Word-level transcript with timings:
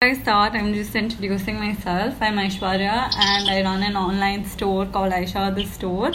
I 0.00 0.12
start, 0.12 0.52
I'm 0.54 0.74
just 0.74 0.94
introducing 0.94 1.58
myself. 1.58 2.22
I'm 2.22 2.36
Aishwarya 2.36 3.10
and 3.18 3.50
I 3.50 3.62
run 3.64 3.82
an 3.82 3.96
online 3.96 4.44
store 4.44 4.86
called 4.86 5.12
Aisha 5.12 5.52
the 5.52 5.64
Store. 5.64 6.12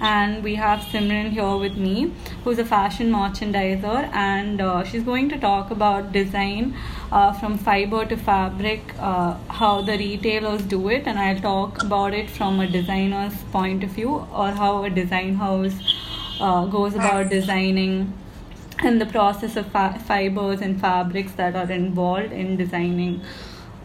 And 0.00 0.44
we 0.44 0.54
have 0.54 0.78
Simran 0.78 1.30
here 1.30 1.56
with 1.56 1.76
me, 1.76 2.12
who's 2.44 2.60
a 2.60 2.64
fashion 2.64 3.10
merchandiser, 3.10 4.08
and 4.14 4.60
uh, 4.60 4.84
she's 4.84 5.02
going 5.02 5.28
to 5.30 5.36
talk 5.36 5.72
about 5.72 6.12
design 6.12 6.76
uh, 7.10 7.32
from 7.32 7.58
fiber 7.58 8.04
to 8.04 8.16
fabric, 8.16 8.94
uh, 9.00 9.34
how 9.48 9.82
the 9.82 9.98
retailers 9.98 10.62
do 10.62 10.88
it, 10.88 11.08
and 11.08 11.18
I'll 11.18 11.40
talk 11.40 11.82
about 11.82 12.14
it 12.14 12.30
from 12.30 12.60
a 12.60 12.68
designer's 12.68 13.34
point 13.50 13.82
of 13.82 13.90
view 13.90 14.10
or 14.32 14.52
how 14.52 14.84
a 14.84 14.90
design 14.90 15.34
house 15.34 15.74
uh, 16.38 16.66
goes 16.66 16.94
about 16.94 17.30
designing 17.30 18.12
and 18.80 19.00
the 19.00 19.06
process 19.06 19.56
of 19.56 19.66
fa- 19.68 20.00
fibers 20.06 20.60
and 20.60 20.80
fabrics 20.80 21.32
that 21.32 21.54
are 21.56 21.70
involved 21.70 22.32
in 22.32 22.56
designing. 22.56 23.20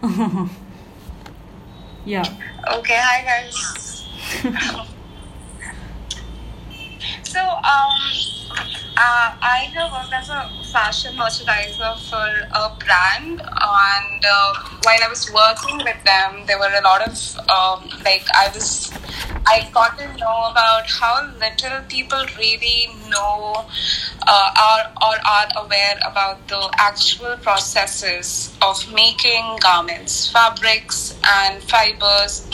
yeah. 2.05 2.23
Okay, 2.73 2.97
hi 2.97 3.23
guys. 3.23 4.05
so, 7.23 7.39
um, 7.39 8.38
uh, 8.99 9.31
I 9.41 9.71
have 9.73 9.91
worked 9.94 10.13
as 10.13 10.30
a 10.30 10.49
fashion 10.73 11.16
merchandiser 11.16 11.95
for 12.09 12.27
a 12.52 12.76
brand, 12.84 13.39
and 13.39 14.25
uh, 14.25 14.53
while 14.84 14.99
I 15.02 15.08
was 15.08 15.31
working 15.31 15.77
with 15.77 16.03
them, 16.03 16.45
there 16.48 16.59
were 16.59 16.73
a 16.75 16.81
lot 16.84 17.08
of 17.08 17.16
um, 17.49 17.89
like 18.03 18.25
I 18.35 18.52
was 18.53 18.91
I 19.48 19.70
got 19.73 19.98
to 19.99 20.08
know 20.17 20.52
about 20.52 20.85
how 20.88 21.31
little 21.39 21.81
people 21.88 22.25
really 22.38 22.89
know 23.09 23.66
uh, 24.27 24.52
are 24.67 24.91
or 25.02 25.16
are 25.25 25.47
aware 25.63 25.95
about 26.05 26.45
the 26.50 26.70
actual 26.77 27.38
processes 27.38 28.53
of 28.61 28.94
making 28.94 29.59
garments, 29.61 30.30
fabrics, 30.30 31.17
and 31.23 31.63
fibers 31.63 32.45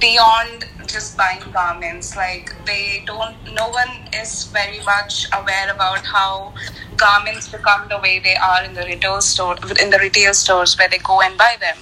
beyond 0.00 0.66
just 0.86 1.16
buying 1.16 1.42
garments. 1.52 2.16
Like 2.16 2.54
they 2.64 3.02
don't, 3.06 3.36
no 3.52 3.68
one 3.68 4.08
is 4.14 4.44
very 4.44 4.80
much 4.84 5.26
aware 5.32 5.70
about 5.70 6.04
how 6.04 6.54
garments 6.96 7.48
become 7.48 7.88
the 7.88 7.98
way 7.98 8.18
they 8.18 8.36
are 8.36 8.64
in 8.64 8.74
the 8.74 8.84
retail 8.84 9.20
store, 9.20 9.56
in 9.80 9.90
the 9.90 9.98
retail 9.98 10.34
stores 10.34 10.78
where 10.78 10.88
they 10.88 10.98
go 10.98 11.20
and 11.20 11.36
buy 11.36 11.56
them. 11.60 11.76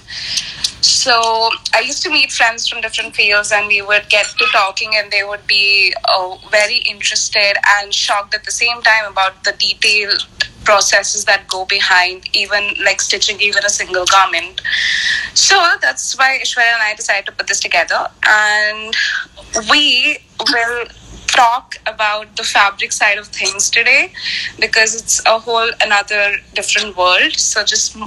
So 0.81 1.49
I 1.73 1.81
used 1.81 2.03
to 2.03 2.11
meet 2.11 2.31
friends 2.31 2.67
from 2.67 2.81
different 2.81 3.15
fields, 3.15 3.51
and 3.51 3.67
we 3.67 3.81
would 3.81 4.07
get 4.09 4.27
to 4.37 4.45
talking, 4.51 4.91
and 4.95 5.11
they 5.11 5.23
would 5.23 5.47
be 5.47 5.93
uh, 6.07 6.37
very 6.51 6.77
interested 6.77 7.53
and 7.77 7.91
shocked 7.91 8.35
at 8.35 8.43
the 8.43 8.51
same 8.51 8.81
time 8.83 9.11
about 9.11 9.43
the 9.43 9.53
detailed 9.53 10.27
processes 10.65 11.25
that 11.25 11.47
go 11.47 11.65
behind 11.65 12.27
even 12.35 12.75
like 12.83 12.99
stitching 13.01 13.39
even 13.39 13.63
a 13.63 13.69
single 13.69 14.05
garment. 14.05 14.61
So 15.33 15.55
that's 15.81 16.17
why 16.17 16.39
Ishwarya 16.43 16.73
and 16.73 16.83
I 16.83 16.95
decided 16.95 17.25
to 17.27 17.31
put 17.31 17.47
this 17.47 17.59
together, 17.59 18.07
and 18.27 18.93
we 19.69 20.17
will 20.51 20.87
talk 21.35 21.75
about 21.85 22.35
the 22.35 22.43
fabric 22.43 22.91
side 22.91 23.17
of 23.17 23.27
things 23.27 23.69
today 23.69 24.11
because 24.59 24.95
it's 24.95 25.21
a 25.25 25.39
whole 25.39 25.69
another 25.81 26.37
different 26.53 26.95
world. 26.97 27.33
So 27.33 27.63
just 27.63 27.97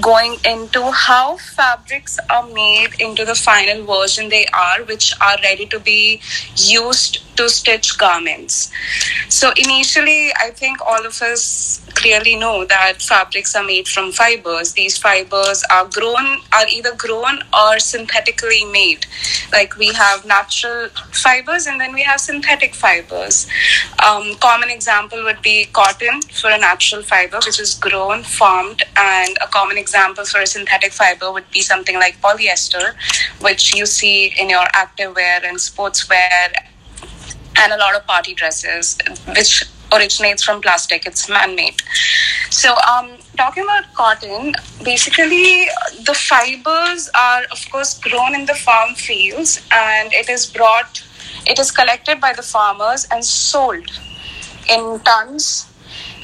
going 0.00 0.36
into 0.44 0.90
how 0.90 1.36
fabrics 1.36 2.18
are 2.30 2.46
made 2.48 2.90
into 3.00 3.24
the 3.24 3.34
final 3.34 3.84
version 3.84 4.28
they 4.28 4.46
are, 4.46 4.82
which 4.84 5.14
are 5.20 5.36
ready 5.42 5.66
to 5.66 5.80
be 5.80 6.20
used 6.56 7.20
to 7.36 7.48
stitch 7.48 7.98
garments. 7.98 8.70
So 9.28 9.52
initially, 9.56 10.32
I 10.36 10.50
think 10.50 10.80
all 10.80 11.04
of 11.06 11.20
us 11.22 11.83
clearly 12.04 12.36
know 12.36 12.66
that 12.66 13.00
fabrics 13.00 13.54
are 13.56 13.64
made 13.64 13.88
from 13.88 14.12
fibers. 14.12 14.72
These 14.72 14.98
fibers 14.98 15.64
are 15.70 15.86
grown, 15.88 16.26
are 16.52 16.66
either 16.70 16.94
grown 16.94 17.38
or 17.58 17.78
synthetically 17.78 18.66
made. 18.66 19.06
Like 19.50 19.78
we 19.78 19.88
have 19.94 20.26
natural 20.26 20.90
fibers 21.12 21.66
and 21.66 21.80
then 21.80 21.94
we 21.94 22.02
have 22.02 22.20
synthetic 22.20 22.74
fibers. 22.74 23.46
Um, 24.06 24.34
common 24.34 24.68
example 24.68 25.24
would 25.24 25.40
be 25.40 25.64
cotton 25.72 26.20
for 26.40 26.50
a 26.50 26.58
natural 26.58 27.02
fiber, 27.02 27.38
which 27.46 27.58
is 27.58 27.72
grown, 27.72 28.22
formed, 28.22 28.82
and 28.96 29.38
a 29.40 29.46
common 29.46 29.78
example 29.78 30.26
for 30.26 30.40
a 30.40 30.46
synthetic 30.46 30.92
fiber 30.92 31.32
would 31.32 31.50
be 31.50 31.62
something 31.62 31.94
like 31.94 32.20
polyester, 32.20 32.94
which 33.40 33.74
you 33.74 33.86
see 33.86 34.34
in 34.38 34.50
your 34.50 34.66
activewear 34.82 35.42
and 35.42 35.56
sportswear 35.56 36.52
and 37.56 37.72
a 37.72 37.78
lot 37.78 37.96
of 37.96 38.06
party 38.06 38.34
dresses, 38.34 38.98
which 39.28 39.64
originates 39.92 40.42
from 40.42 40.60
plastic. 40.60 41.06
It's 41.06 41.28
man-made. 41.28 41.82
So, 42.50 42.74
um, 42.88 43.18
talking 43.36 43.64
about 43.64 43.92
cotton, 43.94 44.54
basically 44.84 45.66
the 46.04 46.14
fibers 46.14 47.10
are, 47.14 47.42
of 47.50 47.64
course, 47.70 47.98
grown 47.98 48.34
in 48.34 48.46
the 48.46 48.54
farm 48.54 48.94
fields, 48.94 49.60
and 49.72 50.12
it 50.12 50.28
is 50.28 50.46
brought, 50.46 51.02
it 51.46 51.58
is 51.58 51.70
collected 51.70 52.20
by 52.20 52.32
the 52.32 52.42
farmers 52.42 53.06
and 53.10 53.24
sold 53.24 53.90
in 54.68 55.00
tons, 55.00 55.66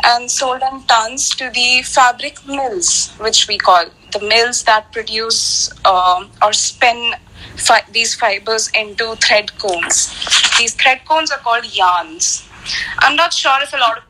and 0.04 0.31
sold 0.31 0.62
in 0.62 0.82
tons 0.84 1.34
to 1.37 1.50
the 1.50 1.82
fabric 1.82 2.47
mills, 2.47 3.10
which 3.19 3.47
we 3.49 3.59
call 3.59 3.87
the 4.12 4.20
mills 4.20 4.65
that 4.65 4.91
produce 4.93 5.70
um, 5.84 6.31
or 6.43 6.53
spin 6.53 7.12
fi- 7.56 7.84
these 7.93 8.15
fibers 8.15 8.70
into 8.75 9.15
thread 9.16 9.56
cones. 9.59 10.15
These 10.59 10.75
thread 10.75 11.04
cones 11.06 11.31
are 11.31 11.38
called 11.38 11.65
yarns. 11.76 12.49
I'm 12.98 13.16
not 13.16 13.32
sure 13.32 13.59
if 13.62 13.72
a 13.72 13.76
lot 13.76 13.98
of 13.98 14.04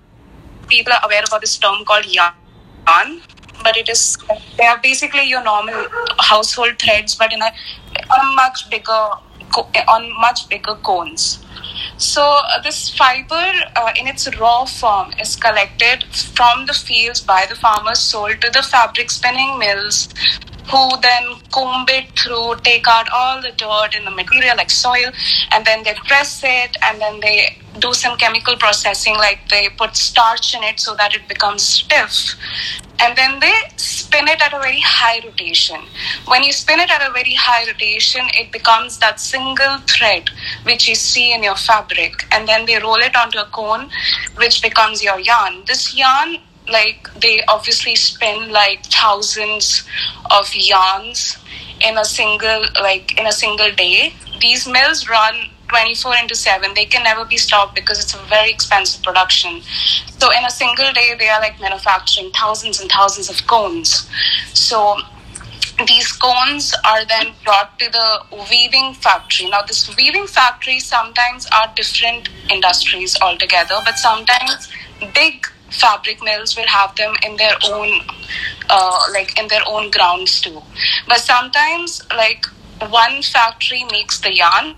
people 0.69 0.93
are 0.93 1.01
aware 1.05 1.23
about 1.27 1.41
this 1.41 1.57
term 1.59 1.85
called 1.85 2.07
yarn, 2.07 3.21
but 3.63 3.77
it 3.77 3.89
is 3.89 4.17
they 4.57 4.67
are 4.67 4.79
basically 4.79 5.25
your 5.25 5.43
normal 5.43 5.87
household 6.19 6.79
threads, 6.79 7.15
but 7.15 7.33
in 7.33 7.43
a, 7.43 7.47
a 7.47 8.25
much 8.35 8.69
bigger 8.71 9.11
on 9.89 10.13
much 10.21 10.49
bigger 10.49 10.75
cones. 10.77 11.45
So 11.97 12.23
uh, 12.23 12.63
this 12.63 12.89
fiber, 12.97 13.53
uh, 13.77 13.93
in 13.97 14.07
its 14.07 14.29
raw 14.39 14.65
form, 14.65 15.13
is 15.21 15.37
collected 15.37 16.05
from 16.15 16.67
the 16.67 16.73
fields 16.73 17.21
by 17.21 17.47
the 17.49 17.55
farmers, 17.55 17.99
sold 17.99 18.41
to 18.41 18.51
the 18.51 18.63
fabric 18.63 19.11
spinning 19.11 19.59
mills, 19.59 20.09
who 20.71 21.01
then 21.01 21.25
comb 21.53 21.85
it 21.89 22.07
through, 22.19 22.57
take 22.63 22.87
out 22.87 23.09
all 23.13 23.41
the 23.43 23.53
dirt 23.53 23.95
in 23.97 24.05
the 24.05 24.11
material 24.11 24.57
like 24.57 24.71
soil, 24.71 25.11
and 25.53 25.65
then 25.65 25.83
they 25.83 25.95
press 26.07 26.43
it, 26.45 26.77
and 26.83 27.01
then 27.01 27.21
they 27.21 27.57
do 27.79 27.93
some 27.93 28.17
chemical 28.19 28.57
processing, 28.57 29.15
like 29.15 29.49
they 29.49 29.69
put 29.77 29.97
starch 29.97 30.55
in 30.55 30.63
it 30.63 30.79
so 30.79 30.95
that 30.97 31.15
it 31.15 31.27
becomes 31.29 31.63
stiff. 31.63 32.35
And 33.03 33.17
then 33.17 33.41
they 33.41 33.55
spin 33.77 34.29
it 34.29 34.43
at 34.43 34.53
a 34.53 34.59
very 34.61 34.81
high 34.81 35.21
rotation. 35.25 35.81
When 36.27 36.43
you 36.43 36.53
spin 36.53 36.81
it 36.81 36.91
at 36.91 37.09
a 37.09 37.11
very 37.13 37.33
high 37.35 37.67
rotation, 37.67 38.27
it 38.35 38.53
becomes 38.53 38.99
that 38.99 39.19
single 39.19 39.79
thread 39.89 40.29
which 40.65 40.87
you 40.87 40.95
see 40.95 41.33
in 41.33 41.43
your 41.43 41.57
fabric. 41.57 42.13
And 42.31 42.47
then 42.47 42.67
they 42.67 42.79
roll 42.79 42.97
it 42.97 43.17
onto 43.17 43.39
a 43.39 43.47
cone, 43.47 43.89
which 44.37 44.61
becomes 44.61 45.03
your 45.03 45.19
yarn. 45.19 45.63
This 45.67 45.97
yarn 45.97 46.37
like 46.71 47.09
they 47.21 47.43
obviously 47.49 47.97
spin 47.97 48.51
like 48.51 48.85
thousands 48.87 49.85
of 50.31 50.55
yarns 50.55 51.39
in 51.83 51.99
a 51.99 52.05
single 52.05 52.65
like 52.81 53.19
in 53.19 53.27
a 53.27 53.33
single 53.33 53.73
day. 53.73 54.15
These 54.41 54.67
mills 54.67 55.09
run 55.09 55.35
24 55.69 56.17
into 56.17 56.35
7 56.35 56.75
they 56.75 56.85
can 56.85 57.05
never 57.05 57.25
be 57.25 57.37
stopped 57.37 57.75
because 57.77 58.03
it's 58.03 58.15
a 58.15 58.19
very 58.25 58.51
expensive 58.51 59.03
production. 59.03 59.61
So 60.19 60.31
in 60.37 60.45
a 60.45 60.51
single 60.51 60.93
day 60.93 61.15
they 61.19 61.29
are 61.29 61.41
like 61.41 61.61
manufacturing 61.61 62.31
thousands 62.33 62.81
and 62.81 62.91
thousands 62.91 63.31
of 63.31 63.47
cones. 63.47 64.09
So 64.55 64.97
these 65.87 66.13
cones 66.13 66.75
are 66.85 67.05
then 67.07 67.33
brought 67.45 67.79
to 67.79 67.91
the 67.91 68.47
weaving 68.51 68.95
factory. 68.95 69.49
Now, 69.49 69.63
this 69.63 69.95
weaving 69.97 70.27
factory 70.27 70.79
sometimes 70.79 71.47
are 71.53 71.73
different 71.75 72.29
industries 72.53 73.17
altogether, 73.21 73.81
but 73.85 73.97
sometimes 73.97 74.69
big 75.15 75.47
fabric 75.71 76.23
mills 76.23 76.57
will 76.57 76.67
have 76.67 76.95
them 76.97 77.15
in 77.25 77.37
their 77.37 77.55
own 77.65 78.01
uh, 78.69 79.01
like 79.13 79.39
in 79.39 79.49
their 79.49 79.63
own 79.67 79.91
grounds 79.91 80.41
too. 80.41 80.63
But 81.07 81.19
sometimes 81.19 82.03
like 82.11 82.47
one 82.89 83.23
factory 83.23 83.85
makes 83.91 84.21
the 84.21 84.35
yarn 84.35 84.75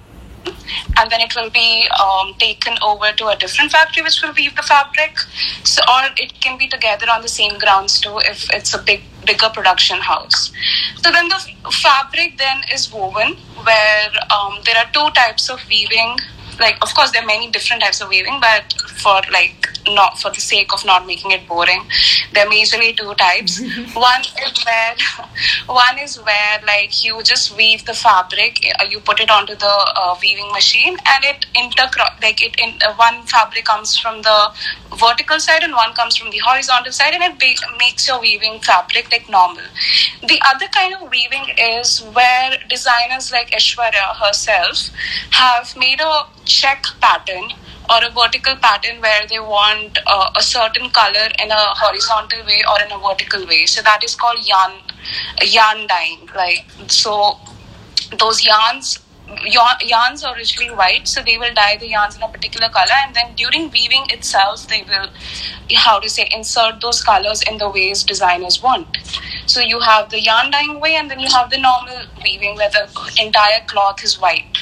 and 0.97 1.11
then 1.11 1.21
it 1.21 1.35
will 1.37 1.51
be 1.51 1.89
um, 2.03 2.35
taken 2.39 2.75
over 2.83 3.13
to 3.13 3.29
a 3.29 3.37
different 3.37 3.71
factory 3.71 4.03
which 4.03 4.21
will 4.23 4.33
weave 4.33 4.55
the 4.57 4.63
fabric. 4.63 5.19
So 5.65 5.83
or 5.83 6.11
it 6.17 6.41
can 6.41 6.59
be 6.59 6.69
together 6.69 7.07
on 7.11 7.23
the 7.23 7.29
same 7.29 7.59
grounds 7.59 8.01
too 8.01 8.19
if 8.19 8.51
it's 8.53 8.75
a 8.75 8.79
big 8.79 9.03
bigger 9.27 9.49
production 9.53 9.99
house. 10.01 10.53
So 10.97 11.13
then 11.13 11.29
the 11.29 11.39
fabric 11.71 12.39
then 12.39 12.63
is 12.73 12.93
woven 12.93 13.37
where 13.63 14.11
um, 14.31 14.59
there 14.65 14.77
are 14.77 14.91
two 14.93 15.09
types 15.15 15.49
of 15.49 15.61
weaving. 15.69 16.17
Like 16.61 16.77
of 16.83 16.95
course 16.95 17.13
there 17.13 17.23
are 17.23 17.27
many 17.27 17.51
different 17.51 17.83
types 17.83 18.01
of 18.01 18.09
weaving 18.09 18.41
but 18.41 18.73
for 19.03 19.21
like 19.33 19.69
not 19.87 20.19
for 20.19 20.31
the 20.31 20.41
sake 20.41 20.73
of 20.73 20.85
not 20.85 21.07
making 21.07 21.31
it 21.31 21.47
boring. 21.49 21.83
There 22.33 22.47
are 22.47 22.51
majorly 22.51 22.97
two 22.97 23.15
types. 23.15 23.61
one 23.95 24.21
is 24.21 24.65
where 24.65 24.95
one 25.67 25.99
is 25.99 26.17
where 26.21 26.61
like 26.67 27.05
you 27.05 27.23
just 27.23 27.57
weave 27.57 27.85
the 27.87 27.95
fabric, 27.95 28.59
uh, 28.81 28.85
you 28.85 29.01
put 29.01 29.21
it 29.21 29.31
onto 29.31 29.55
the 29.55 29.93
uh, 29.97 30.17
weaving 30.21 30.51
machine, 30.53 30.97
and 31.07 31.25
it 31.25 31.47
inter 31.55 31.89
like 32.23 32.43
it 32.43 32.55
in 32.61 32.79
uh, 32.85 32.95
one 32.95 33.23
fabric 33.27 33.65
comes 33.65 33.97
from 33.97 34.23
the 34.23 34.53
vertical 34.99 35.41
side 35.41 35.63
and 35.63 35.73
one 35.73 35.93
comes 35.95 36.17
from 36.17 36.31
the 36.31 36.39
horizontal 36.39 36.93
side, 36.93 37.15
and 37.15 37.23
it 37.23 37.39
ba- 37.39 37.77
makes 37.79 38.07
your 38.09 38.21
weaving 38.21 38.61
fabric 38.61 39.11
like 39.11 39.29
normal. 39.29 39.65
The 40.27 40.41
other 40.47 40.67
kind 40.69 40.95
of 40.95 41.11
weaving 41.11 41.47
is 41.59 42.01
where 42.13 42.59
designers 42.69 43.33
like 43.33 43.51
Aishwarya 43.51 44.17
herself 44.17 44.91
have 45.31 45.77
made 45.77 46.01
a 46.01 46.27
check 46.45 46.85
pattern 47.01 47.53
or 47.93 48.05
a 48.05 48.11
vertical 48.11 48.57
pattern 48.57 49.01
where 49.01 49.27
they 49.29 49.39
want 49.39 49.99
uh, 50.07 50.31
a 50.37 50.43
certain 50.43 50.91
color 50.91 51.29
in 51.43 51.51
a 51.51 51.63
horizontal 51.85 52.45
way 52.47 52.63
or 52.71 52.81
in 52.85 52.93
a 52.93 52.99
vertical 52.99 53.47
way. 53.47 53.67
So 53.67 53.83
that 53.83 54.03
is 54.05 54.15
called 54.15 54.47
yarn 54.47 54.73
yarn 55.43 55.87
dyeing. 55.87 56.29
Like 56.35 56.67
so, 56.89 57.39
those 58.19 58.45
yarns 58.45 58.99
yarns 59.45 60.25
are 60.25 60.35
originally 60.37 60.75
white, 60.75 61.09
so 61.09 61.23
they 61.23 61.39
will 61.39 61.55
dye 61.55 61.77
the 61.77 61.89
yarns 61.89 62.17
in 62.17 62.23
a 62.23 62.29
particular 62.29 62.69
color, 62.69 62.97
and 63.07 63.15
then 63.15 63.35
during 63.35 63.71
weaving 63.71 64.05
itself, 64.11 64.67
they 64.69 64.83
will, 64.89 65.09
how 65.77 65.99
to 65.99 66.09
say, 66.09 66.29
insert 66.35 66.81
those 66.81 67.03
colors 67.03 67.43
in 67.51 67.59
the 67.59 67.69
ways 67.69 68.03
designers 68.03 68.63
want. 68.63 68.99
So 69.47 69.61
you 69.61 69.81
have 69.81 70.11
the 70.11 70.21
yarn 70.21 70.51
dyeing 70.51 70.81
way, 70.81 70.97
and 70.97 71.11
then 71.11 71.19
you 71.21 71.29
have 71.29 71.51
the 71.51 71.59
normal 71.59 72.03
weaving 72.23 72.57
where 72.57 72.71
the 72.71 72.89
entire 73.19 73.65
cloth 73.67 74.05
is 74.05 74.21
white, 74.21 74.59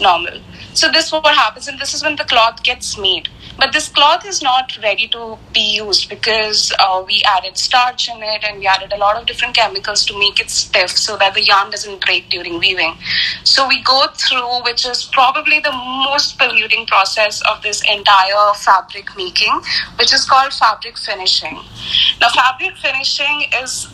normal. 0.00 0.40
So 0.76 0.92
this 0.92 1.06
is 1.06 1.12
what 1.12 1.24
happens, 1.34 1.68
and 1.68 1.78
this 1.80 1.94
is 1.94 2.02
when 2.02 2.16
the 2.16 2.24
cloth 2.24 2.62
gets 2.62 2.98
made. 2.98 3.30
But 3.56 3.72
this 3.72 3.88
cloth 3.88 4.26
is 4.26 4.42
not 4.42 4.76
ready 4.82 5.08
to 5.08 5.38
be 5.54 5.76
used 5.76 6.10
because 6.10 6.70
uh, 6.78 7.02
we 7.06 7.22
added 7.26 7.56
starch 7.56 8.10
in 8.10 8.22
it 8.22 8.44
and 8.44 8.58
we 8.58 8.66
added 8.66 8.92
a 8.92 8.98
lot 8.98 9.16
of 9.16 9.24
different 9.24 9.56
chemicals 9.56 10.04
to 10.04 10.18
make 10.18 10.38
it 10.38 10.50
stiff 10.50 10.90
so 10.90 11.16
that 11.16 11.32
the 11.32 11.42
yarn 11.42 11.70
doesn't 11.70 12.04
break 12.04 12.28
during 12.28 12.58
weaving. 12.58 12.94
So 13.42 13.66
we 13.66 13.82
go 13.84 14.06
through, 14.12 14.64
which 14.64 14.84
is 14.86 15.04
probably 15.04 15.60
the 15.60 15.72
most 15.72 16.38
polluting 16.38 16.84
process 16.84 17.40
of 17.50 17.62
this 17.62 17.82
entire 17.90 18.52
fabric 18.56 19.16
making, 19.16 19.58
which 19.98 20.12
is 20.12 20.26
called 20.28 20.52
fabric 20.52 20.98
finishing. 20.98 21.58
Now, 22.20 22.28
fabric 22.28 22.76
finishing 22.76 23.44
is 23.62 23.88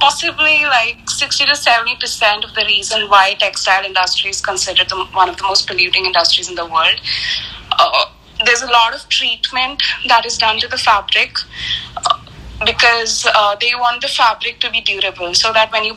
possibly 0.00 0.64
like 0.64 1.08
60 1.08 1.46
to 1.46 1.54
70 1.54 1.96
percent 1.96 2.44
of 2.44 2.54
the 2.54 2.64
reason 2.64 3.08
why 3.08 3.34
textile 3.34 3.84
industry 3.84 4.30
is 4.30 4.40
considered 4.40 4.88
the, 4.88 5.04
one 5.12 5.28
of 5.28 5.36
the 5.36 5.42
most 5.42 5.66
polluting 5.66 6.06
industries 6.06 6.48
in 6.48 6.54
the 6.54 6.66
world. 6.66 7.00
Uh, 7.72 8.06
there's 8.44 8.62
a 8.62 8.66
lot 8.66 8.94
of 8.94 9.08
treatment 9.08 9.82
that 10.06 10.24
is 10.24 10.38
done 10.38 10.58
to 10.60 10.68
the 10.68 10.78
fabric 10.78 11.36
uh, 11.96 12.18
because 12.64 13.26
uh, 13.34 13.56
they 13.60 13.72
want 13.74 14.02
the 14.02 14.08
fabric 14.08 14.58
to 14.60 14.70
be 14.70 14.80
durable 14.80 15.32
so 15.34 15.52
that 15.52 15.70
when 15.70 15.84
you 15.84 15.94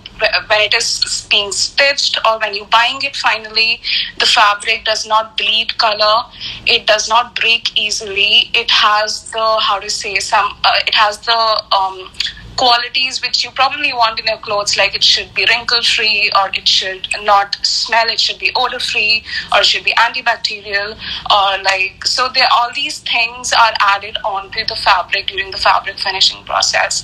when 0.47 0.61
it 0.61 0.73
is 0.73 1.27
being 1.29 1.51
stitched 1.51 2.19
or 2.25 2.39
when 2.39 2.53
you're 2.53 2.67
buying 2.67 3.01
it 3.01 3.15
finally 3.15 3.81
the 4.19 4.25
fabric 4.25 4.85
does 4.85 5.07
not 5.07 5.35
bleed 5.37 5.75
color 5.77 6.23
it 6.67 6.85
does 6.85 7.09
not 7.09 7.35
break 7.35 7.75
easily 7.75 8.51
it 8.53 8.69
has 8.69 9.31
the 9.31 9.57
how 9.59 9.79
to 9.79 9.89
say 9.89 10.15
some 10.19 10.51
uh, 10.63 10.79
it 10.87 10.93
has 10.93 11.17
the 11.19 11.63
um, 11.75 12.11
qualities 12.57 13.21
which 13.21 13.43
you 13.43 13.51
probably 13.51 13.93
want 13.93 14.19
in 14.19 14.25
your 14.25 14.37
clothes, 14.37 14.77
like 14.77 14.95
it 14.95 15.03
should 15.03 15.33
be 15.33 15.45
wrinkle 15.49 15.81
free, 15.81 16.31
or 16.39 16.49
it 16.53 16.67
should 16.67 17.07
not 17.23 17.55
smell, 17.65 18.07
it 18.07 18.19
should 18.19 18.39
be 18.39 18.51
odor 18.55 18.79
free, 18.79 19.23
or 19.51 19.59
it 19.59 19.65
should 19.65 19.83
be 19.83 19.93
antibacterial, 19.93 20.97
or 21.31 21.63
like 21.63 22.05
so. 22.05 22.29
There, 22.33 22.47
all 22.55 22.69
these 22.73 22.99
things 22.99 23.53
are 23.53 23.73
added 23.79 24.17
onto 24.23 24.65
the 24.65 24.75
fabric 24.75 25.27
during 25.27 25.51
the 25.51 25.57
fabric 25.57 25.97
finishing 25.97 26.43
process. 26.45 27.03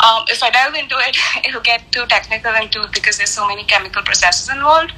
Um, 0.00 0.24
if 0.28 0.42
I 0.42 0.50
delve 0.50 0.74
into 0.74 0.96
it, 0.98 1.16
it'll 1.46 1.60
get 1.60 1.90
too 1.92 2.06
technical 2.06 2.50
and 2.52 2.70
too 2.70 2.84
because 2.92 3.18
there's 3.18 3.30
so 3.30 3.46
many 3.46 3.64
chemical 3.64 4.02
processes 4.02 4.48
involved. 4.48 4.92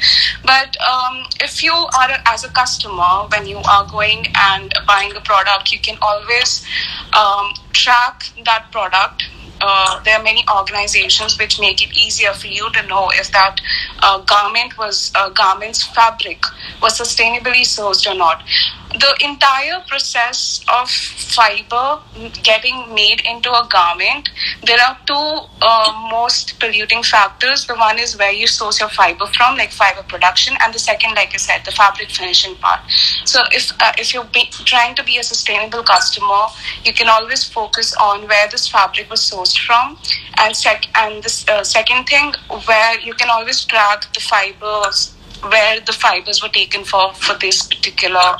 But 0.44 0.76
um, 0.81 1.25
if 1.41 1.62
you 1.62 1.73
are 1.73 2.11
as 2.26 2.44
a 2.44 2.49
customer, 2.50 3.29
when 3.29 3.47
you 3.47 3.58
are 3.58 3.87
going 3.91 4.26
and 4.35 4.73
buying 4.87 5.14
a 5.14 5.20
product, 5.20 5.73
you 5.73 5.79
can 5.79 5.99
always 6.02 6.67
um, 7.12 7.52
track 7.73 8.25
that 8.44 8.70
product 8.73 9.25
uh, 9.61 10.03
there 10.05 10.17
are 10.19 10.23
many 10.23 10.45
organizations 10.57 11.39
which 11.39 11.61
make 11.61 11.83
it 11.83 11.97
easier 11.97 12.33
for 12.33 12.47
you 12.47 12.71
to 12.73 12.87
know 12.87 13.11
if 13.15 13.31
that 13.33 13.61
uh, 14.01 14.19
garment 14.19 14.77
was 14.79 15.12
uh, 15.15 15.29
garment's 15.31 15.83
fabric 15.83 16.43
was 16.83 16.99
sustainably 16.99 17.62
sourced 17.62 18.11
or 18.11 18.15
not 18.15 18.43
the 18.92 19.16
entire 19.25 19.81
process 19.87 20.64
of 20.69 20.90
fiber 20.90 22.00
getting 22.42 22.92
made 22.92 23.22
into 23.25 23.50
a 23.50 23.66
garment, 23.70 24.28
there 24.64 24.78
are 24.81 24.98
two 25.06 25.46
uh, 25.62 26.08
most 26.10 26.58
polluting 26.58 27.02
factors. 27.02 27.66
The 27.66 27.76
one 27.76 27.98
is 27.98 28.19
where 28.19 28.32
you 28.32 28.46
source 28.46 28.81
your 28.81 28.88
fiber 28.88 29.26
from, 29.26 29.56
like 29.56 29.70
fiber 29.70 30.02
production, 30.02 30.56
and 30.60 30.75
the 30.75 30.78
second, 30.78 31.14
like 31.14 31.32
I 31.34 31.37
said, 31.37 31.64
the 31.64 31.70
fabric 31.70 32.10
finishing 32.10 32.56
part. 32.56 32.81
So 33.25 33.40
if 33.52 33.70
uh, 33.81 33.92
if 33.96 34.12
you're 34.12 34.25
be, 34.25 34.50
trying 34.50 34.96
to 34.96 35.04
be 35.04 35.19
a 35.19 35.22
sustainable 35.22 35.84
customer, 35.84 36.46
you 36.84 36.92
can 36.92 37.08
always 37.08 37.44
focus 37.44 37.94
on 37.94 38.26
where 38.26 38.48
this 38.48 38.66
fabric 38.66 39.08
was 39.08 39.20
sourced 39.20 39.58
from, 39.58 39.98
and 40.38 40.56
sec- 40.56 40.90
and 40.96 41.22
the 41.22 41.52
uh, 41.52 41.62
second 41.62 42.06
thing 42.06 42.34
where 42.66 42.98
you 43.00 43.14
can 43.14 43.31
always 43.31 43.64
track 43.64 44.12
the 44.14 44.20
fibers 44.20 45.14
where 45.42 45.81
the 45.81 45.92
fibers 45.92 46.42
were 46.42 46.48
taken 46.48 46.84
for 46.84 47.12
for 47.14 47.34
this 47.38 47.66
particular 47.66 48.37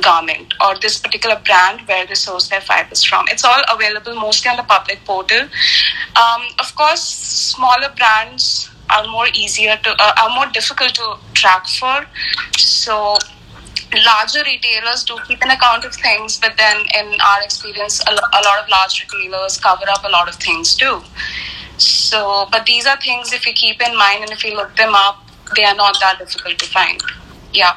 garment 0.00 0.54
or 0.64 0.78
this 0.78 0.98
particular 0.98 1.40
brand 1.44 1.80
where 1.88 2.06
they 2.06 2.14
source 2.14 2.48
their 2.48 2.60
fibers 2.60 3.02
from. 3.02 3.24
It's 3.28 3.44
all 3.44 3.62
available 3.72 4.14
mostly 4.14 4.50
on 4.50 4.56
the 4.56 4.62
public 4.62 5.04
portal. 5.04 5.48
Um, 6.16 6.42
of 6.58 6.74
course, 6.76 7.02
smaller 7.02 7.92
brands 7.96 8.70
are 8.90 9.06
more 9.08 9.26
easier 9.34 9.76
to 9.82 9.90
uh, 9.98 10.12
are 10.22 10.34
more 10.34 10.46
difficult 10.52 10.94
to 10.94 11.16
track 11.34 11.66
for. 11.66 12.06
So 12.56 13.16
larger 14.04 14.42
retailers 14.44 15.04
do 15.04 15.16
keep 15.26 15.42
an 15.42 15.50
account 15.50 15.84
of 15.84 15.94
things, 15.94 16.38
but 16.38 16.56
then 16.56 16.76
in 16.94 17.20
our 17.20 17.42
experience, 17.42 18.00
a, 18.06 18.10
a 18.12 18.42
lot 18.44 18.62
of 18.62 18.68
large 18.68 19.04
retailers 19.12 19.58
cover 19.58 19.88
up 19.88 20.04
a 20.04 20.08
lot 20.08 20.28
of 20.28 20.34
things 20.36 20.74
too. 20.74 21.00
So, 21.78 22.48
but 22.50 22.66
these 22.66 22.86
are 22.86 22.98
things 23.00 23.32
if 23.32 23.46
you 23.46 23.52
keep 23.52 23.80
in 23.80 23.96
mind 23.96 24.22
and 24.22 24.32
if 24.32 24.44
you 24.44 24.56
look 24.56 24.74
them 24.76 24.94
up, 24.94 25.25
they 25.54 25.64
are 25.64 25.74
not 25.74 25.96
that 26.00 26.18
difficult 26.18 26.58
to 26.58 26.66
find. 26.66 27.00
Yeah. 27.52 27.76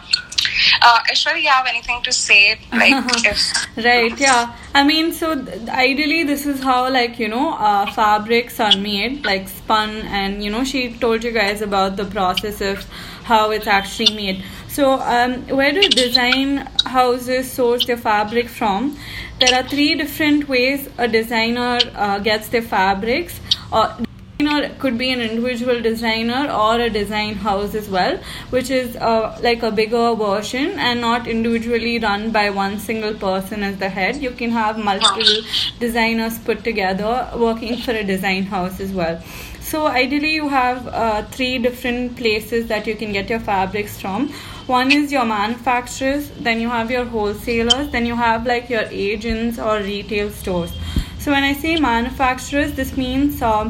Uh, 0.82 1.00
Aishwarya, 1.12 1.42
you 1.42 1.50
have 1.50 1.68
anything 1.68 2.02
to 2.04 2.12
say? 2.12 2.60
Like, 2.72 2.94
if 3.26 3.40
right? 3.78 4.18
Yeah. 4.20 4.56
I 4.74 4.84
mean, 4.84 5.12
so 5.12 5.36
th- 5.44 5.68
ideally, 5.70 6.24
this 6.24 6.46
is 6.46 6.62
how 6.62 6.90
like 6.90 7.20
you 7.20 7.28
know 7.28 7.54
uh, 7.54 7.92
fabrics 7.92 8.60
are 8.60 8.76
made, 8.78 9.26
like 9.26 9.48
spun, 9.48 9.90
and 10.20 10.44
you 10.44 10.50
know 10.50 10.64
she 10.64 10.94
told 10.94 11.24
you 11.24 11.32
guys 11.32 11.62
about 11.62 11.98
the 11.98 12.06
process 12.06 12.62
of 12.62 12.84
how 13.24 13.52
it's 13.52 13.68
actually 13.68 14.14
made. 14.16 14.44
So, 14.68 14.94
um, 14.94 15.48
where 15.48 15.72
do 15.72 15.82
design 15.90 16.68
houses 16.86 17.52
source 17.52 17.86
their 17.86 17.98
fabric 17.98 18.48
from? 18.50 18.98
There 19.40 19.54
are 19.56 19.68
three 19.68 19.96
different 19.96 20.48
ways 20.50 20.90
a 20.98 21.08
designer 21.08 21.80
uh, 21.96 22.20
gets 22.20 22.50
their 22.50 22.62
fabrics. 22.62 23.40
Or 23.72 23.96
designer 24.40 24.74
could 24.80 24.98
be 24.98 25.12
an 25.12 25.20
individual 25.20 25.82
designer 25.82 26.50
or 26.50 26.80
a 26.80 26.90
design 26.90 27.36
house 27.36 27.76
as 27.76 27.90
well 27.90 28.18
which 28.52 28.70
is 28.70 28.96
uh, 28.96 29.38
like 29.42 29.64
a 29.64 29.72
bigger 29.72 30.16
version 30.16 30.80
and 30.80 31.02
not 31.02 31.28
individually 31.28 32.00
run 32.00 32.32
by 32.32 32.50
one 32.50 32.80
single 32.80 33.14
person 33.14 33.64
as 33.64 33.78
the 33.78 33.90
head. 33.90 34.16
You 34.16 34.32
can 34.32 34.52
have 34.52 34.78
multiple 34.78 35.44
designers 35.80 36.38
put 36.38 36.64
together 36.64 37.30
working 37.36 37.78
for 37.78 37.92
a 37.92 38.04
design 38.04 38.44
house 38.44 38.80
as 38.80 38.94
well. 38.94 39.22
So 39.60 39.88
ideally 39.88 40.34
you 40.36 40.48
have 40.48 40.88
uh, 40.88 41.24
three 41.24 41.58
different 41.58 42.16
places 42.16 42.68
that 42.68 42.88
you 42.88 42.96
can 42.96 43.12
get 43.12 43.30
your 43.30 43.42
fabrics 43.42 44.00
from. 44.00 44.30
One 44.68 44.92
is 44.92 45.12
your 45.12 45.26
manufacturers 45.26 46.30
then 46.40 46.62
you 46.62 46.70
have 46.70 46.90
your 46.90 47.04
wholesalers 47.04 47.92
then 47.92 48.06
you 48.06 48.16
have 48.16 48.46
like 48.46 48.70
your 48.70 48.86
agents 48.90 49.60
or 49.60 49.80
retail 49.80 50.30
stores. 50.30 50.72
So 51.20 51.32
when 51.34 51.44
I 51.44 51.52
say 51.52 51.78
manufacturers, 51.78 52.76
this 52.76 52.96
means, 52.96 53.42
uh, 53.42 53.70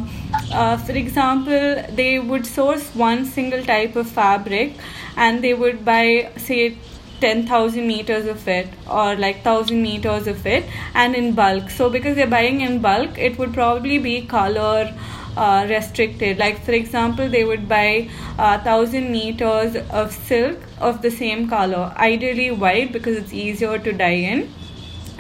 uh, 0.52 0.78
for 0.78 0.94
example, 0.94 1.84
they 1.92 2.20
would 2.20 2.46
source 2.46 2.94
one 2.96 3.26
single 3.26 3.64
type 3.64 3.96
of 3.96 4.10
fabric, 4.10 4.74
and 5.16 5.44
they 5.44 5.54
would 5.54 5.84
buy, 5.86 6.32
say, 6.38 6.78
10,000 7.22 7.86
meters 7.86 8.26
of 8.26 8.48
it 8.48 8.68
or 8.90 9.16
like 9.16 9.44
1000 9.44 9.82
meters 9.82 10.26
of 10.28 10.46
it 10.46 10.64
and 10.94 11.16
in 11.16 11.34
bulk. 11.34 11.70
So, 11.70 11.90
because 11.90 12.16
they're 12.16 12.28
buying 12.28 12.62
in 12.62 12.80
bulk, 12.80 13.18
it 13.18 13.38
would 13.38 13.54
probably 13.54 13.98
be 13.98 14.22
color 14.22 14.94
uh, 15.36 15.66
restricted. 15.70 16.38
Like, 16.38 16.64
for 16.64 16.72
example, 16.72 17.30
they 17.30 17.44
would 17.44 17.68
buy 17.68 18.10
uh, 18.38 18.60
1000 18.64 19.12
meters 19.12 19.76
of 19.90 20.14
silk 20.14 20.60
of 20.80 21.02
the 21.02 21.12
same 21.12 21.50
color, 21.50 21.94
ideally 21.98 22.52
white 22.52 22.94
because 22.94 23.18
it's 23.18 23.34
easier 23.34 23.78
to 23.78 23.92
dye 23.92 24.22
in 24.34 24.50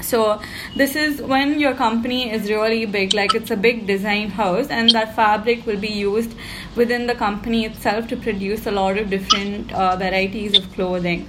so 0.01 0.41
this 0.75 0.96
is 0.96 1.22
when 1.22 1.60
your 1.60 1.74
company 1.75 2.32
is 2.32 2.50
really 2.50 2.86
big 2.86 3.13
like 3.13 3.36
it's 3.36 3.51
a 3.51 3.58
big 3.58 3.86
design 3.88 4.29
house 4.29 4.68
and 4.68 4.89
that 4.91 5.15
fabric 5.15 5.65
will 5.65 5.79
be 5.79 5.88
used 5.88 6.34
within 6.75 7.08
the 7.08 7.15
company 7.15 7.65
itself 7.65 8.08
to 8.08 8.18
produce 8.18 8.65
a 8.65 8.72
lot 8.72 8.98
of 8.98 9.10
different 9.10 9.72
uh, 9.74 9.96
varieties 9.96 10.58
of 10.58 10.72
clothing. 10.74 11.27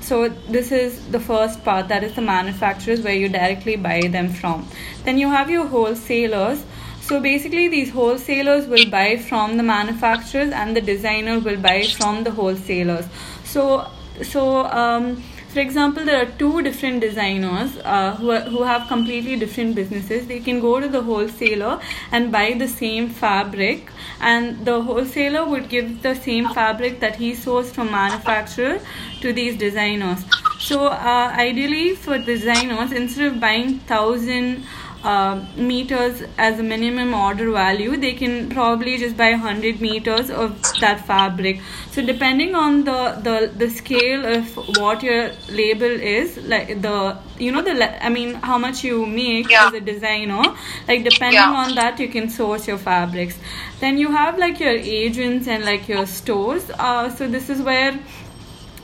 So 0.00 0.28
this 0.28 0.72
is 0.72 1.06
the 1.10 1.20
first 1.20 1.64
part 1.64 1.88
that 1.88 2.02
is 2.02 2.14
the 2.14 2.22
manufacturers 2.22 3.02
where 3.02 3.14
you 3.14 3.28
directly 3.28 3.76
buy 3.76 4.00
them 4.00 4.30
from. 4.30 4.66
Then 5.04 5.18
you 5.18 5.28
have 5.28 5.50
your 5.50 5.66
wholesalers. 5.66 6.64
So 7.02 7.20
basically 7.20 7.68
these 7.68 7.90
wholesalers 7.90 8.66
will 8.66 8.88
buy 8.90 9.16
from 9.16 9.56
the 9.56 9.62
manufacturers 9.62 10.50
and 10.50 10.74
the 10.74 10.80
designer 10.80 11.38
will 11.38 11.58
buy 11.58 11.86
from 11.86 12.24
the 12.24 12.30
wholesalers. 12.30 13.06
So 13.44 13.86
so 14.22 14.66
um, 14.66 15.22
for 15.48 15.60
example 15.60 16.04
there 16.04 16.22
are 16.22 16.30
two 16.38 16.62
different 16.62 17.00
designers 17.00 17.76
uh, 17.84 18.14
who, 18.16 18.30
are, 18.30 18.40
who 18.40 18.62
have 18.62 18.86
completely 18.88 19.36
different 19.36 19.74
businesses. 19.74 20.26
They 20.26 20.40
can 20.40 20.60
go 20.60 20.80
to 20.80 20.88
the 20.88 21.02
wholesaler 21.02 21.80
and 22.12 22.30
buy 22.30 22.52
the 22.52 22.68
same 22.68 23.08
fabric 23.08 23.90
and 24.20 24.64
the 24.64 24.82
wholesaler 24.82 25.46
would 25.46 25.68
give 25.68 26.02
the 26.02 26.14
same 26.14 26.48
fabric 26.50 27.00
that 27.00 27.16
he 27.16 27.32
sourced 27.32 27.72
from 27.72 27.90
manufacturer 27.90 28.80
to 29.20 29.32
these 29.32 29.56
designers. 29.56 30.24
So 30.58 30.88
uh, 30.88 31.32
ideally 31.36 31.94
for 31.94 32.18
designers 32.18 32.92
instead 32.92 33.32
of 33.32 33.40
buying 33.40 33.78
thousand 33.80 34.64
uh, 35.04 35.44
meters 35.56 36.22
as 36.38 36.58
a 36.58 36.62
minimum 36.62 37.14
order 37.14 37.50
value 37.52 37.96
they 37.96 38.12
can 38.14 38.48
probably 38.50 38.96
just 38.98 39.16
buy 39.16 39.30
100 39.30 39.80
meters 39.80 40.28
of 40.28 40.56
that 40.80 41.06
fabric 41.06 41.60
so 41.92 42.04
depending 42.04 42.54
on 42.54 42.82
the 42.84 42.98
the, 43.22 43.52
the 43.56 43.70
scale 43.70 44.24
of 44.26 44.56
what 44.76 45.02
your 45.02 45.30
label 45.50 45.86
is 46.14 46.36
like 46.38 46.82
the 46.82 47.16
you 47.38 47.52
know 47.52 47.62
the 47.62 48.04
i 48.04 48.08
mean 48.08 48.34
how 48.34 48.58
much 48.58 48.82
you 48.84 49.06
make 49.06 49.48
Yeah. 49.50 49.66
as 49.66 49.72
a 49.72 49.80
designer 49.80 50.42
like 50.88 51.04
depending 51.04 51.34
Yeah. 51.34 51.62
on 51.64 51.74
that 51.76 52.00
you 52.00 52.08
can 52.08 52.28
source 52.28 52.66
your 52.66 52.78
fabrics 52.78 53.38
then 53.80 53.98
you 53.98 54.10
have 54.10 54.38
like 54.38 54.58
your 54.58 54.76
agents 55.00 55.46
and 55.46 55.64
like 55.64 55.88
your 55.88 56.06
stores 56.06 56.70
uh, 56.78 57.08
so 57.08 57.28
this 57.28 57.48
is 57.50 57.62
where 57.62 57.98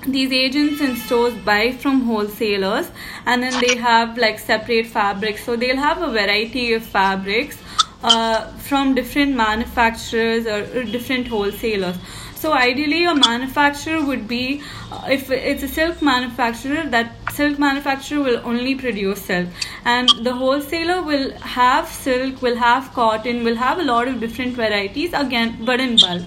these 0.07 0.33
agents 0.33 0.81
in 0.81 0.97
stores 0.97 1.35
buy 1.45 1.73
from 1.73 2.03
wholesalers 2.03 2.91
and 3.27 3.43
then 3.43 3.61
they 3.61 3.77
have 3.77 4.19
like 4.19 4.39
separate 4.39 4.87
fabrics. 4.87 5.45
So 5.45 5.57
they'll 5.57 5.77
have 5.77 6.03
a 6.03 6.11
variety 6.11 6.73
of 6.75 6.85
fabrics 6.85 7.59
uh, 8.03 8.53
from 8.59 8.95
different 8.95 9.35
manufacturers 9.35 10.47
or, 10.47 10.63
or 10.79 10.85
different 10.85 11.27
wholesalers 11.29 11.97
so 12.45 12.53
ideally 12.53 13.05
a 13.07 13.15
manufacturer 13.15 14.05
would 14.05 14.25
be 14.29 14.61
uh, 14.93 15.07
if 15.11 15.31
it's 15.31 15.63
a 15.63 15.69
silk 15.77 16.03
manufacturer 16.03 16.83
that 16.95 17.13
silk 17.33 17.59
manufacturer 17.59 18.23
will 18.23 18.41
only 18.45 18.75
produce 18.75 19.23
silk. 19.23 19.49
And 19.87 20.11
the 20.27 20.35
wholesaler 20.35 21.01
will 21.03 21.33
have 21.39 21.89
silk 21.89 22.43
will 22.43 22.57
have 22.57 22.93
cotton 22.93 23.45
will 23.45 23.57
have 23.57 23.79
a 23.79 23.83
lot 23.83 24.09
of 24.09 24.21
different 24.21 24.57
varieties 24.57 25.15
again 25.15 25.65
but 25.65 25.81
in 25.81 25.97
bulk. 25.97 26.23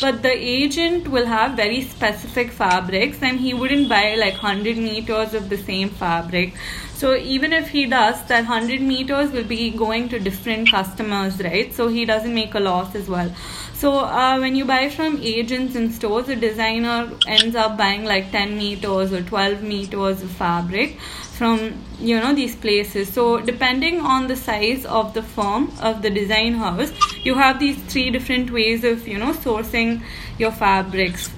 But 0.00 0.22
the 0.24 0.32
agent 0.32 1.06
will 1.06 1.26
have 1.26 1.52
very 1.52 1.82
specific 1.82 2.50
fabrics 2.50 3.22
and 3.22 3.38
he 3.38 3.54
wouldn't 3.54 3.88
buy 3.88 4.16
like 4.16 4.42
100 4.42 4.76
meters 4.76 5.34
of 5.34 5.48
the 5.50 5.58
same 5.58 5.90
fabric. 5.90 6.54
So 6.94 7.14
even 7.14 7.52
if 7.52 7.68
he 7.68 7.86
does 7.86 8.22
that 8.24 8.46
100 8.46 8.82
meters 8.82 9.30
will 9.30 9.44
be 9.44 9.70
going 9.70 10.08
to 10.08 10.18
different 10.18 10.70
customers 10.70 11.40
right? 11.40 11.72
So 11.72 11.88
he 11.88 12.04
doesn't 12.04 12.34
make 12.34 12.54
a 12.54 12.60
loss 12.60 12.96
as 12.96 13.08
well 13.08 13.32
so 13.80 13.90
uh, 14.00 14.38
when 14.38 14.54
you 14.54 14.64
buy 14.64 14.88
from 14.90 15.18
agents 15.22 15.74
and 15.74 15.92
stores 15.98 16.26
the 16.26 16.36
designer 16.36 17.10
ends 17.26 17.56
up 17.56 17.76
buying 17.78 18.04
like 18.04 18.30
10 18.30 18.56
meters 18.58 19.12
or 19.12 19.22
12 19.22 19.62
meters 19.62 20.22
of 20.22 20.30
fabric 20.30 20.98
from 21.38 21.58
you 21.98 22.20
know 22.20 22.34
these 22.34 22.54
places 22.56 23.12
so 23.12 23.40
depending 23.40 24.00
on 24.00 24.26
the 24.26 24.36
size 24.36 24.84
of 24.84 25.14
the 25.14 25.22
firm 25.22 25.70
of 25.80 26.02
the 26.02 26.10
design 26.10 26.52
house 26.54 26.92
you 27.24 27.34
have 27.34 27.58
these 27.58 27.78
three 27.94 28.10
different 28.10 28.50
ways 28.50 28.84
of 28.84 29.08
you 29.08 29.18
know 29.18 29.32
sourcing 29.32 30.00
your 30.38 30.52
fabrics 30.52 31.30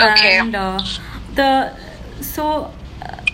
Okay. 0.00 0.38
and 0.38 0.54
uh, 0.54 0.80
the 1.34 1.76
so 2.22 2.70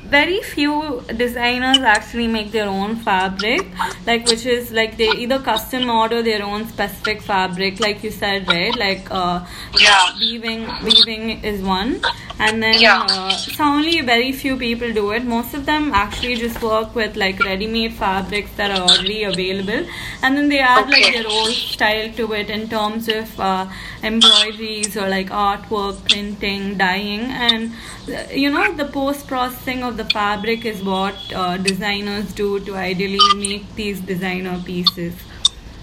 very 0.09 0.41
few 0.43 1.03
designers 1.17 1.83
actually 1.83 2.27
make 2.29 2.53
their 2.53 2.69
own 2.69 2.97
fabric 2.97 3.67
like 4.07 4.27
which 4.27 4.47
is 4.47 4.71
like 4.73 4.97
they 4.97 5.11
either 5.25 5.39
custom 5.41 5.91
order 5.91 6.23
their 6.23 6.43
own 6.45 6.67
specific 6.69 7.23
fabric 7.23 7.81
like 7.81 8.03
you 8.05 8.11
said 8.11 8.47
right? 8.49 8.77
Like 8.77 9.09
uh 9.11 9.45
Yeah. 9.79 10.15
weaving 10.19 10.79
weaving 10.83 11.45
is 11.45 11.63
one. 11.63 12.01
And 12.39 12.63
then 12.63 12.81
Yeah. 12.83 13.03
uh, 13.03 13.47
so 13.51 13.65
only 13.65 14.01
very 14.03 14.31
few 14.33 14.57
people 14.59 14.93
do 14.93 15.11
it. 15.13 15.25
Most 15.25 15.55
of 15.55 15.65
them 15.65 15.93
actually 15.95 16.37
just 16.37 16.61
work 16.61 16.95
with 16.95 17.17
like 17.17 17.41
ready-made 17.43 17.95
fabrics 17.95 18.51
that 18.57 18.71
are 18.71 18.83
already 18.89 19.23
available. 19.25 19.87
And 20.23 20.37
then 20.37 20.51
they 20.51 20.59
add 20.59 20.91
like 20.91 21.09
their 21.11 21.27
own 21.27 21.55
style 21.55 22.13
to 22.19 22.33
it 22.35 22.51
in 22.51 22.69
terms 22.69 23.09
of 23.09 23.41
uh, 23.41 23.67
embroideries 24.03 24.97
or 24.97 25.09
like 25.09 25.31
artwork 25.31 26.05
printing 26.05 26.77
dyeing. 26.77 27.21
And 27.31 27.73
uh, 28.09 28.25
you 28.33 28.51
know 28.51 28.73
the 28.77 28.85
post 28.87 29.27
processing 29.27 29.83
of 29.83 29.96
the 29.97 30.05
fabric 30.05 30.65
is 30.65 30.83
what 30.83 31.17
uh, 31.35 31.57
designers 31.57 32.33
do 32.35 32.61
to 32.61 32.76
ideally 32.76 33.33
make 33.35 33.75
these 33.75 34.00
designer 34.00 34.59
pieces 34.65 35.15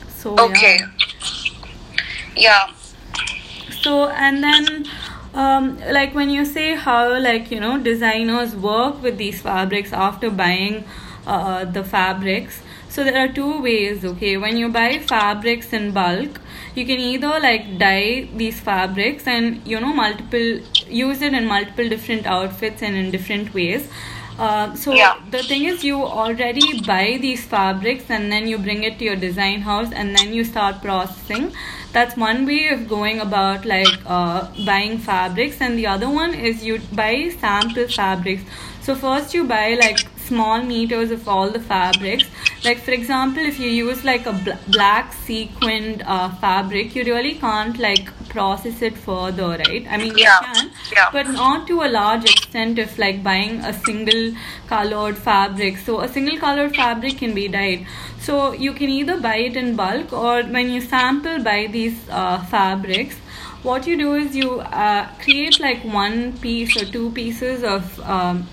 so 0.09 0.39
Okay. 0.39 0.77
yeah 0.77 0.89
Yeah. 2.35 2.67
so 3.81 4.09
and 4.09 4.43
then 4.43 4.85
um, 5.33 5.77
like 5.91 6.13
when 6.13 6.29
you 6.29 6.45
say 6.45 6.75
how 6.75 7.17
like 7.19 7.51
you 7.51 7.59
know 7.59 7.77
designers 7.77 8.55
work 8.55 9.01
with 9.01 9.17
these 9.17 9.41
fabrics 9.41 9.91
after 9.93 10.29
buying 10.29 10.83
uh, 11.25 11.65
the 11.65 11.83
fabrics 11.83 12.61
so 12.89 13.03
there 13.03 13.17
are 13.17 13.31
two 13.33 13.61
ways 13.61 14.05
okay 14.05 14.37
when 14.37 14.57
you 14.57 14.69
buy 14.69 14.99
fabrics 14.99 15.73
in 15.73 15.91
bulk 15.91 16.39
you 16.75 16.85
can 16.85 16.99
either 16.99 17.39
like 17.47 17.77
dye 17.79 18.27
these 18.35 18.59
fabrics 18.59 19.25
and 19.27 19.65
you 19.67 19.79
know 19.79 19.93
multiple 19.93 20.59
use 20.89 21.21
it 21.21 21.33
in 21.33 21.45
multiple 21.47 21.87
different 21.89 22.25
outfits 22.25 22.81
and 22.81 22.95
in 22.95 23.11
different 23.11 23.53
ways. 23.53 23.89
Uh, 24.39 24.73
so 24.75 24.95
Yeah. 24.95 25.15
the 25.29 25.43
thing 25.43 25.65
is 25.65 25.83
you 25.83 25.97
already 26.03 26.73
buy 26.73 27.17
these 27.21 27.45
fabrics 27.45 28.09
and 28.09 28.31
then 28.31 28.47
you 28.47 28.57
bring 28.57 28.83
it 28.83 28.97
to 28.99 29.05
your 29.05 29.15
design 29.15 29.61
house 29.61 29.91
and 29.91 30.15
then 30.15 30.33
you 30.33 30.43
start 30.43 30.81
processing. 30.81 31.53
That's 31.91 32.17
one 32.17 32.45
way 32.47 32.69
of 32.69 32.87
going 32.87 33.19
about 33.19 33.65
like 33.65 33.99
uh, 34.05 34.47
buying 34.65 34.97
fabrics. 34.97 35.61
And 35.61 35.77
the 35.77 35.85
other 35.87 36.09
one 36.09 36.33
is 36.33 36.63
you 36.63 36.79
buy 36.91 37.29
sample 37.39 37.87
fabrics. 37.87 38.43
So 38.81 38.95
first 38.95 39.33
you 39.35 39.43
buy 39.45 39.75
like 39.75 40.07
small 40.27 40.61
meters 40.71 41.11
of 41.15 41.27
all 41.27 41.49
the 41.55 41.59
fabrics 41.59 42.27
like 42.65 42.79
for 42.87 42.91
example 42.97 43.43
if 43.51 43.59
you 43.59 43.69
use 43.69 44.03
like 44.09 44.25
a 44.25 44.33
bl- 44.33 44.59
black 44.75 45.13
sequined 45.13 46.03
uh, 46.05 46.29
fabric 46.43 46.95
you 46.95 47.03
really 47.09 47.33
can't 47.35 47.77
like 47.79 48.11
process 48.29 48.81
it 48.81 48.97
further 49.07 49.49
right 49.63 49.85
i 49.89 49.97
mean 50.03 50.17
Yeah. 50.17 50.39
you 50.39 50.53
can 50.53 50.71
Yeah. 50.97 51.09
but 51.17 51.29
not 51.39 51.67
to 51.71 51.81
a 51.87 51.89
large 51.95 52.25
extent 52.33 52.79
if 52.85 52.97
like 53.05 53.23
buying 53.23 53.59
a 53.71 53.73
single 53.87 54.23
colored 54.67 55.17
fabric 55.17 55.77
so 55.89 55.99
a 56.01 56.07
single 56.07 56.37
colored 56.45 56.75
fabric 56.75 57.17
can 57.23 57.33
be 57.41 57.47
dyed 57.57 57.85
so 58.29 58.53
you 58.53 58.73
can 58.73 58.89
either 58.99 59.19
buy 59.27 59.35
it 59.49 59.55
in 59.63 59.75
bulk 59.75 60.13
or 60.13 60.41
when 60.57 60.69
you 60.77 60.81
sample 60.81 61.43
buy 61.51 61.59
these 61.77 61.99
uh, 62.09 62.37
fabrics 62.55 63.17
what 63.63 63.87
you 63.87 63.97
do 63.97 64.13
is 64.15 64.35
you 64.35 64.59
uh, 64.61 65.07
create 65.23 65.59
like 65.59 65.83
one 65.83 66.17
piece 66.39 66.75
or 66.81 66.85
two 66.85 67.09
pieces 67.11 67.63
of 67.63 67.99
um, 68.01 68.47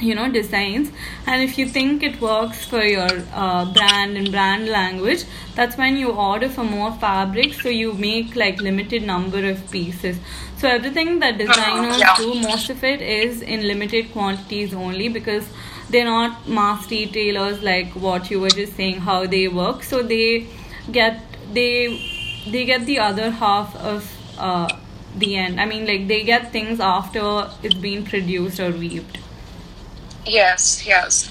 you 0.00 0.14
know 0.14 0.30
designs. 0.30 0.90
And 1.26 1.42
if 1.42 1.56
you 1.58 1.66
think 1.68 2.02
it 2.02 2.20
works 2.20 2.64
for 2.64 2.82
your 2.82 3.08
uh, 3.32 3.64
brand 3.72 4.16
and 4.16 4.30
brand 4.30 4.68
language 4.68 5.24
that's 5.54 5.76
when 5.76 5.96
you 5.96 6.10
order 6.10 6.48
for 6.48 6.64
more 6.64 6.92
fabrics 6.92 7.62
so 7.62 7.68
you 7.68 7.92
make 7.94 8.34
like 8.34 8.60
limited 8.60 9.04
number 9.04 9.48
of 9.48 9.70
pieces. 9.70 10.18
So 10.58 10.68
everything 10.68 11.18
that 11.20 11.38
designers 11.38 11.98
Yeah. 12.00 12.16
do 12.16 12.34
most 12.34 12.70
of 12.70 12.82
it 12.84 13.00
is 13.00 13.42
in 13.42 13.62
limited 13.68 14.12
quantities 14.12 14.74
only 14.74 15.08
because 15.08 15.46
they're 15.90 16.04
not 16.04 16.48
mass 16.48 16.90
retailers 16.90 17.62
like 17.62 17.92
what 17.92 18.30
you 18.30 18.40
were 18.40 18.50
just 18.50 18.74
saying 18.76 19.00
how 19.00 19.26
they 19.26 19.46
work. 19.48 19.82
So 19.84 20.02
they 20.02 20.46
get 20.90 21.20
they 21.52 22.00
they 22.46 22.64
get 22.64 22.84
the 22.86 22.98
other 22.98 23.30
half 23.30 23.76
of 23.76 24.10
uh, 24.38 24.68
the 25.16 25.36
end. 25.36 25.60
I 25.60 25.66
mean 25.66 25.86
like 25.86 26.08
they 26.08 26.22
get 26.24 26.50
things 26.52 26.80
after 26.80 27.48
it's 27.62 27.74
been 27.74 28.04
produced 28.04 28.58
or 28.60 28.70
weaved 28.72 29.18
Yes, 30.26 30.86
yes. 30.86 31.30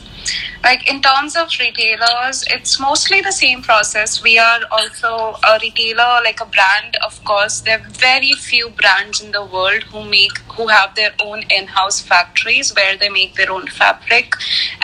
Like 0.63 0.89
in 0.89 1.01
terms 1.01 1.35
of 1.35 1.49
retailers, 1.59 2.45
it's 2.49 2.79
mostly 2.79 3.19
the 3.19 3.33
same 3.33 3.61
process. 3.61 4.23
We 4.23 4.39
are 4.39 4.61
also 4.71 5.35
a 5.43 5.59
retailer, 5.61 6.21
like 6.23 6.39
a 6.39 6.45
brand. 6.45 6.95
Of 7.03 7.21
course, 7.25 7.59
there 7.61 7.79
are 7.79 7.89
very 7.89 8.31
few 8.33 8.69
brands 8.69 9.19
in 9.19 9.31
the 9.31 9.43
world 9.43 9.83
who 9.91 10.05
make 10.05 10.37
who 10.55 10.67
have 10.67 10.95
their 10.95 11.11
own 11.21 11.43
in-house 11.49 11.99
factories 11.99 12.73
where 12.73 12.95
they 12.95 13.09
make 13.09 13.35
their 13.35 13.51
own 13.51 13.67
fabric 13.67 14.35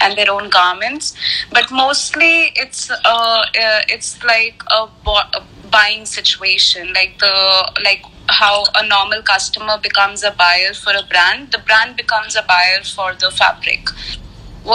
and 0.01 0.17
their 0.17 0.29
own 0.29 0.49
garments. 0.49 1.15
But 1.51 1.71
mostly, 1.71 2.51
it's 2.55 2.89
uh, 2.91 2.97
uh 3.05 3.81
it's 3.87 4.21
like 4.23 4.61
a, 4.71 4.87
bo- 5.05 5.31
a 5.39 5.41
buying 5.71 6.05
situation, 6.05 6.93
like 6.93 7.17
the 7.19 7.71
like 7.83 8.03
how 8.27 8.63
a 8.75 8.87
normal 8.87 9.21
customer 9.21 9.77
becomes 9.81 10.23
a 10.23 10.31
buyer 10.31 10.73
for 10.73 10.93
a 10.93 11.03
brand, 11.03 11.51
the 11.51 11.57
brand 11.59 11.97
becomes 11.97 12.35
a 12.35 12.43
buyer 12.43 12.83
for 12.83 13.13
the 13.15 13.31
fabric. 13.31 13.89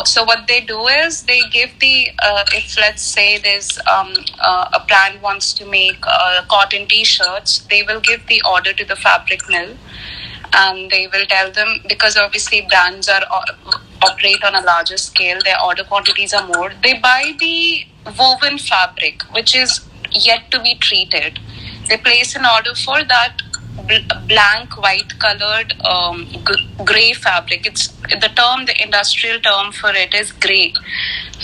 So 0.05 0.25
what 0.25 0.49
they 0.49 0.61
do 0.61 0.87
is 0.87 1.23
they 1.23 1.43
give 1.53 1.79
the 1.79 2.09
uh, 2.21 2.45
if 2.53 2.77
let's 2.79 3.03
say 3.03 3.39
there's 3.39 3.79
um, 3.87 4.13
uh, 4.41 4.71
a 4.73 4.85
brand 4.89 5.23
wants 5.23 5.53
to 5.55 5.67
make 5.67 5.99
uh, 6.07 6.43
cotton 6.49 6.89
t-shirts, 6.89 7.59
they 7.71 7.83
will 7.83 8.01
give 8.01 8.27
the 8.27 8.43
order 8.49 8.73
to 8.73 8.85
the 8.85 8.97
fabric 8.97 9.49
mill, 9.49 9.77
and 10.53 10.91
they 10.91 11.07
will 11.13 11.27
tell 11.27 11.53
them 11.53 11.81
because 11.89 12.17
obviously 12.17 12.63
brands 12.63 13.09
are 13.09 13.23
operate 14.03 14.43
on 14.43 14.55
a 14.55 14.63
larger 14.63 14.97
scale, 14.97 15.39
their 15.45 15.63
order 15.63 15.85
quantities 15.85 16.35
are 16.35 16.47
more. 16.47 16.73
They 16.83 16.99
buy 16.99 17.33
the 17.39 17.85
woven 18.19 18.59
fabric, 18.59 19.23
which 19.33 19.55
is 19.55 19.81
yet 20.15 20.51
to 20.51 20.63
be 20.63 20.77
treated. 20.77 21.39
They 21.89 21.97
place 21.97 22.35
an 22.35 22.47
order 22.47 22.75
for 22.75 23.05
that 23.05 23.43
bl- 23.87 24.27
blank 24.27 24.77
white 24.77 25.19
colored 25.19 25.75
um, 25.85 26.27
gray 26.85 27.13
fabric. 27.13 27.67
It's 27.67 27.89
the 27.89 28.31
term, 28.35 28.67
the 28.67 28.75
industrial 28.83 29.41
term 29.41 29.73
for 29.73 29.91
it 29.91 30.15
is 30.15 30.33
gray 30.33 30.75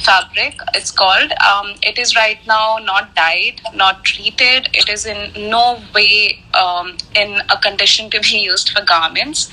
fabric. 0.05 0.59
It's 0.75 0.91
called. 0.91 1.33
Um, 1.33 1.75
it 1.83 1.99
is 1.99 2.17
right 2.17 2.39
now 2.47 2.79
not 2.83 3.15
dyed, 3.15 3.61
not 3.75 4.05
treated. 4.05 4.69
It 4.73 4.89
is 4.89 5.07
in 5.07 5.50
no 5.50 5.81
way 5.95 6.43
um, 6.55 6.97
in 7.15 7.41
a 7.50 7.59
condition 7.59 8.11
to 8.11 8.21
be 8.21 8.39
used 8.39 8.71
for 8.71 8.85
garments. 8.85 9.50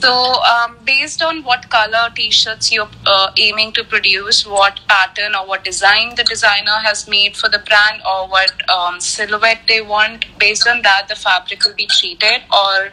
So, 0.00 0.40
um, 0.44 0.78
based 0.84 1.22
on 1.22 1.42
what 1.42 1.68
color 1.70 2.08
T-shirts 2.14 2.70
you're 2.70 2.88
uh, 3.04 3.32
aiming 3.36 3.72
to 3.72 3.82
produce, 3.82 4.46
what 4.46 4.78
pattern 4.86 5.34
or 5.34 5.44
what 5.44 5.64
design 5.64 6.14
the 6.14 6.22
designer 6.22 6.78
has 6.84 7.08
made 7.08 7.36
for 7.36 7.48
the 7.48 7.58
brand, 7.58 8.00
or 8.06 8.28
what 8.28 8.52
um, 8.70 9.00
silhouette 9.00 9.62
they 9.66 9.80
want, 9.80 10.24
based 10.38 10.68
on 10.68 10.82
that, 10.82 11.08
the 11.08 11.16
fabric 11.16 11.64
will 11.64 11.74
be 11.74 11.86
treated, 11.86 12.42
or 12.52 12.92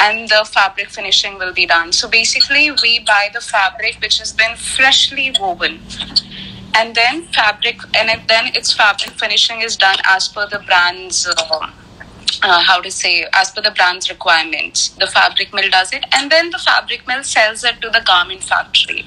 and 0.00 0.28
the 0.28 0.44
fabric 0.52 0.90
finishing 0.90 1.38
will 1.38 1.52
be 1.52 1.66
done. 1.66 1.92
So 1.92 2.08
basically, 2.08 2.72
we 2.82 2.98
buy 2.98 3.30
the 3.32 3.40
fabric 3.40 3.98
which 4.02 4.18
has 4.18 4.32
been 4.32 4.56
freshly 4.56 5.32
woven, 5.38 5.78
and 6.74 6.96
then 6.96 7.22
fabric, 7.32 7.78
and 7.94 8.10
then 8.28 8.56
its 8.56 8.72
fabric 8.72 9.12
finishing 9.12 9.60
is 9.60 9.76
done 9.76 9.98
as 10.04 10.26
per 10.26 10.48
the 10.48 10.58
brand's. 10.58 11.28
Uh, 11.28 11.70
uh, 12.42 12.62
how 12.62 12.80
to 12.80 12.90
say 12.90 13.26
as 13.32 13.50
per 13.50 13.62
the 13.62 13.70
brand's 13.70 14.10
requirements 14.10 14.88
the 15.02 15.06
fabric 15.06 15.52
mill 15.52 15.70
does 15.70 15.92
it 15.92 16.04
and 16.12 16.30
then 16.30 16.50
the 16.50 16.58
fabric 16.58 17.06
mill 17.06 17.22
sells 17.22 17.64
it 17.64 17.80
to 17.80 17.90
the 17.90 18.02
garment 18.06 18.42
factory. 18.42 19.06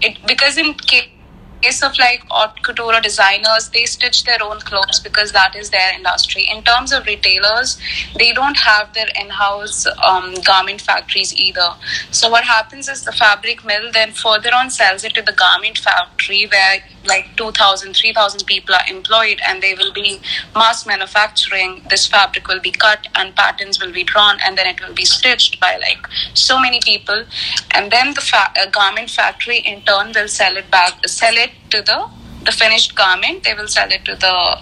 It 0.00 0.18
because 0.26 0.58
in 0.58 0.74
case 0.74 1.82
of 1.82 1.98
like 1.98 2.22
haute 2.28 2.62
couture 2.62 2.94
or 2.94 3.00
designers 3.00 3.70
they 3.70 3.84
stitch 3.86 4.24
their 4.24 4.42
own 4.42 4.60
clothes 4.60 5.00
because 5.00 5.32
that 5.32 5.56
is 5.56 5.70
their 5.70 5.94
industry. 5.94 6.46
In 6.54 6.62
terms 6.62 6.92
of 6.92 7.06
retailers 7.06 7.78
they 8.18 8.32
don't 8.32 8.56
have 8.56 8.92
their 8.94 9.08
in-house 9.20 9.86
um, 10.02 10.34
garment 10.44 10.80
factories 10.80 11.34
either. 11.34 11.70
So 12.10 12.28
what 12.28 12.44
happens 12.44 12.88
is 12.88 13.04
the 13.04 13.12
fabric 13.12 13.64
mill 13.64 13.90
then 13.92 14.12
further 14.12 14.50
on 14.54 14.70
sells 14.70 15.04
it 15.04 15.14
to 15.14 15.22
the 15.22 15.32
garment 15.32 15.78
factory 15.78 16.46
where 16.50 16.82
like 17.06 17.36
2000 17.36 17.94
3000 17.94 18.46
people 18.46 18.74
are 18.74 18.88
employed 18.88 19.40
and 19.46 19.62
they 19.62 19.74
will 19.74 19.92
be 19.92 20.20
mass 20.54 20.86
manufacturing. 20.86 21.82
This 21.90 22.06
fabric 22.06 22.48
will 22.48 22.60
be 22.60 22.70
cut 22.70 23.06
and 23.14 23.34
patterns 23.34 23.80
will 23.80 23.92
be 23.92 24.04
drawn 24.04 24.38
and 24.44 24.56
then 24.58 24.66
it 24.66 24.80
will 24.80 24.94
be 24.94 25.04
stitched 25.04 25.60
by 25.60 25.76
like 25.76 26.06
so 26.34 26.58
many 26.58 26.80
people. 26.80 27.24
And 27.72 27.90
then 27.90 28.14
the 28.14 28.20
fa- 28.20 28.52
uh, 28.58 28.66
garment 28.70 29.10
factory 29.10 29.58
in 29.58 29.82
turn 29.82 30.12
will 30.14 30.28
sell 30.28 30.56
it 30.56 30.70
back 30.70 31.06
sell 31.08 31.36
it 31.36 31.50
to 31.70 31.82
the 31.82 32.08
the 32.44 32.52
finished 32.52 32.94
garment. 32.94 33.44
They 33.44 33.54
will 33.54 33.68
sell 33.68 33.90
it 33.90 34.04
to 34.04 34.14
the 34.14 34.58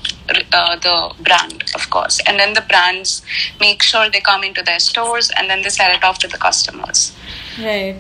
uh, 0.53 0.77
the 0.77 1.15
brand 1.21 1.65
of 1.75 1.91
course. 1.91 2.21
And 2.27 2.39
then 2.39 2.55
the 2.55 2.63
brands 2.63 3.23
make 3.61 3.83
sure 3.83 4.09
they 4.09 4.21
come 4.21 4.45
into 4.45 4.63
their 4.63 4.79
stores 4.79 5.31
and 5.37 5.51
then 5.51 5.63
they 5.63 5.71
sell 5.71 5.91
it 5.93 6.05
off 6.05 6.19
to 6.21 6.29
the 6.29 6.39
customers. 6.39 7.15
Right. 7.59 7.97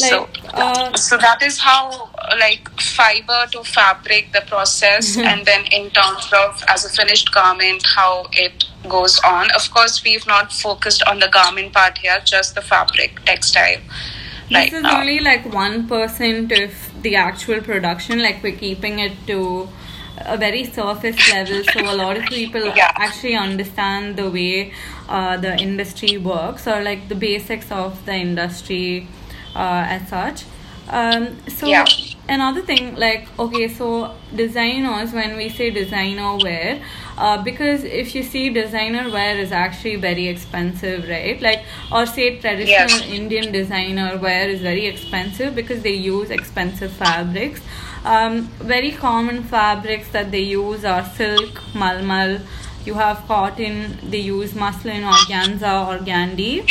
Like, 0.00 0.10
so, 0.10 0.28
uh, 0.54 0.92
so 0.96 1.16
that 1.18 1.42
is 1.42 1.58
how 1.58 2.10
like 2.38 2.68
fiber 2.80 3.46
to 3.52 3.62
fabric 3.64 4.32
the 4.32 4.40
process 4.46 5.16
and 5.16 5.44
then 5.46 5.64
in 5.72 5.90
terms 5.90 6.30
of 6.32 6.62
as 6.68 6.84
a 6.84 6.88
finished 6.88 7.32
garment 7.32 7.84
how 7.94 8.26
it 8.32 8.64
goes 8.88 9.20
on. 9.24 9.50
Of 9.52 9.70
course 9.70 10.02
we've 10.02 10.26
not 10.26 10.52
focused 10.52 11.02
on 11.06 11.20
the 11.20 11.28
garment 11.28 11.72
part 11.74 11.98
here 11.98 12.20
just 12.24 12.54
the 12.54 12.62
fabric 12.62 13.22
textile. 13.24 13.78
Right 14.52 14.70
this 14.70 14.78
is 14.78 14.82
now 14.82 15.00
only 15.00 15.20
like 15.20 15.44
1% 15.44 16.64
of 16.64 17.02
the 17.02 17.16
actual 17.16 17.60
production. 17.60 18.20
Like 18.22 18.42
we're 18.42 18.56
keeping 18.56 18.98
it 18.98 19.12
to 19.28 19.68
a 20.18 20.36
very 20.36 20.64
surface 20.64 21.18
level 21.32 21.62
so 21.72 21.80
a 21.80 21.96
lot 21.96 22.16
of 22.16 22.24
people 22.24 22.64
Yeah. 22.76 22.90
actually 22.94 23.34
understand 23.34 24.16
the 24.16 24.30
way 24.30 24.72
uh, 25.08 25.36
the 25.36 25.56
industry 25.58 26.16
works 26.18 26.66
or 26.66 26.82
like 26.82 27.08
the 27.08 27.14
basics 27.14 27.70
of 27.70 28.04
the 28.06 28.14
industry 28.14 29.08
uh, 29.54 29.84
as 29.88 30.08
such. 30.08 30.44
Um, 30.88 31.38
so 31.48 31.68
Yeah. 31.70 31.94
another 32.28 32.62
thing 32.62 32.94
like 32.96 33.28
okay 33.38 33.68
so 33.68 34.14
designers 34.34 35.12
when 35.12 35.36
we 35.36 35.48
say 35.50 35.70
designer 35.70 36.36
wear 36.38 36.82
uh, 37.18 37.42
because 37.42 37.84
if 37.84 38.14
you 38.14 38.22
see 38.22 38.48
designer 38.50 39.10
wear 39.10 39.36
is 39.38 39.52
actually 39.52 39.96
very 39.96 40.26
expensive 40.28 41.06
right? 41.08 41.40
Like 41.40 41.64
or 41.92 42.06
say 42.06 42.38
traditional 42.38 43.00
Yes. 43.00 43.10
indian 43.20 43.52
designer 43.52 44.18
wear 44.18 44.48
is 44.48 44.60
very 44.60 44.86
expensive 44.86 45.54
because 45.54 45.82
they 45.82 45.94
use 45.94 46.30
expensive 46.30 46.92
fabrics. 46.92 47.60
Um, 48.04 48.42
very 48.74 48.92
common 48.92 49.42
fabrics 49.42 50.08
that 50.10 50.30
they 50.30 50.40
use 50.40 50.84
are 50.84 51.04
silk 51.04 51.62
malmal. 51.72 52.40
You 52.84 52.94
have 52.94 53.24
cotton 53.26 53.98
they 54.10 54.18
use 54.18 54.54
muslin 54.54 55.02
organza 55.14 55.72
or 55.88 55.98
gandhi 56.04 56.68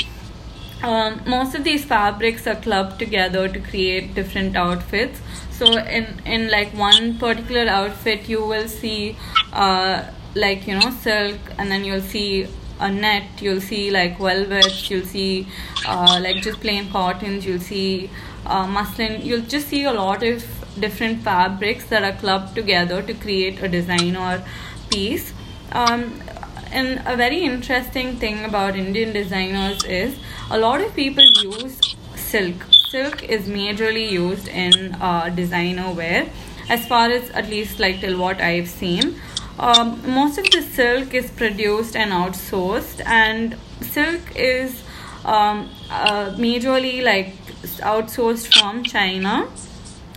um, 0.84 1.22
most 1.26 1.56
of 1.56 1.64
these 1.64 1.86
fabrics 1.86 2.46
are 2.46 2.56
clubbed 2.56 3.00
together 3.00 3.48
to 3.48 3.60
create 3.60 4.14
different 4.14 4.56
outfits. 4.56 5.22
So 5.52 5.78
in 5.78 6.08
in 6.26 6.50
like 6.50 6.74
one 6.74 7.18
particular 7.18 7.70
outfit 7.70 8.28
you 8.28 8.46
will 8.46 8.68
see 8.68 9.16
uh, 9.54 10.04
like 10.36 10.68
you 10.68 10.76
know 10.80 10.90
silk 10.90 11.40
and 11.58 11.72
then 11.72 11.84
you'll 11.86 12.02
see 12.02 12.48
a 12.80 12.90
net 12.92 13.42
you'll 13.42 13.62
see 13.62 13.92
like 13.92 14.18
velvets 14.18 14.90
you'll 14.90 15.06
see 15.06 15.48
uh, 15.88 16.20
like 16.22 16.42
just 16.42 16.60
plain 16.60 16.90
cottons 16.90 17.46
you'll 17.46 17.60
see 17.60 18.10
uh, 18.46 18.68
muslin. 18.68 19.22
You'll 19.22 19.48
just 19.56 19.68
see 19.68 19.84
a 19.86 19.94
lot 19.94 20.24
of 20.24 20.44
different 20.80 21.22
fabrics 21.22 21.86
that 21.86 22.04
are 22.04 22.18
clubbed 22.20 22.56
together 22.56 23.02
to 23.02 23.14
create 23.14 23.62
a 23.62 23.70
design 23.70 24.16
or 24.16 24.44
piece. 24.90 25.34
Um, 25.72 26.22
and 26.74 27.02
a 27.06 27.16
very 27.16 27.42
interesting 27.44 28.18
thing 28.18 28.46
about 28.46 28.76
Indian 28.76 29.14
designers 29.14 29.84
is 29.84 30.18
a 30.50 30.58
lot 30.58 30.82
of 30.82 30.94
people 30.96 31.24
use 31.24 31.96
silk. 32.16 32.66
Silk 32.90 33.24
is 33.24 33.48
majorly 33.48 34.10
used 34.10 34.48
in 34.48 34.96
uh, 34.96 35.30
designer 35.30 35.92
wear, 35.92 36.30
as 36.70 36.86
far 36.88 37.10
as 37.10 37.30
at 37.32 37.50
least 37.50 37.80
like 37.80 38.02
till 38.02 38.18
what 38.18 38.42
I've 38.42 38.68
seen. 38.68 39.20
Um, 39.60 40.02
most 40.14 40.40
of 40.40 40.50
the 40.50 40.62
silk 40.62 41.14
is 41.14 41.30
produced 41.32 41.96
and 41.96 42.12
outsourced, 42.12 43.06
and 43.06 43.56
silk 43.82 44.36
is 44.36 44.84
um, 45.26 45.70
uh, 45.90 46.32
majorly 46.38 47.04
like 47.04 47.36
outsourced 47.94 48.60
from 48.60 48.84
China 48.84 49.48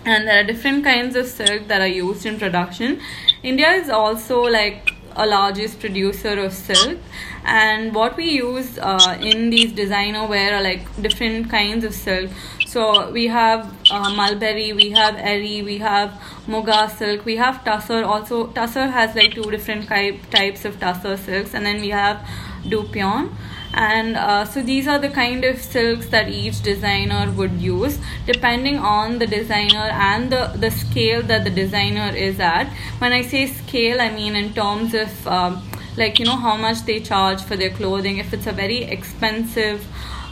and 0.04 0.28
there 0.28 0.40
are 0.40 0.44
different 0.44 0.84
kinds 0.84 1.16
of 1.16 1.26
silk 1.26 1.66
that 1.68 1.80
are 1.80 1.94
used 1.94 2.24
in 2.26 2.38
production 2.38 3.00
india 3.42 3.70
is 3.72 3.88
also 3.90 4.40
like 4.42 4.92
a 5.16 5.26
largest 5.26 5.80
producer 5.80 6.38
of 6.38 6.52
silk. 6.52 6.98
And 7.44 7.94
what 7.94 8.16
we 8.16 8.30
use 8.30 8.78
uh, 8.78 9.18
in 9.20 9.50
these 9.50 9.72
designer 9.72 10.26
wear 10.26 10.54
are 10.56 10.62
like 10.62 10.84
different 11.00 11.50
kinds 11.50 11.84
of 11.84 11.94
silk. 11.94 12.30
So 12.66 13.10
we 13.10 13.26
have 13.28 13.74
uh, 13.90 14.10
mulberry 14.14 14.72
we 14.72 14.90
have 14.90 15.16
eri 15.16 15.62
we 15.62 15.78
have 15.78 16.10
muga 16.46 16.90
silk 16.90 17.24
we 17.24 17.36
have 17.36 17.62
tussar 17.64 18.04
also. 18.04 18.46
Tussar 18.48 18.90
has 18.90 19.14
like 19.14 19.34
two 19.34 19.50
different 19.50 19.88
type, 19.88 20.30
types 20.30 20.64
of 20.64 20.78
tussar 20.78 21.18
silks. 21.18 21.54
And 21.54 21.64
then 21.64 21.80
we 21.80 21.90
have 21.90 22.18
dupion 22.64 23.30
and 23.76 24.16
uh, 24.16 24.44
so 24.44 24.62
these 24.62 24.88
are 24.88 24.98
the 24.98 25.10
kind 25.10 25.44
of 25.44 25.60
silks 25.60 26.08
that 26.08 26.28
each 26.30 26.62
designer 26.62 27.30
would 27.32 27.52
use 27.52 27.98
depending 28.26 28.78
on 28.78 29.18
the 29.18 29.26
designer 29.26 29.88
and 29.92 30.32
the, 30.32 30.52
the 30.56 30.70
scale 30.70 31.22
that 31.22 31.44
the 31.44 31.50
designer 31.50 32.08
is 32.16 32.40
at. 32.40 32.66
When 32.98 33.12
i 33.12 33.20
say 33.20 33.46
scale 33.46 34.00
i 34.00 34.10
mean 34.10 34.34
in 34.34 34.54
terms 34.54 34.94
of 34.94 35.26
um, 35.28 35.62
like 35.96 36.18
you 36.18 36.24
know 36.24 36.36
how 36.36 36.56
much 36.56 36.84
they 36.84 37.00
charge 37.00 37.42
for 37.42 37.56
their 37.56 37.70
clothing. 37.70 38.18
If 38.18 38.32
it's 38.32 38.46
a 38.46 38.52
very 38.52 38.84
expensive 38.84 39.86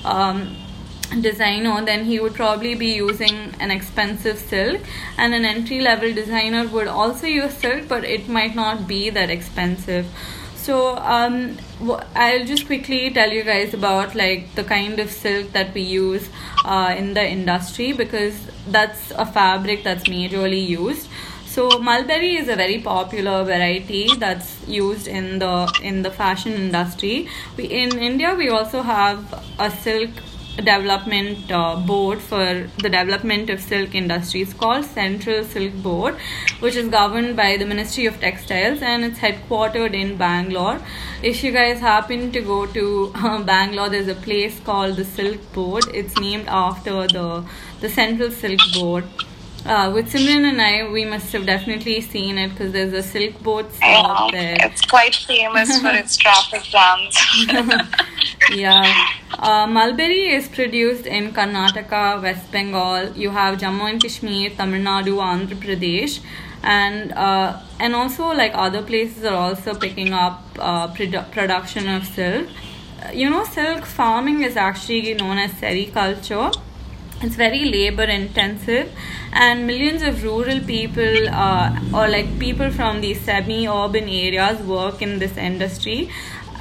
um, 0.04 0.56
designer 1.20 1.84
then 1.84 2.04
he 2.04 2.20
would 2.20 2.34
probably 2.34 2.74
be 2.74 2.94
using 2.94 3.54
an 3.60 3.70
expensive 3.70 4.38
silk. 4.38 4.80
And 5.18 5.34
an 5.34 5.44
entry 5.44 5.80
level 5.80 6.12
designer 6.14 6.66
would 6.68 6.88
also 6.88 7.26
use 7.26 7.54
silk 7.54 7.88
but 7.88 8.04
it 8.04 8.28
might 8.28 8.54
not 8.54 8.86
be 8.88 9.10
that 9.10 9.30
expensive 9.30 10.06
so 10.64 10.96
um, 10.96 11.58
I'll 12.14 12.44
just 12.46 12.66
quickly 12.66 13.10
tell 13.10 13.30
you 13.30 13.44
guys 13.44 13.74
about 13.74 14.14
like 14.14 14.54
the 14.54 14.64
kind 14.64 14.98
of 14.98 15.10
silk 15.10 15.52
that 15.52 15.74
we 15.74 15.82
use 15.82 16.28
uh, 16.64 16.94
in 16.96 17.12
the 17.12 17.22
industry 17.22 17.92
because 17.92 18.34
that's 18.68 19.10
a 19.10 19.26
fabric 19.26 19.84
that's 19.84 20.04
majorly 20.04 20.66
used. 20.66 21.08
So 21.44 21.78
mulberry 21.78 22.36
is 22.36 22.48
a 22.48 22.56
very 22.56 22.80
popular 22.80 23.44
variety 23.44 24.16
that's 24.16 24.66
used 24.66 25.06
in 25.06 25.38
the 25.38 25.70
in 25.82 26.02
the 26.02 26.10
fashion 26.10 26.52
industry. 26.52 27.28
We 27.56 27.64
in 27.66 27.98
India 27.98 28.34
we 28.34 28.48
also 28.48 28.80
have 28.82 29.20
a 29.58 29.70
silk 29.70 30.10
development 30.56 31.50
uh, 31.50 31.76
board 31.76 32.20
for 32.20 32.68
the 32.78 32.88
development 32.88 33.50
of 33.50 33.60
silk 33.60 33.94
industries 33.94 34.54
called 34.54 34.84
Central 34.84 35.44
Silk 35.44 35.74
Board, 35.82 36.16
which 36.60 36.76
is 36.76 36.88
governed 36.88 37.36
by 37.36 37.56
the 37.56 37.66
Ministry 37.66 38.06
of 38.06 38.20
Textiles 38.20 38.80
and 38.82 39.04
it's 39.04 39.18
headquartered 39.18 39.94
in 39.94 40.16
Bangalore. 40.16 40.80
If 41.22 41.42
you 41.42 41.52
guys 41.52 41.80
happen 41.80 42.30
to 42.32 42.40
go 42.40 42.66
to 42.66 43.12
uh, 43.14 43.42
Bangalore, 43.42 43.88
there's 43.88 44.08
a 44.08 44.14
place 44.14 44.60
called 44.60 44.96
the 44.96 45.04
Silk 45.04 45.40
Board. 45.52 45.84
It's 45.92 46.18
named 46.18 46.46
after 46.48 47.06
the 47.06 47.44
the 47.80 47.88
Central 47.88 48.30
Silk 48.30 48.60
Board. 48.74 49.04
Uh, 49.66 49.90
with 49.94 50.12
Simran 50.12 50.44
and 50.44 50.60
I, 50.60 50.90
we 50.90 51.06
must 51.06 51.32
have 51.32 51.46
definitely 51.46 52.02
seen 52.02 52.36
it 52.36 52.50
because 52.50 52.72
there's 52.72 52.92
a 52.92 53.02
Silk 53.02 53.42
Board 53.42 53.72
stop 53.72 54.30
there. 54.30 54.58
It's 54.60 54.82
quite 54.82 55.14
famous 55.14 55.80
for 55.80 55.88
its 55.88 56.18
traffic 56.18 56.62
jams. 56.64 57.16
yeah. 58.50 59.08
Uh, 59.38 59.66
mulberry 59.66 60.28
is 60.34 60.48
produced 60.48 61.06
in 61.06 61.32
Karnataka, 61.32 62.22
West 62.22 62.50
Bengal. 62.52 63.12
You 63.12 63.30
have 63.30 63.58
Jammu 63.58 63.90
and 63.90 64.00
Kashmir, 64.02 64.50
Tamil 64.50 64.80
Nadu, 64.82 65.16
Andhra 65.30 65.56
Pradesh, 65.64 66.20
and 66.62 67.12
uh, 67.12 67.60
and 67.80 67.94
also 67.94 68.26
like 68.28 68.52
other 68.54 68.82
places 68.82 69.24
are 69.24 69.34
also 69.36 69.74
picking 69.74 70.12
up 70.12 70.42
uh, 70.58 70.88
produ- 70.88 71.30
production 71.32 71.88
of 71.88 72.04
silk. 72.06 72.48
You 73.12 73.28
know, 73.30 73.44
silk 73.44 73.84
farming 73.84 74.42
is 74.42 74.56
actually 74.56 75.14
known 75.14 75.38
as 75.38 75.50
sericulture 75.52 76.54
it's 77.22 77.36
very 77.36 77.64
labor 77.64 78.02
intensive 78.04 78.90
and 79.32 79.66
millions 79.66 80.02
of 80.02 80.22
rural 80.22 80.60
people 80.60 81.28
uh, 81.30 81.70
or 81.94 82.08
like 82.08 82.38
people 82.38 82.70
from 82.70 83.00
these 83.00 83.20
semi 83.20 83.66
urban 83.66 84.08
areas 84.08 84.60
work 84.62 85.00
in 85.00 85.18
this 85.18 85.36
industry 85.36 86.10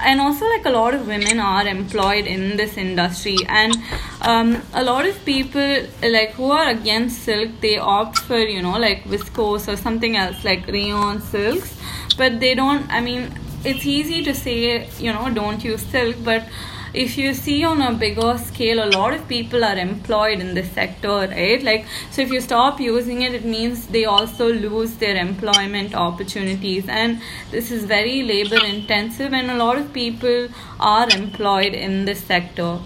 and 0.04 0.20
also 0.22 0.46
like 0.48 0.66
a 0.66 0.70
lot 0.70 0.94
of 0.94 1.08
women 1.08 1.40
are 1.40 1.66
employed 1.68 2.26
in 2.26 2.58
this 2.58 2.78
industry. 2.78 3.38
And 3.48 3.76
um, 4.22 4.62
a 4.74 4.84
lot 4.84 5.06
of 5.06 5.24
people 5.26 5.88
like 6.02 6.32
who 6.32 6.52
are 6.52 6.70
against 6.70 7.24
silk 7.24 7.50
they 7.62 7.78
opt 7.78 8.20
for 8.20 8.38
you 8.38 8.62
know 8.62 8.78
like 8.78 9.04
viscose 9.06 9.72
or 9.72 9.78
something 9.78 10.18
else 10.18 10.44
like 10.44 10.68
rayon 10.68 11.22
silks. 11.22 11.78
But 12.18 12.40
they 12.40 12.54
don't 12.54 12.92
i 12.92 13.02
mean 13.02 13.34
it's 13.66 13.86
easy 13.86 14.24
to 14.24 14.34
say 14.34 14.88
you 15.00 15.12
know 15.14 15.30
don't 15.34 15.64
use 15.64 15.82
silk 15.82 16.16
but 16.24 16.44
if 16.94 17.18
you 17.18 17.34
see 17.34 17.64
on 17.64 17.82
a 17.82 17.92
bigger 17.92 18.38
scale 18.38 18.84
a 18.84 18.90
lot 18.96 19.14
of 19.14 19.28
people 19.28 19.64
are 19.66 19.78
employed 19.78 20.40
in 20.40 20.54
this 20.54 20.72
sector 20.72 21.28
right? 21.32 21.62
Like 21.64 21.86
so 22.12 22.22
if 22.22 22.32
you 22.32 22.40
stop 22.40 22.80
using 22.80 23.24
it 23.24 23.34
it 23.34 23.46
means 23.46 23.88
they 23.88 24.06
also 24.06 24.52
lose 24.54 24.94
their 24.96 25.16
employment 25.16 25.96
opportunities. 25.96 26.88
And 26.88 27.20
this 27.50 27.72
is 27.72 27.86
very 27.86 28.22
labor 28.22 28.64
intensive 28.64 29.34
and 29.34 29.50
a 29.50 29.56
lot 29.56 29.78
of 29.78 29.92
people 29.92 30.50
are 30.80 31.10
employed 31.10 31.74
in 31.74 32.06
this 32.06 32.24
sector. 32.24 32.80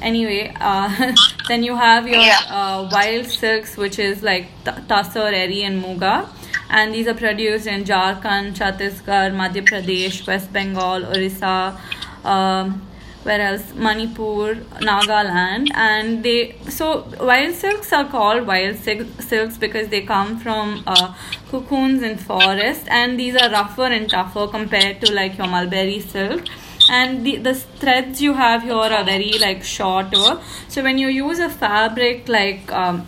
Anyway 0.00 0.54
uh, 0.60 1.12
then 1.48 1.64
you 1.64 1.74
have 1.74 2.06
your 2.06 2.20
uh, 2.20 2.88
wild 2.92 3.26
silks 3.26 3.76
which 3.76 3.98
is 3.98 4.22
like 4.22 4.46
t- 4.64 4.70
tussar 4.92 5.32
eri 5.32 5.64
and 5.64 5.82
muga. 5.82 6.28
And 6.72 6.94
these 6.94 7.08
are 7.08 7.14
produced 7.14 7.66
in 7.66 7.82
jharkhand 7.82 8.54
chhattisgarh 8.54 9.34
madhya 9.34 9.66
pradesh 9.66 10.24
west 10.28 10.52
bengal 10.52 11.04
orissa 11.04 11.76
um, 12.24 12.80
whereas 13.22 13.74
Manipur, 13.74 14.54
Nagaland, 14.80 15.68
and 15.74 16.22
they 16.22 16.56
so 16.68 17.06
wild 17.20 17.54
silks 17.54 17.92
are 17.92 18.08
called 18.08 18.46
wild 18.46 18.76
silks 18.76 19.58
because 19.58 19.88
they 19.88 20.02
come 20.02 20.38
from 20.38 20.82
uh, 20.86 21.14
cocoons 21.50 22.02
in 22.02 22.16
forest, 22.16 22.86
and 22.88 23.18
these 23.18 23.36
are 23.36 23.50
rougher 23.50 23.84
and 23.84 24.08
tougher 24.08 24.46
compared 24.48 25.00
to 25.02 25.12
like 25.12 25.38
your 25.38 25.46
mulberry 25.46 26.00
silk. 26.00 26.42
And 26.88 27.24
the, 27.24 27.36
the 27.36 27.54
threads 27.54 28.20
you 28.20 28.34
have 28.34 28.62
here 28.62 28.74
are 28.74 29.04
very 29.04 29.38
like 29.38 29.62
shorter. 29.62 30.40
So 30.68 30.82
when 30.82 30.98
you 30.98 31.08
use 31.08 31.38
a 31.38 31.48
fabric 31.48 32.28
like 32.28 32.72
um, 32.72 33.06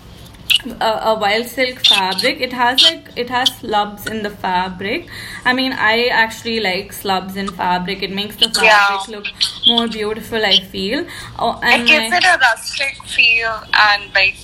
a, 0.80 0.84
a, 1.10 1.18
wild 1.18 1.46
silk 1.46 1.84
fabric. 1.86 2.40
It 2.40 2.52
has 2.52 2.82
like 2.82 3.10
it 3.16 3.30
has 3.30 3.48
slubs 3.58 4.06
in 4.06 4.22
the 4.22 4.30
fabric. 4.30 5.08
I 5.44 5.52
mean 5.52 5.72
i 5.72 6.06
actually 6.06 6.60
like 6.60 6.92
slubs 6.92 7.36
in 7.36 7.48
fabric. 7.48 8.02
It 8.02 8.10
makes 8.10 8.36
the 8.36 8.48
fabric 8.48 9.08
yeah. 9.08 9.16
look 9.16 9.26
more 9.66 9.88
beautiful 9.88 10.44
i 10.44 10.60
feel. 10.60 11.06
Oh, 11.38 11.58
and 11.62 11.82
it 11.82 11.86
gives 11.86 12.14
it 12.14 12.24
a 12.24 12.38
rustic 12.38 13.02
feel 13.04 13.62
and 13.72 14.14
like 14.14 14.36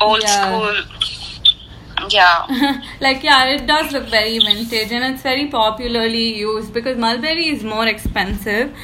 old 0.00 0.22
yeah. 0.22 0.44
school? 0.46 1.08
Yeah. 2.08 2.82
Like 3.00 3.22
yeah 3.22 3.44
it 3.46 3.66
does 3.66 3.92
look 3.92 4.08
very 4.08 4.38
vintage 4.38 4.90
and 4.90 5.04
it's 5.14 5.22
very 5.22 5.46
popularly 5.48 6.38
used 6.38 6.72
because 6.72 6.98
mulberry 6.98 7.48
is 7.48 7.62
more 7.62 7.86
expensive 7.86 8.74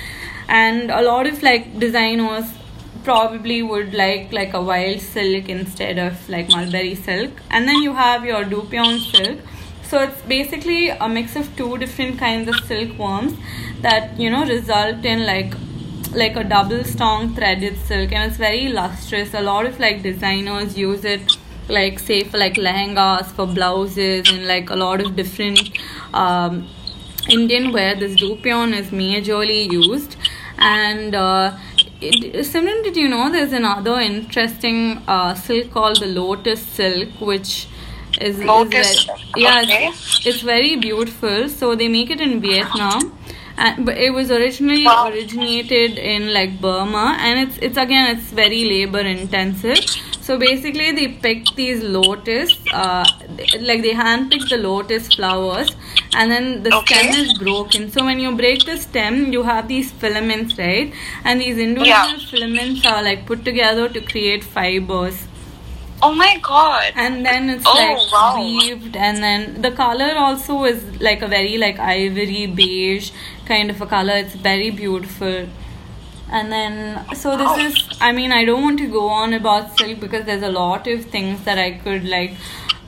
and 0.49 0.91
a 0.91 1.03
lot 1.03 1.27
of 1.27 1.43
like 1.43 1.79
designers 1.79 2.45
probably 3.07 3.63
would 3.73 3.95
like 3.95 4.33
like 4.39 4.55
a 4.61 4.63
wild 4.71 5.01
silk 5.01 5.49
instead 5.57 5.99
of 6.07 6.29
like 6.29 6.49
mulberry 6.51 6.95
silk. 6.95 7.43
And 7.51 7.69
then 7.69 7.83
you 7.83 7.95
have 7.95 8.25
your 8.25 8.45
dupion 8.55 8.99
silk. 9.11 9.39
So 9.91 10.03
it's 10.03 10.21
basically 10.23 10.89
a 10.89 11.09
mix 11.09 11.37
of 11.37 11.55
two 11.57 11.79
different 11.79 12.19
kinds 12.19 12.49
of 12.49 12.57
silkworms 12.73 13.35
that 13.83 14.19
you 14.19 14.31
know 14.31 14.45
result 14.45 15.05
in 15.05 15.25
like 15.27 15.55
like 16.23 16.37
a 16.37 16.45
double 16.45 16.83
strong 16.85 17.35
threaded 17.35 17.77
silk. 17.79 18.13
And 18.13 18.31
it's 18.31 18.37
very 18.39 18.69
lustrous. 18.69 19.35
A 19.35 19.41
lot 19.41 19.67
of 19.67 19.79
like 19.79 20.03
designers 20.03 20.77
use 20.79 21.05
it 21.05 21.37
like 21.69 21.99
say 21.99 22.23
for 22.25 22.39
like 22.39 22.55
lehengas 22.55 23.27
for 23.37 23.47
blouses 23.47 24.29
and 24.33 24.47
like 24.47 24.71
a 24.71 24.77
lot 24.77 25.01
of 25.01 25.17
different 25.17 25.71
um, 26.15 26.69
indian 27.29 27.73
wear. 27.73 27.95
This 27.95 28.17
dupion 28.21 28.75
is 28.81 28.91
majorly 28.91 29.71
used. 29.71 30.17
And 30.59 31.15
uh, 31.15 31.57
Simran, 32.01 32.85
did 32.85 32.97
you 32.97 33.09
know 33.09 33.31
there's 33.33 33.53
another 33.53 33.99
interesting 34.01 34.99
uh, 35.09 35.35
silk 35.35 35.71
called 35.71 36.01
the 36.01 36.07
lotus 36.07 36.61
silk, 36.61 37.09
which 37.21 37.69
is, 38.21 38.39
lotus. 38.39 38.99
is 38.99 39.05
very, 39.05 39.19
yeah, 39.37 39.63
okay. 39.63 39.87
it's, 39.89 40.27
it's, 40.27 40.41
very 40.43 40.77
beautiful. 40.77 41.49
So 41.49 41.75
they 41.75 41.89
make 41.89 42.11
it 42.11 42.21
in 42.21 42.41
Vietnam, 42.41 43.19
and 43.57 43.87
but 43.87 43.97
it 43.97 44.11
was 44.11 44.31
originally 44.31 44.85
wow. 44.85 45.09
originated 45.09 45.97
in 45.99 46.35
like 46.35 46.61
Burma, 46.61 47.17
and 47.19 47.49
it's 47.49 47.59
it's 47.63 47.79
again 47.79 48.15
it's 48.17 48.31
very 48.31 48.65
labor 48.65 49.01
intensive. 49.01 49.79
So 50.27 50.37
basically, 50.37 50.91
they 50.91 51.07
pick 51.25 51.51
these 51.55 51.83
lotus, 51.85 52.53
uh, 52.73 53.05
like 53.61 53.83
they 53.83 53.93
handpick 53.93 54.49
the 54.49 54.57
lotus 54.57 55.07
flowers, 55.15 55.69
and 56.15 56.33
then 56.33 56.65
the 56.65 56.75
okay. 56.79 56.95
stem 56.95 57.21
is 57.25 57.39
broken. 57.39 57.93
So 57.93 58.05
when 58.05 58.19
you 58.19 58.35
break 58.41 58.65
the 58.67 58.77
stem, 58.77 59.33
you 59.33 59.45
have 59.45 59.69
these 59.69 59.93
filaments, 59.93 60.59
right? 60.59 60.93
And 61.23 61.41
these 61.41 61.59
individual 61.59 61.87
yeah. 61.87 62.19
filaments 62.31 62.85
are 62.85 63.05
like 63.05 63.25
put 63.25 63.45
together 63.45 63.89
to 63.89 64.01
create 64.01 64.43
fibers. 64.43 65.21
Oh 66.03 66.13
my 66.13 66.41
god! 66.43 66.93
And 66.97 67.25
then 67.25 67.49
it's 67.49 67.65
oh, 67.65 67.75
like 67.75 68.13
wow. 68.13 68.43
weaved, 68.43 68.97
and 68.97 69.23
then 69.29 69.63
the 69.63 69.71
color 69.71 70.11
also 70.17 70.65
is 70.65 70.83
like 71.01 71.23
a 71.23 71.29
very 71.29 71.57
like 71.57 71.79
ivory 71.79 72.47
beige 72.47 73.13
kind 73.47 73.71
of 73.71 73.81
a 73.81 73.87
color. 73.87 74.17
It's 74.25 74.35
very 74.35 74.71
beautiful 74.71 75.47
and 76.31 76.51
then 76.51 77.15
so 77.15 77.37
this 77.37 77.59
is 77.67 77.99
i 78.01 78.11
mean 78.13 78.33
i 78.33 78.45
don't 78.45 78.63
want 78.63 78.79
to 78.79 78.87
go 78.89 79.09
on 79.09 79.33
about 79.33 79.77
silk 79.79 80.01
because 80.01 80.25
there's 80.25 80.43
a 80.43 80.51
lot 80.51 80.87
of 80.87 81.05
things 81.05 81.43
that 81.45 81.59
i 81.59 81.71
could 81.71 82.05
like 82.09 82.33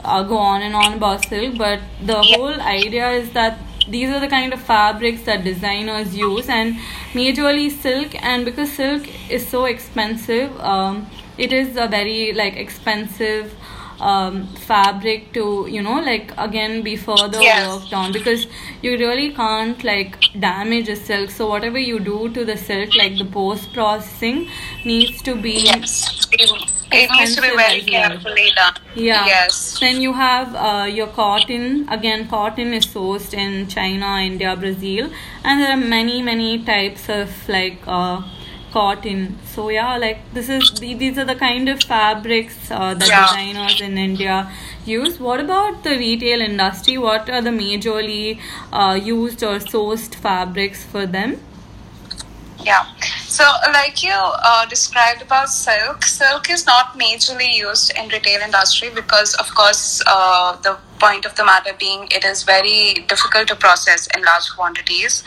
uh, 0.04 0.22
go 0.22 0.36
on 0.36 0.62
and 0.62 0.74
on 0.74 0.94
about 0.94 1.24
silk 1.24 1.56
but 1.56 1.80
the 2.02 2.20
whole 2.20 2.60
idea 2.60 3.10
is 3.10 3.30
that 3.30 3.58
these 3.88 4.10
are 4.10 4.20
the 4.20 4.28
kind 4.28 4.52
of 4.52 4.60
fabrics 4.60 5.22
that 5.22 5.44
designers 5.44 6.16
use 6.16 6.48
and 6.48 6.74
majorly 7.12 7.70
silk 7.70 8.14
and 8.22 8.44
because 8.44 8.72
silk 8.72 9.08
is 9.30 9.46
so 9.46 9.64
expensive 9.64 10.60
um, 10.60 11.06
it 11.38 11.52
is 11.52 11.76
a 11.76 11.86
very 11.86 12.32
like 12.32 12.56
expensive 12.56 13.54
um, 14.00 14.46
fabric 14.56 15.32
to 15.32 15.66
you 15.68 15.82
know 15.82 16.00
like 16.00 16.32
again 16.38 16.82
be 16.82 16.96
further 16.96 17.40
yes. 17.40 17.68
worked 17.68 17.92
on. 17.92 18.12
Because 18.12 18.46
you 18.82 18.92
really 18.92 19.32
can't 19.32 19.82
like 19.84 20.16
damage 20.38 20.88
a 20.88 20.96
silk. 20.96 21.30
So 21.30 21.48
whatever 21.48 21.78
you 21.78 21.98
do 21.98 22.28
to 22.30 22.44
the 22.44 22.56
silk 22.56 22.94
like 22.96 23.18
the 23.18 23.24
post 23.24 23.72
processing 23.72 24.48
needs 24.84 25.22
to 25.22 25.34
be 25.34 25.60
yes. 25.60 26.28
it 26.90 27.10
needs 27.10 27.34
to 27.36 27.42
be 27.42 27.56
very 27.56 27.82
carefully 27.82 28.50
done. 28.54 28.74
Yeah. 28.94 29.26
Yes. 29.26 29.78
Then 29.78 30.00
you 30.00 30.12
have 30.12 30.54
uh, 30.54 30.84
your 30.84 31.08
cotton. 31.08 31.88
Again 31.88 32.28
cotton 32.28 32.72
is 32.72 32.86
sourced 32.86 33.34
in 33.34 33.68
china 33.68 34.20
india 34.22 34.56
brazil. 34.56 35.10
And 35.44 35.60
there 35.60 35.72
are 35.72 35.76
many 35.76 36.22
many 36.22 36.64
types 36.64 37.08
of 37.08 37.48
like 37.48 37.80
uh, 37.86 38.22
cotton 38.72 39.38
so 39.52 39.68
yeah 39.68 39.96
like 39.96 40.18
this 40.34 40.48
is 40.48 40.72
these 40.80 41.18
are 41.18 41.24
the 41.24 41.34
kind 41.34 41.68
of 41.68 41.82
fabrics 41.82 42.70
uh, 42.70 42.94
that 42.94 43.08
yeah. 43.08 43.26
designers 43.26 43.80
in 43.80 43.98
india 43.98 44.50
use. 44.88 45.20
What 45.20 45.40
about 45.40 45.84
the 45.84 45.90
retail 45.90 46.40
industry? 46.40 46.98
What 46.98 47.28
are 47.28 47.42
the 47.42 47.50
majorly 47.50 48.40
uh, 48.72 48.98
used 49.02 49.42
or 49.42 49.58
sourced 49.58 50.14
fabrics 50.14 50.84
for 50.84 51.06
them? 51.06 51.40
Yeah. 52.60 52.86
So 53.28 53.44
like 53.72 54.02
you 54.02 54.12
uh, 54.12 54.66
described 54.66 55.22
about 55.22 55.48
silk 55.48 56.04
silk 56.04 56.50
is 56.50 56.66
not 56.66 56.98
majorly 56.98 57.52
used 57.54 57.92
in 57.96 58.08
retail 58.08 58.40
industry 58.40 58.90
because 58.94 59.34
of 59.34 59.54
course 59.54 60.02
uh, 60.06 60.56
the 60.62 60.76
point 60.98 61.24
of 61.24 61.34
the 61.36 61.44
matter 61.44 61.72
being 61.78 62.08
it 62.10 62.24
is 62.24 62.42
very 62.42 62.94
difficult 63.08 63.48
to 63.48 63.56
process 63.56 64.08
in 64.14 64.22
large 64.22 64.48
quantities. 64.56 65.22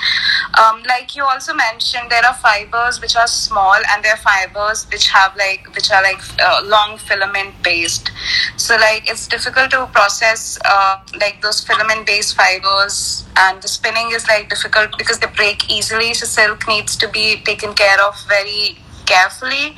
Um, 0.60 0.84
like 0.84 1.16
you 1.16 1.24
also 1.24 1.54
mentioned, 1.54 2.10
there 2.10 2.26
are 2.26 2.34
fibers 2.34 3.02
which 3.02 3.16
are 3.16 3.28
small 3.28 3.76
and 3.76 4.04
there 4.04 4.14
are 4.14 4.18
fibers 4.18 4.88
which 4.92 5.08
have 5.10 5.36
like 5.36 5.74
which 5.76 5.92
are 5.92 6.04
like 6.04 6.22
uh, 6.40 6.62
long 6.66 6.98
filament 6.98 7.54
based. 7.64 8.12
So 8.58 8.76
like 8.76 9.10
it's 9.10 9.28
difficult 9.28 9.72
to 9.72 9.88
process 9.88 10.60
uh, 10.66 11.00
like 11.20 11.42
those 11.42 11.64
filament 11.64 12.06
based 12.06 12.36
fibers 12.36 13.26
and 13.38 13.62
the 13.62 13.68
spinning 13.68 14.12
is 14.12 14.28
like 14.28 14.50
difficult 14.50 14.98
because 14.98 15.20
they 15.20 15.28
break 15.28 15.70
easily. 15.70 16.14
So 16.14 16.26
silk 16.26 16.68
needs 16.68 16.96
to 16.98 17.08
be 17.08 17.42
taken 17.44 17.74
care 17.74 18.02
of 18.02 18.16
very 18.28 18.78
carefully 19.06 19.76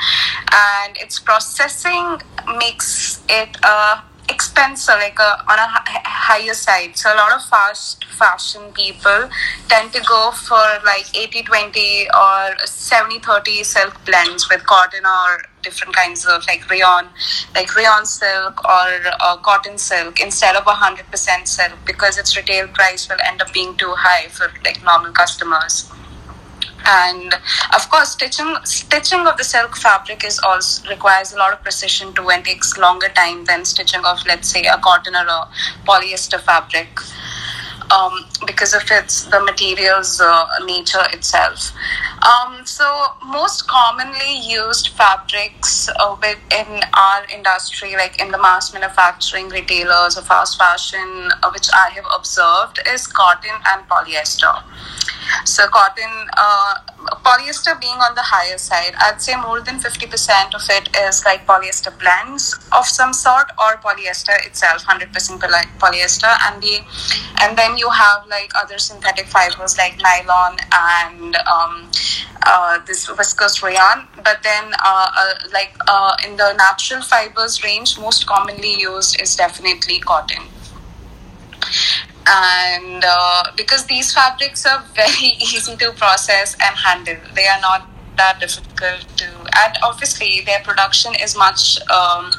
and 0.51 0.97
its 0.97 1.19
processing 1.19 2.21
makes 2.57 3.21
it 3.29 3.57
uh, 3.63 4.01
expensive 4.29 4.95
like 4.95 5.19
a, 5.19 5.23
uh, 5.23 5.51
on 5.51 5.59
a 5.59 5.67
higher 6.05 6.53
side. 6.53 6.97
So 6.97 7.13
a 7.13 7.15
lot 7.15 7.33
of 7.33 7.43
fast 7.45 8.05
fashion 8.05 8.71
people 8.73 9.29
tend 9.67 9.91
to 9.93 10.01
go 10.01 10.31
for 10.31 10.63
like 10.85 11.05
80 11.15 11.43
20 11.43 12.07
or 12.15 12.55
70 12.65 13.19
30 13.19 13.63
silk 13.63 14.05
blends 14.05 14.49
with 14.49 14.65
cotton 14.65 15.05
or 15.05 15.43
different 15.61 15.95
kinds 15.95 16.25
of 16.25 16.45
like 16.47 16.69
rayon 16.69 17.07
like 17.55 17.73
rayon 17.75 18.05
silk 18.05 18.63
or 18.65 18.89
uh, 19.21 19.37
cotton 19.37 19.77
silk 19.77 20.19
instead 20.19 20.55
of 20.55 20.63
100% 20.63 21.47
silk 21.47 21.77
because 21.85 22.17
its 22.17 22.35
retail 22.37 22.67
price 22.67 23.09
will 23.09 23.17
end 23.25 23.41
up 23.41 23.51
being 23.53 23.75
too 23.77 23.93
high 23.97 24.27
for 24.27 24.51
like 24.63 24.83
normal 24.83 25.11
customers 25.11 25.89
and 26.85 27.33
of 27.75 27.89
course 27.89 28.11
stitching 28.11 28.55
stitching 28.63 29.25
of 29.27 29.37
the 29.37 29.43
silk 29.43 29.75
fabric 29.75 30.23
is 30.25 30.39
also 30.39 30.87
requires 30.89 31.33
a 31.33 31.37
lot 31.37 31.53
of 31.53 31.61
precision 31.63 32.13
too 32.13 32.29
and 32.29 32.43
takes 32.45 32.77
longer 32.77 33.09
time 33.09 33.45
than 33.45 33.65
stitching 33.65 34.03
of 34.05 34.19
let's 34.25 34.49
say 34.49 34.63
a 34.65 34.77
cotton 34.79 35.15
or 35.15 35.25
a 35.25 35.47
polyester 35.85 36.39
fabric. 36.39 36.99
Um, 37.91 38.25
because 38.45 38.73
of 38.73 38.83
its 38.91 39.23
the 39.25 39.41
material's 39.41 40.19
uh, 40.21 40.45
nature 40.65 41.05
itself 41.11 41.71
um, 42.21 42.65
so 42.65 42.85
most 43.25 43.67
commonly 43.67 44.39
used 44.39 44.89
fabrics 44.89 45.89
uh, 45.99 46.15
in 46.51 46.81
our 46.93 47.25
industry 47.33 47.93
like 47.95 48.19
in 48.21 48.31
the 48.31 48.37
mass 48.37 48.73
manufacturing 48.73 49.49
retailers 49.49 50.17
or 50.17 50.21
fast 50.21 50.57
fashion 50.57 51.29
uh, 51.41 51.49
which 51.51 51.67
i 51.73 51.89
have 51.93 52.05
observed 52.15 52.79
is 52.87 53.07
cotton 53.07 53.57
and 53.67 53.87
polyester 53.89 54.55
so 55.45 55.67
cotton, 55.67 56.27
uh, 56.37 56.75
polyester 57.25 57.79
being 57.79 57.97
on 57.97 58.15
the 58.15 58.21
higher 58.21 58.57
side, 58.57 58.93
I'd 58.97 59.21
say 59.21 59.35
more 59.35 59.61
than 59.61 59.79
50% 59.79 60.53
of 60.53 60.61
it 60.69 60.89
is 61.07 61.25
like 61.25 61.45
polyester 61.45 61.97
blends 61.99 62.55
of 62.71 62.85
some 62.85 63.13
sort 63.13 63.51
or 63.59 63.77
polyester 63.77 64.35
itself, 64.45 64.85
100% 64.85 65.11
polyester. 65.79 66.33
And 66.47 66.61
the, 66.61 66.79
and 67.41 67.57
then 67.57 67.77
you 67.77 67.89
have 67.89 68.27
like 68.35 68.51
other 68.61 68.77
synthetic 68.77 69.27
fibers 69.27 69.77
like 69.77 69.95
nylon 70.07 70.57
and 70.73 71.35
um, 71.55 71.73
uh, 72.45 72.79
this 72.87 73.07
viscose 73.07 73.61
rayon. 73.63 74.07
But 74.27 74.37
then 74.43 74.65
uh, 74.91 75.07
uh 75.21 75.33
like 75.57 75.73
uh, 75.87 76.15
in 76.25 76.37
the 76.41 76.49
natural 76.65 77.01
fibers 77.01 77.63
range, 77.63 77.99
most 77.99 78.25
commonly 78.25 78.73
used 78.79 79.21
is 79.21 79.35
definitely 79.35 79.99
cotton 79.99 80.43
and 82.27 83.03
uh, 83.05 83.43
because 83.57 83.85
these 83.85 84.13
fabrics 84.13 84.65
are 84.65 84.83
very 84.95 85.33
easy 85.39 85.75
to 85.75 85.91
process 85.93 86.55
and 86.63 86.75
handle 86.77 87.17
they 87.35 87.47
are 87.47 87.59
not 87.61 87.87
that 88.17 88.39
difficult 88.39 89.05
to 89.17 89.25
and 89.61 89.77
obviously 89.83 90.41
their 90.45 90.59
production 90.61 91.13
is 91.21 91.35
much 91.35 91.79
um, 91.89 92.31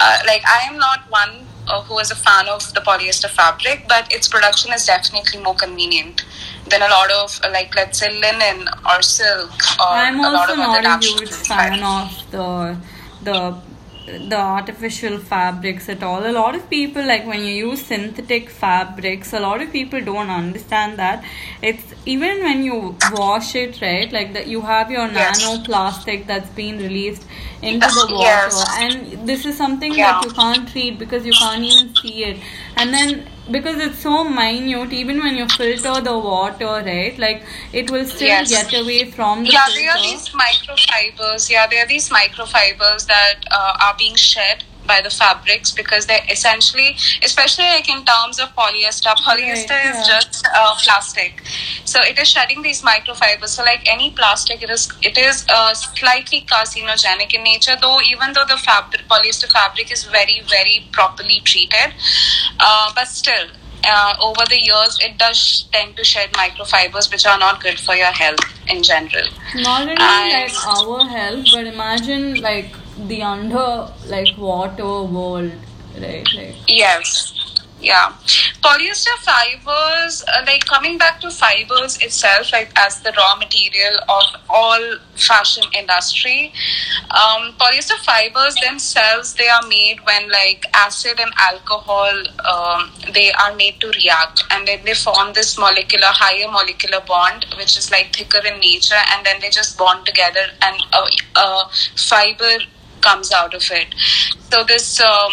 uh, 0.00 0.18
like 0.26 0.42
i 0.46 0.60
am 0.68 0.78
not 0.78 1.00
one 1.10 1.46
uh, 1.68 1.82
who 1.82 1.98
is 1.98 2.10
a 2.10 2.16
fan 2.16 2.48
of 2.48 2.72
the 2.74 2.80
polyester 2.80 3.30
fabric 3.30 3.84
but 3.88 4.12
its 4.12 4.28
production 4.28 4.72
is 4.72 4.86
definitely 4.86 5.40
more 5.40 5.54
convenient 5.54 6.24
than 6.68 6.82
a 6.82 6.88
lot 6.88 7.10
of 7.10 7.40
like 7.52 7.74
let's 7.74 7.98
say 7.98 8.10
linen 8.20 8.68
or 8.90 9.02
silk 9.02 9.50
or 9.80 9.92
i'm 10.04 10.20
a 10.20 10.28
also 10.28 10.56
not 10.56 10.84
a 10.84 11.06
huge 11.06 11.30
fan 11.30 11.82
of 11.82 12.30
the 12.30 12.78
the 13.22 13.71
the 14.06 14.36
artificial 14.36 15.18
fabrics 15.18 15.88
at 15.88 16.02
all. 16.02 16.26
A 16.26 16.32
lot 16.32 16.54
of 16.54 16.68
people, 16.68 17.04
like 17.04 17.26
when 17.26 17.40
you 17.44 17.54
use 17.70 17.84
synthetic 17.86 18.50
fabrics, 18.50 19.32
a 19.32 19.40
lot 19.40 19.62
of 19.62 19.70
people 19.70 20.00
don't 20.00 20.30
understand 20.30 20.98
that 20.98 21.24
it's 21.62 21.94
even 22.04 22.42
when 22.42 22.64
you 22.64 22.96
wash 23.12 23.54
it, 23.54 23.80
right? 23.80 24.12
Like 24.12 24.32
that, 24.32 24.48
you 24.48 24.60
have 24.62 24.90
your 24.90 25.06
yes. 25.06 25.44
nanoplastic 25.44 26.26
that's 26.26 26.50
been 26.50 26.78
released 26.78 27.26
into 27.62 27.86
the 27.86 28.08
water, 28.10 28.24
yes. 28.24 28.76
and 28.80 29.28
this 29.28 29.46
is 29.46 29.56
something 29.56 29.94
yeah. 29.94 30.12
that 30.12 30.24
you 30.24 30.32
can't 30.32 30.68
treat 30.68 30.98
because 30.98 31.24
you 31.24 31.32
can't 31.32 31.62
even 31.62 31.94
see 31.94 32.24
it, 32.24 32.38
and 32.76 32.92
then 32.92 33.26
because 33.50 33.80
it's 33.80 33.98
so 33.98 34.22
minute 34.24 34.92
even 34.92 35.18
when 35.18 35.36
you 35.36 35.46
filter 35.48 36.00
the 36.00 36.16
water 36.16 36.82
right 36.86 37.18
like 37.18 37.42
it 37.72 37.90
will 37.90 38.04
still 38.04 38.28
yes. 38.28 38.50
get 38.50 38.80
away 38.80 39.10
from 39.10 39.42
the 39.42 39.50
yeah 39.50 39.64
filter. 39.64 39.80
there 39.80 39.90
are 39.90 40.02
these 40.02 40.28
microfibers 40.28 41.50
yeah 41.50 41.66
there 41.66 41.84
are 41.84 41.88
these 41.88 42.08
microfibers 42.08 43.06
that 43.06 43.40
uh, 43.50 43.76
are 43.80 43.96
being 43.98 44.14
shed 44.14 44.62
by 44.86 45.00
the 45.00 45.10
fabrics 45.10 45.70
because 45.70 46.06
they're 46.06 46.26
essentially, 46.30 46.96
especially 47.22 47.64
like 47.64 47.88
in 47.88 48.04
terms 48.04 48.38
of 48.38 48.48
polyester, 48.54 49.14
polyester 49.16 49.70
right, 49.70 49.94
is 49.94 50.08
yeah. 50.08 50.20
just 50.20 50.46
uh, 50.54 50.74
plastic. 50.82 51.42
So 51.84 52.00
it 52.02 52.18
is 52.18 52.28
shedding 52.28 52.62
these 52.62 52.82
microfibers. 52.82 53.48
So 53.48 53.62
like 53.62 53.82
any 53.86 54.10
plastic, 54.10 54.62
it 54.62 54.70
is 54.70 54.92
it 55.02 55.18
is 55.18 55.46
uh, 55.48 55.74
slightly 55.74 56.42
carcinogenic 56.42 57.34
in 57.34 57.44
nature. 57.44 57.76
Though 57.80 57.98
even 58.10 58.32
though 58.32 58.46
the 58.46 58.56
fabric 58.56 59.02
polyester 59.08 59.50
fabric 59.50 59.92
is 59.92 60.04
very 60.04 60.42
very 60.48 60.86
properly 60.92 61.40
treated, 61.44 61.94
uh, 62.60 62.92
but 62.94 63.08
still. 63.08 63.48
Uh, 63.84 64.14
over 64.22 64.44
the 64.48 64.60
years, 64.60 64.96
it 65.02 65.18
does 65.18 65.64
tend 65.72 65.96
to 65.96 66.04
shed 66.04 66.30
microfibers, 66.34 67.10
which 67.10 67.26
are 67.26 67.36
not 67.36 67.60
good 67.60 67.80
for 67.80 67.96
your 67.96 68.12
health 68.12 68.38
in 68.68 68.80
general. 68.80 69.26
Not 69.56 69.82
only 69.82 69.96
like 69.96 70.52
our 70.64 71.04
health, 71.08 71.46
but 71.52 71.66
imagine 71.66 72.40
like 72.40 72.72
the 73.08 73.22
under 73.22 73.88
like 74.06 74.36
water 74.38 75.02
world 75.02 75.52
right 76.00 76.26
like. 76.34 76.56
Yes. 76.68 77.38
Yeah. 77.80 78.12
Polyester 78.62 79.16
fibers 79.18 80.22
uh, 80.28 80.44
like 80.46 80.64
coming 80.66 80.98
back 80.98 81.20
to 81.20 81.30
fibers 81.30 81.98
itself 81.98 82.52
like 82.52 82.70
as 82.76 83.00
the 83.00 83.12
raw 83.16 83.34
material 83.36 83.98
of 84.08 84.22
all 84.48 84.98
fashion 85.16 85.64
industry 85.76 86.52
um, 87.10 87.52
polyester 87.58 87.98
fibers 88.04 88.54
themselves 88.64 89.34
they 89.34 89.48
are 89.48 89.66
made 89.66 89.98
when 90.04 90.30
like 90.30 90.64
acid 90.74 91.18
and 91.18 91.32
alcohol 91.36 92.22
um, 92.46 92.92
they 93.12 93.32
are 93.32 93.54
made 93.56 93.80
to 93.80 93.88
react. 93.88 94.44
And 94.50 94.66
then 94.66 94.80
they 94.84 94.94
form 94.94 95.32
this 95.32 95.58
molecular 95.58 96.06
higher 96.06 96.50
molecular 96.50 97.00
bond 97.00 97.46
which 97.56 97.76
is 97.76 97.90
like 97.90 98.14
thicker 98.14 98.40
in 98.46 98.60
nature. 98.60 99.02
And 99.10 99.26
then 99.26 99.40
they 99.40 99.50
just 99.50 99.78
bond 99.78 100.06
together 100.06 100.46
and 100.62 100.76
a, 100.92 101.40
a 101.40 101.68
fiber 101.96 102.58
comes 103.02 103.32
out 103.32 103.54
of 103.54 103.62
it. 103.70 103.94
So 104.50 104.64
this 104.64 105.00
um, 105.00 105.32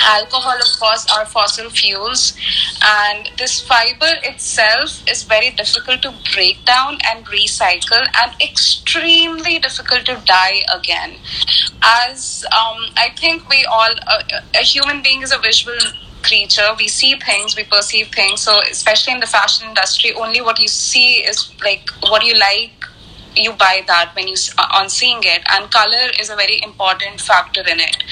alcohol, 0.00 0.56
of 0.56 0.78
course, 0.78 1.06
are 1.10 1.26
fossil 1.26 1.70
fuels, 1.70 2.34
and 2.82 3.30
this 3.38 3.60
fiber 3.60 4.12
itself 4.22 5.02
is 5.08 5.22
very 5.22 5.50
difficult 5.50 6.02
to 6.02 6.14
break 6.34 6.64
down 6.64 6.98
and 7.10 7.26
recycle, 7.26 8.06
and 8.22 8.32
extremely 8.42 9.58
difficult 9.58 10.06
to 10.06 10.20
dye 10.24 10.62
again. 10.74 11.16
As 11.82 12.44
um, 12.52 12.90
I 12.96 13.10
think 13.16 13.48
we 13.48 13.64
all, 13.64 13.94
uh, 14.06 14.22
a 14.54 14.62
human 14.62 15.02
being 15.02 15.22
is 15.22 15.32
a 15.32 15.38
visual 15.38 15.78
creature. 16.22 16.68
We 16.78 16.88
see 16.88 17.14
things, 17.18 17.56
we 17.56 17.64
perceive 17.64 18.08
things. 18.08 18.40
So, 18.40 18.60
especially 18.70 19.14
in 19.14 19.20
the 19.20 19.26
fashion 19.26 19.68
industry, 19.68 20.12
only 20.14 20.40
what 20.40 20.58
you 20.58 20.68
see 20.68 21.16
is 21.16 21.52
like 21.62 21.88
what 22.08 22.24
you 22.24 22.34
like 22.38 22.86
you 23.36 23.52
buy 23.52 23.82
that 23.86 24.12
when 24.14 24.28
you 24.28 24.36
uh, 24.58 24.66
on 24.74 24.88
seeing 24.88 25.20
it 25.22 25.42
and 25.50 25.70
color 25.70 26.06
is 26.20 26.30
a 26.30 26.36
very 26.36 26.60
important 26.62 27.20
factor 27.20 27.60
in 27.60 27.80
it. 27.80 28.02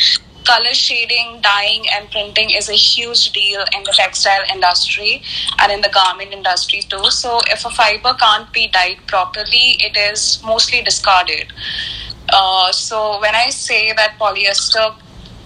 Color 0.44 0.72
shading 0.74 1.40
dyeing 1.40 1.84
and 1.92 2.10
printing 2.10 2.50
is 2.50 2.68
a 2.68 2.74
huge 2.74 3.30
deal 3.32 3.64
in 3.76 3.84
the 3.84 3.92
textile 3.96 4.42
industry 4.52 5.22
and 5.60 5.70
in 5.70 5.80
the 5.82 5.88
garment 5.88 6.32
industry 6.32 6.80
too. 6.82 7.10
So 7.10 7.40
if 7.46 7.64
a 7.64 7.70
fiber 7.70 8.14
can't 8.14 8.52
be 8.52 8.68
dyed 8.68 8.98
properly 9.06 9.76
it 9.80 9.96
is 9.96 10.40
mostly 10.44 10.82
discarded. 10.82 11.52
Uh, 12.32 12.72
so 12.72 13.20
when 13.20 13.34
i 13.34 13.48
say 13.50 13.92
that 13.92 14.16
polyester 14.18 14.94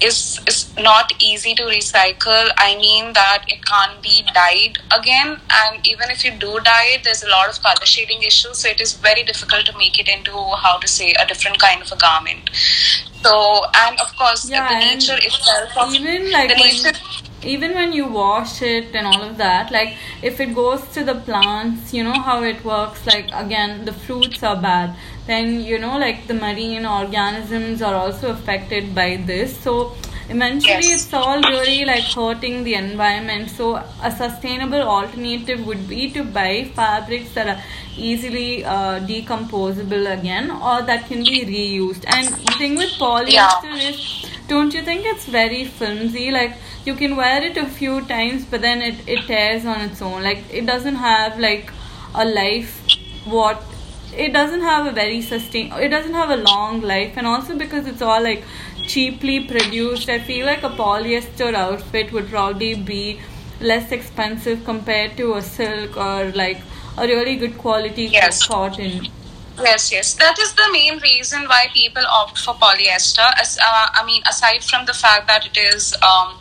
is 0.00 0.40
is 0.46 0.74
not 0.78 1.12
easy 1.20 1.54
to 1.54 1.62
recycle. 1.64 2.50
I 2.56 2.76
mean 2.76 3.12
that 3.14 3.44
it 3.48 3.64
can't 3.64 4.00
be 4.02 4.24
dyed 4.34 4.78
again, 4.98 5.40
and 5.50 5.86
even 5.86 6.10
if 6.10 6.24
you 6.24 6.32
do 6.32 6.58
dye 6.60 6.88
it, 6.94 7.04
there's 7.04 7.22
a 7.22 7.28
lot 7.28 7.48
of 7.48 7.62
color 7.62 7.84
shading 7.84 8.22
issues. 8.22 8.58
So 8.58 8.68
it 8.68 8.80
is 8.80 8.94
very 8.94 9.22
difficult 9.22 9.66
to 9.66 9.76
make 9.78 9.98
it 9.98 10.08
into 10.08 10.32
how 10.64 10.78
to 10.78 10.88
say 10.88 11.14
a 11.18 11.26
different 11.26 11.58
kind 11.58 11.82
of 11.82 11.92
a 11.92 11.96
garment. 11.96 12.50
So 13.22 13.64
and 13.74 14.00
of 14.00 14.14
course 14.16 14.48
yeah, 14.48 14.68
the 14.68 14.78
nature 14.86 15.16
itself, 15.16 15.94
even 15.94 16.30
like 16.30 16.48
the 16.48 16.56
nature. 16.56 16.92
even 17.42 17.74
when 17.74 17.92
you 17.92 18.06
wash 18.06 18.62
it 18.62 18.94
and 18.94 19.06
all 19.06 19.22
of 19.22 19.36
that 19.36 19.70
like 19.70 19.90
if 20.22 20.40
it 20.40 20.54
goes 20.54 20.86
to 20.94 21.04
the 21.04 21.14
plants 21.26 21.92
you 21.92 22.02
know 22.02 22.20
how 22.28 22.42
it 22.42 22.64
works 22.64 23.06
like 23.06 23.28
again 23.32 23.84
the 23.84 23.92
fruits 23.92 24.42
are 24.42 24.56
bad 24.56 24.96
then 25.26 25.60
you 25.60 25.78
know 25.78 25.98
like 25.98 26.26
the 26.26 26.34
marine 26.34 26.86
organisms 26.86 27.82
are 27.82 27.94
also 27.94 28.30
affected 28.30 28.94
by 28.94 29.16
this. 29.26 29.58
So 29.58 29.94
eventually 30.28 30.88
Yes. 30.90 31.04
it's 31.06 31.12
all 31.14 31.40
really 31.42 31.84
like 31.84 32.04
hurting 32.04 32.64
the 32.64 32.74
environment. 32.74 33.50
So 33.50 33.76
a 34.02 34.10
sustainable 34.10 34.82
alternative 34.82 35.66
would 35.66 35.88
be 35.88 36.10
to 36.12 36.24
buy 36.24 36.70
fabrics 36.74 37.32
that 37.34 37.48
are 37.48 37.62
easily 37.96 38.64
uh, 38.64 39.00
decomposable 39.00 40.12
again 40.18 40.50
or 40.50 40.82
that 40.82 41.06
can 41.06 41.24
be 41.24 41.44
reused. 41.44 42.04
And 42.06 42.28
the 42.28 42.52
thing 42.58 42.76
with 42.76 42.90
polyester 42.98 43.76
is 43.90 44.30
don't 44.48 44.72
you 44.74 44.82
think 44.82 45.04
it's 45.04 45.24
very 45.26 45.64
flimsy? 45.64 46.30
Like 46.30 46.54
you 46.84 46.94
can 46.94 47.16
wear 47.16 47.42
it 47.42 47.56
a 47.56 47.66
few 47.66 48.00
times 48.02 48.44
but 48.44 48.60
then 48.60 48.80
it, 48.82 48.94
it 49.08 49.26
tears 49.26 49.64
on 49.64 49.80
its 49.80 50.00
own. 50.02 50.22
Like 50.22 50.44
it 50.52 50.66
doesn't 50.66 50.96
have 50.96 51.38
like 51.38 51.72
a 52.14 52.24
life 52.24 52.80
what 53.24 53.62
it 54.24 54.32
doesn't 54.32 54.62
have 54.62 54.86
a 54.86 54.92
very 54.92 55.20
sustain 55.22 55.72
it 55.86 55.88
doesn't 55.88 56.14
have 56.14 56.30
a 56.30 56.36
long 56.36 56.80
life 56.80 57.14
and 57.16 57.26
also 57.26 57.56
because 57.56 57.86
it's 57.86 58.02
all 58.02 58.22
like 58.22 58.44
cheaply 58.86 59.40
produced 59.52 60.08
i 60.08 60.18
feel 60.18 60.46
like 60.46 60.62
a 60.62 60.70
polyester 60.82 61.52
outfit 61.54 62.12
would 62.12 62.28
probably 62.28 62.74
be 62.74 63.20
less 63.60 63.90
expensive 63.92 64.64
compared 64.64 65.16
to 65.16 65.34
a 65.34 65.42
silk 65.42 65.96
or 65.96 66.30
like 66.42 66.60
a 66.98 67.06
really 67.06 67.36
good 67.36 67.56
quality 67.58 68.06
Yes. 68.06 68.46
cotton 68.46 69.08
Yes, 69.58 69.90
yes. 69.90 70.12
That 70.14 70.38
is 70.38 70.52
the 70.52 70.68
main 70.70 70.98
reason 70.98 71.44
why 71.48 71.68
people 71.72 72.02
opt 72.12 72.36
for 72.38 72.52
polyester. 72.54 73.26
As, 73.40 73.56
uh, 73.56 73.86
I 73.94 74.04
mean, 74.04 74.20
aside 74.28 74.62
from 74.62 74.84
the 74.84 74.92
fact 74.92 75.26
that 75.28 75.46
it 75.46 75.56
is, 75.56 75.94
um, 76.02 76.36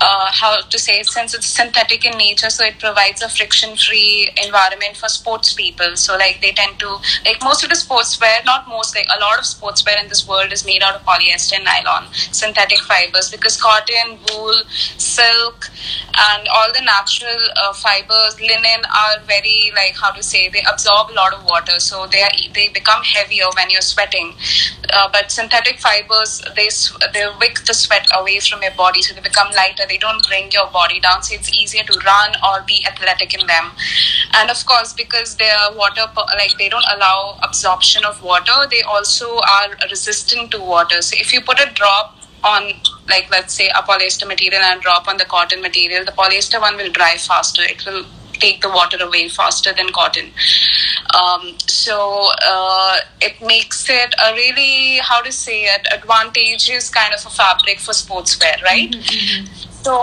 uh, 0.00 0.32
how 0.32 0.62
to 0.62 0.78
say, 0.78 1.02
since 1.02 1.34
it's 1.34 1.46
synthetic 1.46 2.06
in 2.06 2.16
nature, 2.16 2.48
so 2.48 2.64
it 2.64 2.78
provides 2.78 3.20
a 3.20 3.28
friction-free 3.28 4.30
environment 4.42 4.96
for 4.96 5.08
sports 5.08 5.52
people. 5.52 5.96
So, 5.96 6.16
like, 6.16 6.40
they 6.40 6.52
tend 6.52 6.78
to, 6.80 6.96
like, 7.26 7.42
most 7.42 7.62
of 7.62 7.68
the 7.68 7.76
sportswear, 7.76 8.42
not 8.46 8.66
most, 8.68 8.96
like, 8.96 9.06
a 9.14 9.20
lot 9.20 9.38
of 9.38 9.44
sportswear 9.44 10.00
in 10.02 10.08
this 10.08 10.26
world 10.26 10.50
is 10.50 10.64
made 10.64 10.82
out 10.82 10.94
of 10.94 11.02
polyester 11.04 11.56
and 11.56 11.64
nylon, 11.64 12.06
synthetic 12.32 12.78
fibers, 12.78 13.30
because 13.30 13.60
cotton, 13.60 14.18
wool, 14.32 14.62
silk, 14.96 15.68
and 16.16 16.48
all 16.48 16.72
the 16.72 16.80
natural 16.80 17.38
uh, 17.62 17.72
fibers, 17.74 18.40
linen, 18.40 18.80
are 18.96 19.20
very, 19.26 19.72
like, 19.76 19.94
how 20.00 20.10
to 20.10 20.22
say, 20.22 20.48
they 20.48 20.62
absorb 20.62 21.10
a 21.10 21.12
lot 21.12 21.34
of 21.34 21.44
water. 21.44 21.78
So, 21.78 22.06
they 22.06 22.22
are 22.22 22.32
they 22.54 22.68
become 22.68 23.02
heavier 23.02 23.46
when 23.56 23.70
you're 23.70 23.80
sweating. 23.80 24.34
Uh, 24.92 25.08
but 25.12 25.30
synthetic 25.30 25.78
fibers, 25.78 26.42
they 26.54 26.68
they 27.12 27.26
wick 27.40 27.60
the 27.66 27.74
sweat 27.74 28.06
away 28.14 28.40
from 28.40 28.62
your 28.62 28.72
body, 28.72 29.02
so 29.02 29.14
they 29.14 29.20
become 29.20 29.48
lighter. 29.54 29.84
They 29.88 29.98
don't 29.98 30.26
bring 30.26 30.50
your 30.52 30.68
body 30.70 31.00
down, 31.00 31.22
so 31.22 31.34
it's 31.34 31.52
easier 31.52 31.84
to 31.84 31.98
run 32.04 32.34
or 32.48 32.62
be 32.66 32.84
athletic 32.86 33.34
in 33.34 33.46
them. 33.46 33.72
And 34.34 34.50
of 34.50 34.64
course, 34.66 34.92
because 34.92 35.36
they 35.36 35.50
are 35.50 35.74
water, 35.74 36.06
like 36.36 36.56
they 36.58 36.68
don't 36.68 36.86
allow 36.94 37.38
absorption 37.42 38.04
of 38.04 38.22
water, 38.22 38.66
they 38.70 38.82
also 38.82 39.38
are 39.38 39.76
resistant 39.90 40.50
to 40.52 40.60
water. 40.60 41.02
So 41.02 41.16
if 41.18 41.32
you 41.32 41.40
put 41.40 41.60
a 41.60 41.70
drop 41.72 42.16
on 42.44 42.72
like 43.08 43.30
let's 43.30 43.54
say 43.54 43.68
a 43.68 43.82
polyester 43.82 44.26
material 44.26 44.62
and 44.62 44.80
drop 44.80 45.08
on 45.08 45.16
the 45.16 45.24
cotton 45.24 45.60
material 45.62 46.04
the 46.04 46.12
polyester 46.12 46.60
one 46.60 46.76
will 46.76 46.90
dry 46.90 47.16
faster 47.16 47.62
it 47.62 47.84
will 47.86 48.04
take 48.40 48.60
the 48.60 48.68
water 48.68 48.98
away 49.00 49.28
faster 49.28 49.72
than 49.72 49.90
cotton. 49.90 50.30
Um, 51.14 51.54
so 51.66 52.30
uh, 52.44 52.96
it 53.20 53.40
makes 53.40 53.88
it 53.88 54.14
a 54.22 54.32
really 54.34 54.98
how 54.98 55.22
to 55.22 55.32
say 55.32 55.64
it 55.64 55.86
advantageous 55.92 56.90
kind 56.90 57.14
of 57.14 57.24
a 57.24 57.30
fabric 57.30 57.78
for 57.78 57.92
sportswear 57.92 58.60
right? 58.62 58.94
So 59.82 59.94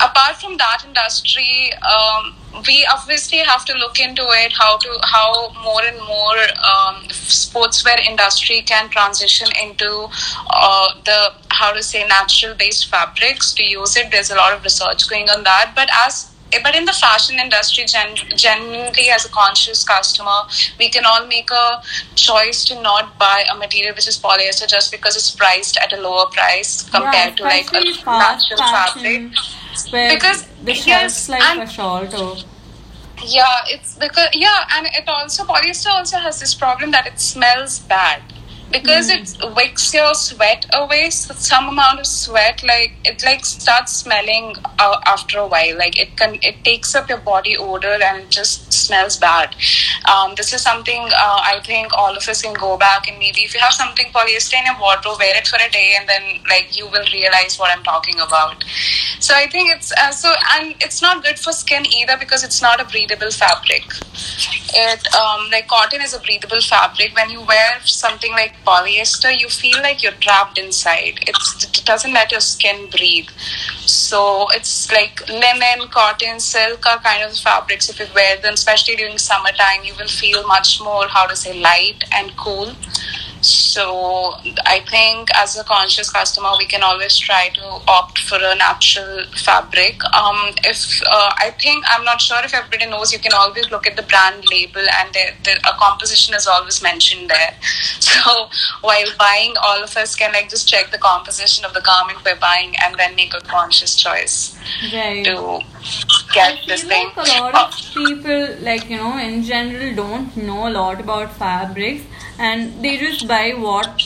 apart 0.00 0.36
from 0.40 0.56
that 0.56 0.84
industry 0.86 1.70
um, 1.82 2.34
we 2.66 2.86
obviously 2.92 3.38
have 3.38 3.64
to 3.66 3.74
look 3.74 4.00
into 4.00 4.22
it 4.22 4.52
how 4.52 4.76
to 4.78 4.98
how 5.02 5.52
more 5.62 5.82
and 5.84 5.98
more 5.98 6.38
um, 6.72 7.02
sportswear 7.08 8.04
industry 8.04 8.62
can 8.62 8.88
transition 8.88 9.48
into 9.62 10.08
uh, 10.50 10.88
the 11.04 11.32
how 11.50 11.72
to 11.72 11.82
say 11.82 12.06
natural 12.06 12.54
based 12.54 12.88
fabrics. 12.88 13.52
To 13.54 13.64
use 13.64 13.96
it. 13.96 14.10
There's 14.10 14.30
a 14.30 14.36
lot 14.36 14.52
of 14.52 14.62
research 14.62 15.08
going 15.08 15.28
on 15.28 15.44
that. 15.44 15.72
But 15.74 15.88
as 16.06 16.32
Eh, 16.52 16.58
but 16.62 16.74
in 16.74 16.84
the 16.86 16.92
fashion 16.92 17.38
industry 17.38 17.84
gen- 17.84 18.16
generally 18.34 19.10
as 19.10 19.24
a 19.26 19.28
conscious 19.28 19.84
customer 19.84 20.38
we 20.78 20.88
can 20.88 21.04
all 21.04 21.26
make 21.26 21.50
a 21.50 21.82
choice 22.14 22.64
to 22.64 22.80
not 22.80 23.18
buy 23.18 23.44
a 23.52 23.54
material 23.56 23.94
which 23.94 24.08
is 24.08 24.16
polyester 24.18 24.66
just 24.66 24.90
because 24.90 25.14
it's 25.16 25.30
priced 25.30 25.76
at 25.76 25.92
a 25.92 26.00
lower 26.00 26.26
price 26.30 26.88
compared 26.90 27.36
to 27.36 27.42
like 27.42 27.68
a 27.72 27.80
natural 28.06 28.58
fabric 28.58 29.30
Because, 30.14 30.46
the 30.64 30.74
shelf 30.74 30.86
yes, 31.02 31.28
life 31.28 31.42
and- 31.50 31.60
are 31.60 31.66
shorter. 31.66 32.44
Yeah, 33.22 33.58
it's 33.66 33.96
because 33.96 34.28
yeah, 34.32 34.64
and 34.76 34.86
it 34.86 35.08
also 35.08 35.44
polyester 35.44 35.90
also 35.90 36.18
has 36.18 36.38
this 36.40 36.54
problem 36.54 36.92
that 36.92 37.06
it 37.06 37.18
smells 37.20 37.78
bad 37.80 38.22
because 38.70 39.08
it 39.08 39.36
wicks 39.56 39.92
your 39.94 40.14
sweat 40.14 40.66
away. 40.74 41.10
So 41.10 41.34
some 41.34 41.68
amount 41.68 42.00
of 42.00 42.06
sweat, 42.06 42.62
like 42.62 42.92
it 43.04 43.22
like 43.24 43.44
starts 43.44 43.92
smelling 43.92 44.54
uh, 44.78 45.00
after 45.06 45.38
a 45.38 45.46
while. 45.46 45.76
Like 45.76 45.98
it 45.98 46.16
can 46.16 46.38
it 46.42 46.64
takes 46.64 46.94
up 46.94 47.08
your 47.08 47.18
body 47.18 47.56
odor 47.56 47.98
and 48.02 48.22
it 48.24 48.30
just 48.30 48.67
smells 48.78 49.16
bad. 49.16 49.54
Um, 50.12 50.34
this 50.34 50.52
is 50.52 50.62
something 50.62 51.02
uh, 51.02 51.40
I 51.52 51.60
think 51.64 51.92
all 51.96 52.16
of 52.16 52.28
us 52.28 52.42
can 52.42 52.54
go 52.54 52.76
back 52.76 53.08
and 53.08 53.18
maybe 53.18 53.42
if 53.42 53.54
you 53.54 53.60
have 53.60 53.72
something 53.72 54.06
polyester 54.12 54.58
in 54.58 54.66
your 54.66 54.78
wardrobe, 54.78 55.18
wear 55.18 55.36
it 55.36 55.46
for 55.46 55.56
a 55.56 55.70
day 55.70 55.94
and 55.98 56.08
then 56.08 56.40
like 56.48 56.76
you 56.76 56.86
will 56.86 57.04
realize 57.12 57.58
what 57.58 57.76
I'm 57.76 57.84
talking 57.84 58.20
about. 58.20 58.64
So 59.20 59.34
I 59.34 59.46
think 59.46 59.70
it's 59.74 59.92
uh, 59.92 60.10
so, 60.10 60.32
and 60.54 60.74
it's 60.80 61.02
not 61.02 61.24
good 61.24 61.38
for 61.38 61.52
skin 61.52 61.84
either 61.86 62.16
because 62.18 62.44
it's 62.44 62.62
not 62.62 62.80
a 62.80 62.84
breathable 62.84 63.30
fabric. 63.30 63.84
It 64.74 65.14
um, 65.14 65.50
like 65.50 65.66
cotton 65.68 66.02
is 66.02 66.14
a 66.14 66.20
breathable 66.20 66.60
fabric. 66.60 67.14
When 67.14 67.30
you 67.30 67.40
wear 67.42 67.80
something 67.84 68.32
like 68.32 68.54
polyester, 68.64 69.36
you 69.38 69.48
feel 69.48 69.78
like 69.82 70.02
you're 70.02 70.12
trapped 70.12 70.58
inside. 70.58 71.20
It's, 71.26 71.64
it 71.64 71.84
doesn't 71.84 72.12
let 72.12 72.30
your 72.30 72.40
skin 72.40 72.88
breathe. 72.90 73.28
So 73.86 74.46
it's 74.54 74.90
like 74.92 75.26
linen, 75.28 75.88
cotton, 75.90 76.38
silk 76.40 76.86
are 76.86 76.98
kind 76.98 77.22
of 77.24 77.36
fabrics. 77.36 77.88
If 77.88 77.98
you 77.98 78.06
wear 78.14 78.36
them, 78.40 78.56
especially 78.68 78.96
during 78.96 79.16
summertime, 79.16 79.82
you 79.82 79.94
will 79.98 80.08
feel 80.08 80.46
much 80.46 80.78
more 80.82 81.08
how 81.08 81.26
to 81.26 81.34
say 81.34 81.58
light 81.58 82.04
and 82.12 82.36
cool. 82.36 82.74
So 83.40 84.32
I 84.66 84.84
think 84.90 85.28
as 85.34 85.56
a 85.58 85.64
conscious 85.64 86.10
customer, 86.10 86.50
we 86.58 86.66
can 86.66 86.82
always 86.82 87.16
try 87.16 87.48
to 87.54 87.62
opt 87.86 88.18
for 88.18 88.36
a 88.36 88.54
natural 88.56 89.24
fabric. 89.36 90.02
Um, 90.14 90.54
if 90.64 91.02
uh, 91.06 91.32
I 91.38 91.50
think 91.60 91.84
I'm 91.88 92.04
not 92.04 92.20
sure 92.20 92.38
if 92.44 92.52
everybody 92.54 92.86
knows, 92.90 93.12
you 93.12 93.18
can 93.18 93.32
always 93.32 93.70
look 93.70 93.86
at 93.86 93.96
the 93.96 94.02
brand 94.02 94.44
label, 94.50 94.80
and 94.98 95.14
the, 95.14 95.30
the, 95.44 95.52
a 95.68 95.76
composition 95.78 96.34
is 96.34 96.46
always 96.46 96.82
mentioned 96.82 97.30
there. 97.30 97.54
So 98.08 98.48
while 98.80 99.06
buying, 99.18 99.54
all 99.62 99.82
of 99.82 99.96
us 99.96 100.16
can 100.16 100.32
like 100.32 100.48
just 100.50 100.68
check 100.68 100.90
the 100.90 100.98
composition 100.98 101.64
of 101.64 101.74
the 101.74 101.80
garment 101.80 102.18
we're 102.24 102.36
buying, 102.40 102.74
and 102.82 102.96
then 102.98 103.14
make 103.14 103.34
a 103.34 103.40
conscious 103.40 103.94
choice 103.94 104.58
Right. 104.92 105.24
to 105.24 105.60
get 106.34 106.58
this 106.66 106.82
thing. 106.84 107.10
like 107.16 107.28
a 107.28 107.40
lot 107.40 107.54
of 107.54 107.74
people, 107.94 108.56
like 108.60 108.88
you 108.90 108.96
know, 108.96 109.16
in 109.18 109.42
general, 109.44 109.94
don't 109.94 110.36
know 110.36 110.68
a 110.68 110.70
lot 110.70 111.00
about 111.00 111.32
fabrics, 111.36 112.02
and 112.38 112.82
they 112.84 112.96
just 112.98 113.26
buy 113.28 113.52
what 113.52 114.02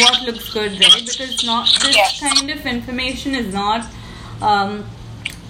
what 0.00 0.22
looks 0.22 0.52
good, 0.52 0.72
right? 0.80 1.06
Because 1.06 1.44
not 1.44 1.66
this 1.82 1.96
Yes. 1.96 2.20
kind 2.20 2.50
of 2.50 2.66
information 2.66 3.34
is 3.34 3.52
not 3.54 3.86
um, 4.42 4.84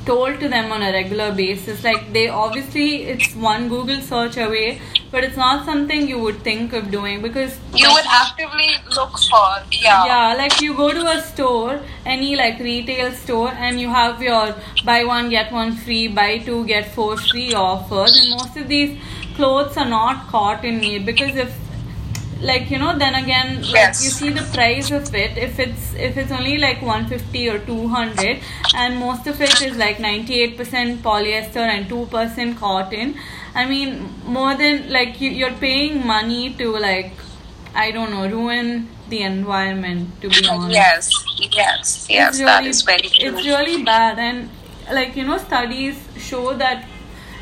told 0.05 0.39
to 0.41 0.49
them 0.49 0.71
on 0.73 0.83
a 0.83 0.93
regular 0.93 1.33
basis. 1.33 1.83
Like 1.83 2.13
they 2.13 2.29
obviously, 2.29 3.05
it's 3.05 3.35
one 3.35 3.69
Google 3.69 4.01
search 4.01 4.37
away, 4.37 4.81
but 5.11 5.25
it's 5.25 5.37
not 5.37 5.65
something 5.65 6.07
you 6.09 6.19
would 6.19 6.43
think 6.43 6.73
of 6.73 6.91
doing 6.91 7.23
because 7.23 7.59
you 7.75 7.89
would 7.93 8.05
actively 8.07 8.69
look 8.95 9.19
for 9.19 9.49
yeah. 9.73 10.05
yeah 10.07 10.35
like 10.37 10.61
you 10.61 10.75
go 10.75 10.93
to 10.93 11.07
a 11.07 11.21
store 11.23 11.81
any 12.05 12.37
like 12.37 12.59
retail 12.59 13.11
store 13.13 13.51
and 13.53 13.81
you 13.81 13.89
have 13.89 14.21
your 14.23 14.55
buy 14.85 15.05
one 15.05 15.29
get 15.31 15.53
one 15.53 15.75
free 15.77 16.07
buy 16.09 16.39
two 16.39 16.65
get 16.67 16.93
four 16.95 17.17
free 17.17 17.53
offers 17.55 18.17
and 18.21 18.31
most 18.31 18.57
of 18.57 18.69
these 18.69 18.99
clothes 19.37 19.77
are 19.77 19.89
not 19.89 20.27
cotton 20.29 20.81
made 20.81 21.07
because 21.07 21.37
if 21.37 21.55
like 22.41 22.71
you 22.71 22.79
know 22.79 22.97
then 22.99 23.15
again 23.15 23.63
like 23.63 23.73
Yes. 23.75 24.05
you 24.05 24.11
see 24.11 24.31
the 24.31 24.43
price 24.55 24.91
of 24.91 25.15
it 25.15 25.39
if 25.39 25.59
it's 25.59 25.95
if 25.95 26.17
it's 26.19 26.31
only 26.31 26.59
like 26.59 26.83
150 26.83 27.49
or 27.49 27.59
200 27.61 28.41
and 28.75 28.99
most 28.99 29.27
of 29.27 29.41
it 29.41 29.63
is 29.63 29.77
like 29.79 29.97
98% 29.99 30.99
polyester 30.99 31.65
and 31.77 31.89
2% 31.89 32.59
cotton 32.59 33.15
i 33.55 33.65
mean 33.65 34.09
more 34.27 34.55
than 34.55 34.91
like 34.93 35.19
you, 35.21 35.31
you're 35.31 35.53
paying 35.55 36.07
money 36.07 36.53
to 36.55 36.77
like 36.77 37.13
i 37.75 37.91
don't 37.91 38.11
know 38.11 38.29
ruin 38.29 38.87
the 39.09 39.23
environment 39.23 40.11
to 40.21 40.29
be 40.29 40.47
honest 40.47 40.73
Yes, 40.75 41.11
yes, 41.39 42.07
yes, 42.11 42.29
it's 42.29 42.39
that 42.41 42.59
really- 42.59 42.69
is 42.71 42.83
very 42.83 43.09
true. 43.09 43.29
It's 43.31 43.45
really 43.47 43.83
bad, 43.85 44.19
and 44.19 44.51
like 44.93 45.15
you 45.17 45.25
know, 45.25 45.39
studies 45.39 45.97
show 46.19 46.55
that 46.55 46.85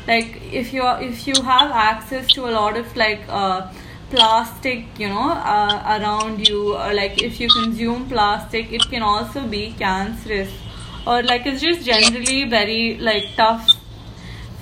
like 0.07 0.41
if 0.51 0.71
you 0.73 0.83
are 0.83 1.01
if 1.01 1.27
you 1.27 1.41
have 1.41 1.71
access 1.71 2.27
to 2.33 2.47
a 2.47 2.51
lot 2.51 2.77
of 2.77 2.95
like 2.95 3.21
uh, 3.29 3.67
plastic, 4.15 4.85
you 4.99 5.09
know, 5.09 5.29
uh, 5.53 5.97
around 5.99 6.47
you, 6.47 6.75
or 6.75 6.93
like 6.93 7.21
if 7.21 7.39
you 7.39 7.49
consume 7.49 8.07
plastic, 8.09 8.71
it 8.71 8.87
can 8.89 9.03
also 9.03 9.47
be 9.47 9.63
cancerous, 9.79 10.53
or 11.05 11.21
like 11.23 11.45
it's 11.45 11.61
just 11.61 11.85
generally 11.85 12.43
very 12.57 12.97
like 13.09 13.25
tough 13.35 13.69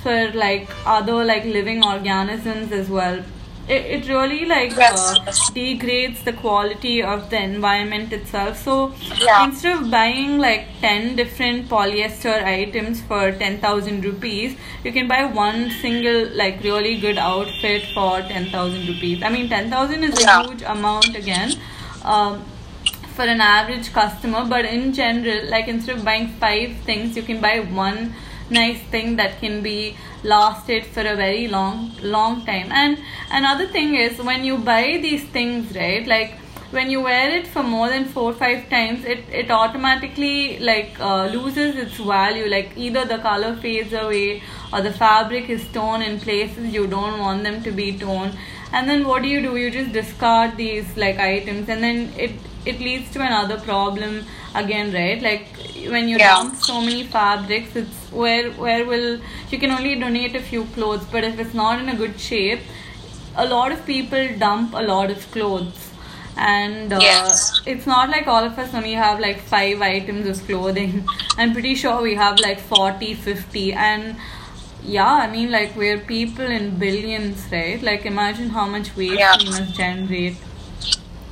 for 0.02 0.18
like 0.34 0.70
other 0.86 1.24
like 1.24 1.46
living 1.46 1.84
organisms 1.84 2.72
as 2.72 2.90
well. 2.90 3.24
It, 3.68 3.86
it 3.96 4.08
really 4.10 4.46
like 4.46 4.76
Yes, 4.76 5.00
uh, 5.00 5.32
degrades 5.54 6.24
the 6.24 6.34
quality 6.34 7.02
of 7.02 7.30
the 7.30 7.42
environment 7.42 8.12
itself 8.12 8.58
so 8.64 8.94
Yeah. 9.22 9.46
instead 9.46 9.78
of 9.78 9.90
buying 9.92 10.38
like 10.38 10.68
10 10.82 11.16
different 11.16 11.70
polyester 11.70 12.44
items 12.44 13.02
for 13.02 13.32
10000 13.32 14.04
rupees 14.04 14.58
you 14.84 14.92
can 14.92 15.08
buy 15.08 15.24
one 15.26 15.70
single 15.82 16.28
like 16.36 16.62
really 16.64 16.98
good 17.00 17.18
outfit 17.18 17.84
for 17.94 18.22
10000 18.22 18.88
rupees 18.88 19.24
i 19.24 19.30
mean 19.30 19.48
10000 19.50 20.04
is 20.04 20.18
a 20.18 20.22
Yeah. 20.22 20.44
huge 20.44 20.62
amount 20.64 21.16
again 21.16 21.54
um, 22.04 22.44
for 23.16 23.24
an 23.24 23.42
average 23.42 23.94
customer 23.94 24.44
but 24.46 24.66
in 24.66 24.92
general 24.94 25.50
like 25.50 25.68
instead 25.68 25.98
of 25.98 26.04
buying 26.04 26.28
five 26.46 26.76
things 26.86 27.16
you 27.16 27.24
can 27.24 27.40
buy 27.40 27.60
one 27.60 28.14
nice 28.54 28.80
thing 28.94 29.16
that 29.18 29.40
can 29.40 29.62
be 29.64 29.96
lasted 30.24 30.86
for 30.86 31.02
a 31.02 31.16
very 31.16 31.48
long 31.48 31.92
long 32.02 32.46
time. 32.46 32.72
And 32.72 32.98
another 33.32 33.68
thing 33.68 33.96
is 33.96 34.22
when 34.22 34.44
you 34.44 34.58
buy 34.58 35.00
these 35.02 35.26
things 35.38 35.76
right 35.76 36.08
like 36.08 36.40
when 36.72 36.90
you 36.90 37.02
wear 37.02 37.30
it 37.38 37.46
for 37.56 37.62
more 37.62 37.88
than 37.90 38.06
four 38.06 38.32
or 38.32 38.34
five 38.34 38.62
times 38.70 39.06
it 39.06 39.26
it 39.42 39.52
automatically 39.52 40.60
like 40.60 41.00
uh, 41.00 41.26
loses 41.28 41.76
its 41.76 41.98
value. 42.14 42.48
Like 42.56 42.74
either 42.88 43.06
the 43.06 43.20
color 43.20 43.56
fades 43.68 43.94
away 43.94 44.42
or 44.72 44.82
the 44.82 44.94
fabric 45.04 45.50
is 45.50 45.68
torn 45.78 46.02
in 46.02 46.20
places 46.20 46.74
you 46.74 46.88
don't 46.88 47.20
want 47.20 47.44
them 47.44 47.62
to 47.64 47.72
be 47.72 47.92
torn 48.06 48.38
and 48.74 48.90
then 48.90 49.06
what 49.08 49.22
do 49.24 49.30
you 49.30 49.42
do 49.42 49.56
you 49.58 49.70
just 49.76 49.92
discard 49.94 50.58
these 50.58 50.96
like 50.98 51.20
items 51.20 51.70
and 51.70 51.84
then 51.88 52.02
it 52.28 52.32
it 52.66 52.80
leads 52.88 53.12
to 53.16 53.22
another 53.28 53.58
problem 53.68 54.18
again 54.64 54.94
right 54.94 55.22
like 55.28 55.48
when 55.96 56.08
you 56.14 56.18
Yeah. 56.18 56.36
dump 56.36 56.56
so 56.68 56.82
many 56.82 57.04
fabrics 57.16 57.76
it's 57.84 58.02
where 58.24 58.52
where 58.66 58.86
will 58.92 59.10
you 59.52 59.60
can 59.66 59.72
only 59.78 59.96
donate 60.06 60.36
a 60.42 60.44
few 60.52 60.66
clothes 60.78 61.06
but 61.16 61.24
if 61.32 61.40
it's 61.46 61.54
not 61.64 61.80
in 61.86 61.90
a 61.96 61.98
good 62.04 62.20
shape 62.30 62.62
a 63.36 63.46
lot 63.46 63.72
of 63.72 63.86
people 63.86 64.28
dump 64.46 64.74
a 64.74 64.84
lot 64.92 65.10
of 65.12 65.26
clothes 65.32 65.90
and 66.38 66.94
uh, 66.94 67.00
Yes. 67.02 67.62
it's 67.66 67.86
not 67.86 68.10
like 68.10 68.28
all 68.28 68.44
of 68.44 68.58
us 68.58 68.74
only 68.74 68.94
have 68.94 69.20
like 69.20 69.40
five 69.40 69.82
items 69.82 70.28
of 70.34 70.46
clothing 70.48 70.94
i'm 71.38 71.54
pretty 71.54 71.76
sure 71.76 72.02
we 72.02 72.16
have 72.16 72.40
like 72.40 72.60
40 72.60 73.14
50 73.14 73.74
and 73.74 74.16
yeah 74.86 75.14
i 75.14 75.28
mean 75.32 75.50
like 75.52 75.76
we're 75.76 76.00
people 76.00 76.46
in 76.46 76.78
billions 76.78 77.48
right 77.52 77.82
like 77.82 78.06
imagine 78.06 78.50
how 78.50 78.66
much 78.68 78.96
waste 78.96 79.20
Yeah. 79.20 79.38
we 79.38 79.50
must 79.50 79.74
generate 79.76 80.38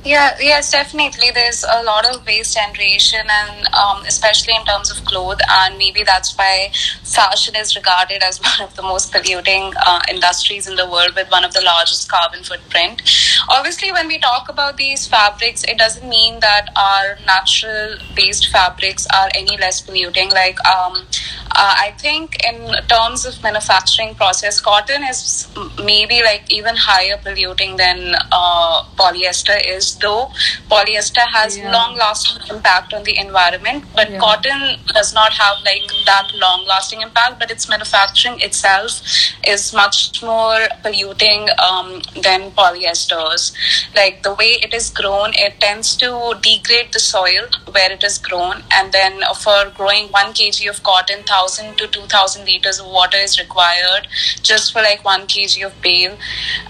Yeah, 0.04 0.36
yes, 0.40 0.72
definitely. 0.72 1.30
There's 1.32 1.62
a 1.62 1.80
lot 1.84 2.04
of 2.04 2.26
waste 2.26 2.56
generation, 2.56 3.20
and 3.30 3.68
um, 3.72 4.02
especially 4.04 4.52
in 4.56 4.64
terms 4.64 4.90
of 4.90 5.04
clothes, 5.04 5.38
and 5.48 5.78
maybe 5.78 6.02
that's 6.02 6.36
why 6.36 6.72
fashion 7.04 7.54
is 7.54 7.76
regarded 7.76 8.20
as 8.20 8.40
one 8.58 8.66
of 8.68 8.74
the 8.74 8.82
most 8.82 9.12
polluting 9.12 9.72
uh, 9.86 10.00
industries 10.10 10.66
in 10.66 10.74
the 10.74 10.90
world, 10.90 11.14
with 11.14 11.30
one 11.30 11.44
of 11.44 11.52
the 11.52 11.60
largest 11.60 12.10
carbon 12.10 12.42
footprint. 12.42 13.00
Obviously, 13.48 13.92
when 13.92 14.08
we 14.08 14.18
talk 14.18 14.48
about 14.48 14.76
these 14.76 15.06
fabrics, 15.06 15.62
it 15.64 15.78
doesn't 15.78 16.08
mean 16.08 16.40
that 16.40 16.70
our 16.76 17.16
natural-based 17.24 18.48
fabrics 18.50 19.06
are 19.14 19.28
any 19.36 19.56
less 19.56 19.80
polluting. 19.80 20.30
Like, 20.30 20.58
um, 20.66 21.06
uh, 21.54 21.74
I 21.78 21.94
think 21.98 22.36
in 22.46 22.72
terms 22.88 23.26
of 23.26 23.42
manufacturing 23.42 24.14
process, 24.14 24.60
cotton 24.60 25.02
is 25.04 25.48
maybe 25.84 26.22
like 26.22 26.50
even 26.50 26.76
higher 26.76 27.18
polluting 27.22 27.76
than 27.76 28.14
uh, 28.32 28.84
polyester 28.96 29.60
is, 29.66 29.91
though 29.96 30.30
polyester 30.70 31.26
has 31.36 31.56
Yeah. 31.58 31.70
long 31.72 31.96
lasting 31.96 32.38
impact 32.50 32.94
on 32.94 33.02
the 33.04 33.16
environment, 33.18 33.84
but 33.94 34.10
Yeah. 34.10 34.18
cotton 34.18 34.78
does 34.94 35.12
not 35.12 35.32
have 35.32 35.56
like 35.64 35.90
that 36.06 36.32
long 36.34 36.64
lasting 36.66 37.00
impact, 37.02 37.38
but 37.38 37.50
its 37.50 37.68
manufacturing 37.68 38.40
itself 38.40 39.00
is 39.44 39.72
much 39.72 40.22
more 40.22 40.68
polluting 40.82 41.48
um, 41.58 42.02
than 42.16 42.50
polyesters. 42.52 43.52
Like 43.94 44.22
the 44.22 44.34
way 44.34 44.52
it 44.66 44.74
is 44.74 44.90
grown, 44.90 45.32
it 45.34 45.60
tends 45.60 45.96
to 45.96 46.34
degrade 46.42 46.92
the 46.92 47.00
soil 47.00 47.46
where 47.70 47.90
it 47.92 48.02
is 48.04 48.18
grown, 48.18 48.62
and 48.70 48.92
then 48.92 49.22
for 49.40 49.70
growing 49.76 50.08
one 50.08 50.32
kg 50.32 50.68
of 50.70 50.82
cotton, 50.82 51.22
thousand 51.24 51.76
to 51.78 51.86
two 51.88 52.06
thousand 52.16 52.44
liters 52.46 52.78
of 52.80 52.86
water 52.86 53.18
is 53.18 53.38
required 53.38 54.08
just 54.42 54.72
for 54.72 54.82
like 54.82 55.04
one 55.04 55.26
kg 55.26 55.66
of 55.66 55.80
bale, 55.82 56.16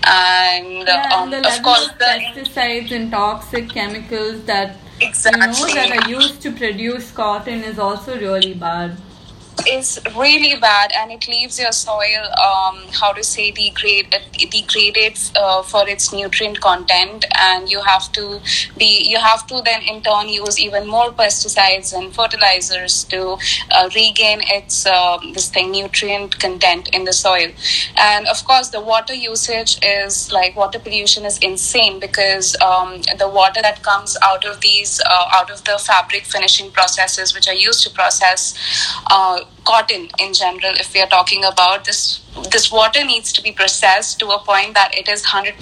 and 0.05 0.87
yeah, 0.89 1.09
um, 1.17 1.33
and 1.33 1.47
of 1.47 1.63
course 1.63 1.89
of 1.91 1.99
the 1.99 2.05
pesticides 2.05 2.91
and 2.93 3.12
toxic 3.13 3.69
chemicals 3.71 4.45
that 4.45 4.77
Exactly. 5.01 5.41
you 5.43 5.49
know 5.49 5.75
that 5.75 5.91
are 5.99 6.11
used 6.11 6.41
to 6.43 6.53
produce 6.53 7.11
cotton 7.13 7.63
is 7.71 7.79
also 7.79 8.19
really 8.19 8.55
bad 8.55 8.97
is 9.69 10.01
really 10.17 10.59
bad 10.59 10.91
and 10.97 11.11
it 11.13 11.29
leaves 11.29 11.59
your 11.59 11.73
soil 11.73 12.23
um, 12.45 12.83
how 12.93 13.13
to 13.13 13.23
say 13.23 13.51
degrade 13.51 14.15
degraded 14.51 15.19
uh, 15.37 15.63
for 15.63 15.89
its 15.89 16.13
nutrient 16.13 16.61
content 16.61 17.25
and 17.39 17.69
you 17.69 17.81
have 17.81 18.11
to 18.13 18.41
be 18.77 19.05
you 19.09 19.19
have 19.19 19.47
to 19.47 19.63
then 19.65 19.83
in 19.83 20.03
turn 20.03 20.29
use 20.29 20.59
even 20.59 20.87
more 20.87 21.11
pesticides 21.13 21.93
and 21.97 22.15
fertilizers 22.15 23.05
to 23.05 23.37
uh, 23.71 23.89
regain 23.95 24.41
its 24.47 24.87
um, 24.87 25.33
this 25.33 25.49
thing 25.49 25.71
nutrient 25.71 26.39
content 26.39 26.89
in 26.93 27.05
the 27.05 27.13
soil. 27.13 27.51
And 27.97 28.27
of 28.27 28.45
course 28.45 28.71
the 28.71 28.81
water 28.81 29.15
usage 29.15 29.79
is 29.83 30.33
like 30.33 30.57
water 30.57 30.79
pollution 30.79 31.25
is 31.25 31.39
insane 31.39 32.01
because 32.01 32.57
um, 32.61 33.03
the 33.19 33.29
water 33.29 33.63
that 33.63 33.83
comes 33.83 34.17
out 34.23 34.45
of 34.45 34.61
these 34.61 35.01
uh, 35.07 35.29
out 35.33 35.51
of 35.51 35.65
the 35.65 35.79
fabric 35.79 36.25
finishing 36.25 36.71
processes 36.71 37.35
which 37.35 37.49
are 37.49 37.55
used 37.55 37.83
to 37.85 37.91
process 37.91 38.55
uh, 39.11 39.42
cotton 39.65 40.09
in 40.19 40.33
general 40.33 40.75
if 40.77 40.93
we 40.95 41.01
are 41.01 41.09
talking 41.09 41.45
about 41.45 41.85
this 41.85 42.21
this 42.51 42.73
water 42.73 43.05
needs 43.05 43.33
to 43.33 43.43
be 43.43 43.53
processed 43.53 44.19
to 44.21 44.29
a 44.29 44.39
point 44.39 44.75
that 44.75 44.97
it 44.97 45.09
is 45.09 45.23
100% 45.25 45.59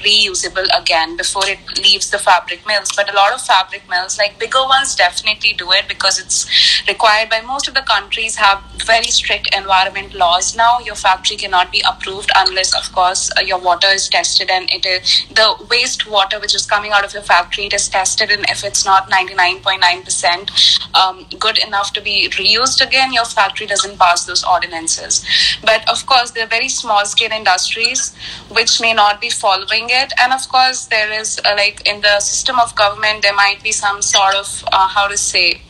reusable 0.00 0.66
again 0.78 1.16
before 1.16 1.46
it 1.46 1.58
leaves 1.78 2.10
the 2.10 2.18
fabric 2.18 2.66
mills. 2.66 2.90
But 2.96 3.12
a 3.12 3.16
lot 3.16 3.32
of 3.32 3.42
fabric 3.42 3.88
mills 3.88 4.18
like 4.18 4.38
bigger 4.38 4.62
ones 4.62 4.94
definitely 4.94 5.52
do 5.52 5.70
it 5.72 5.86
because 5.86 6.18
it's 6.18 6.46
required 6.88 7.28
by 7.28 7.42
most 7.42 7.68
of 7.68 7.74
the 7.74 7.82
countries 7.82 8.36
have 8.36 8.62
very 8.86 9.04
strict 9.04 9.54
environment 9.54 10.14
laws. 10.14 10.56
Now 10.56 10.78
your 10.78 10.94
factory 10.94 11.36
cannot 11.36 11.70
be 11.70 11.82
approved 11.86 12.30
unless 12.36 12.74
of 12.74 12.90
course 12.94 13.30
uh, 13.36 13.42
your 13.42 13.58
water 13.58 13.88
is 13.88 14.08
tested 14.08 14.48
and 14.50 14.70
it 14.70 14.86
is 14.86 15.26
the 15.34 15.54
waste 15.70 16.08
water 16.08 16.40
which 16.40 16.54
is 16.54 16.64
coming 16.64 16.92
out 16.92 17.04
of 17.04 17.12
your 17.12 17.22
factory 17.22 17.66
it 17.66 17.74
is 17.74 17.88
tested 17.88 18.30
and 18.30 18.44
if 18.48 18.64
it's 18.64 18.84
not 18.84 19.10
99.9% 19.10 20.94
um, 20.94 21.26
good 21.38 21.58
enough 21.58 21.92
to 21.92 22.00
be 22.00 22.28
reused 22.30 22.84
again 22.86 23.12
your 23.12 23.24
factory 23.24 23.66
doesn't 23.66 23.98
pass 23.98 24.24
those 24.24 24.42
ordinances. 24.44 25.24
But 25.62 25.88
of 25.88 26.06
course 26.06 26.13
there 26.22 26.44
are 26.44 26.48
very 26.48 26.68
small 26.68 27.04
scale 27.04 27.32
industries 27.32 28.14
which 28.50 28.80
may 28.80 28.92
not 28.92 29.20
be 29.20 29.30
following 29.30 29.86
it. 29.90 30.12
And 30.20 30.32
of 30.32 30.48
course 30.48 30.86
there 30.86 31.10
is 31.12 31.40
uh, 31.44 31.54
like 31.56 31.86
in 31.86 32.00
the 32.00 32.20
system 32.20 32.58
of 32.60 32.74
government 32.76 33.22
there 33.22 33.34
might 33.34 33.62
be 33.62 33.72
some 33.72 34.02
sort 34.02 34.34
of 34.34 34.64
uh, 34.72 34.88
how 34.88 35.08
to 35.08 35.16
say 35.16 35.60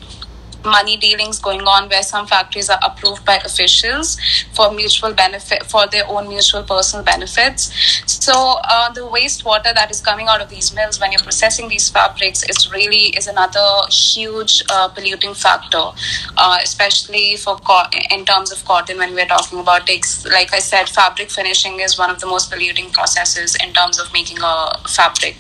money 0.65 0.97
dealings 0.97 1.39
going 1.39 1.62
on 1.62 1.89
where 1.89 2.03
some 2.03 2.27
factories 2.27 2.71
are 2.71 2.79
approved 2.83 3.25
by 3.25 3.37
officials 3.37 4.19
for 4.53 4.73
mutual 4.73 5.12
benefit 5.12 5.65
for 5.65 5.87
their 5.87 6.07
own 6.09 6.29
mutual 6.29 6.62
personal 6.62 7.05
benefits. 7.05 7.73
So 8.07 8.33
uh, 8.65 8.93
the 8.93 9.03
wastewater 9.03 9.75
that 9.75 9.91
is 9.91 10.01
coming 10.01 10.29
out 10.29 10.41
of 10.41 10.49
these 10.49 10.75
mills 10.75 11.01
when 11.01 11.12
you're 11.12 11.23
processing 11.23 11.69
these 11.69 11.89
fabrics 11.91 12.43
is 12.49 12.71
really 12.73 13.09
is 13.17 13.27
another 13.27 13.67
huge 13.91 14.62
uh, 14.71 14.89
polluting 14.89 15.35
factor 15.35 15.91
uh, 16.37 16.59
especially 16.62 17.37
for 17.37 17.57
co- 17.57 17.85
in 18.11 18.25
terms 18.25 18.53
of 18.53 18.65
cotton 18.65 18.99
when 18.99 19.15
we're 19.15 19.27
talking 19.27 19.59
about 19.59 19.87
takes 19.87 20.25
like 20.27 20.53
i 20.53 20.59
said 20.59 20.89
fabric 20.89 21.31
finishing 21.31 21.81
is 21.81 21.99
one 21.99 22.11
of 22.11 22.21
the 22.21 22.27
most 22.27 22.51
polluting 22.51 22.91
processes 22.91 23.57
in 23.62 23.73
terms 23.73 23.99
of 23.99 24.12
making 24.12 24.39
a 24.43 24.79
fabric. 24.89 25.37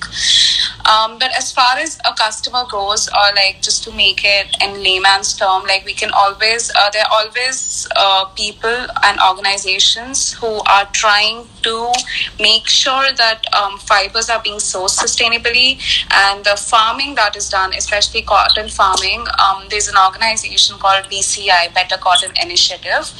Um, 0.84 1.18
but 1.18 1.30
as 1.36 1.52
far 1.52 1.78
as 1.78 1.98
a 2.04 2.12
customer 2.14 2.64
goes 2.70 3.08
or 3.08 3.34
like 3.34 3.62
just 3.62 3.84
to 3.84 3.92
make 3.92 4.22
it 4.24 4.54
in 4.62 4.82
layman's 5.14 5.36
term 5.36 5.62
like 5.64 5.84
we 5.84 5.94
can 5.94 6.10
always 6.12 6.70
uh, 6.76 6.90
there 6.90 7.02
are 7.02 7.24
always 7.24 7.88
uh, 7.96 8.24
people 8.36 8.86
and 9.04 9.18
organizations 9.28 10.32
who 10.34 10.60
are 10.68 10.86
trying 10.92 11.46
to 11.62 11.92
make 12.40 12.66
sure 12.68 13.12
that 13.16 13.42
um, 13.54 13.78
fibers 13.78 14.28
are 14.28 14.42
being 14.42 14.58
sourced 14.58 14.98
sustainably 14.98 15.78
and 16.10 16.44
the 16.44 16.56
farming 16.56 17.14
that 17.14 17.36
is 17.36 17.48
done 17.48 17.72
especially 17.74 18.22
cotton 18.22 18.68
farming 18.68 19.24
um, 19.38 19.64
there's 19.70 19.88
an 19.88 19.96
organization 19.96 20.76
called 20.78 21.04
bci 21.04 21.74
better 21.74 21.96
cotton 21.96 22.30
initiative. 22.42 23.10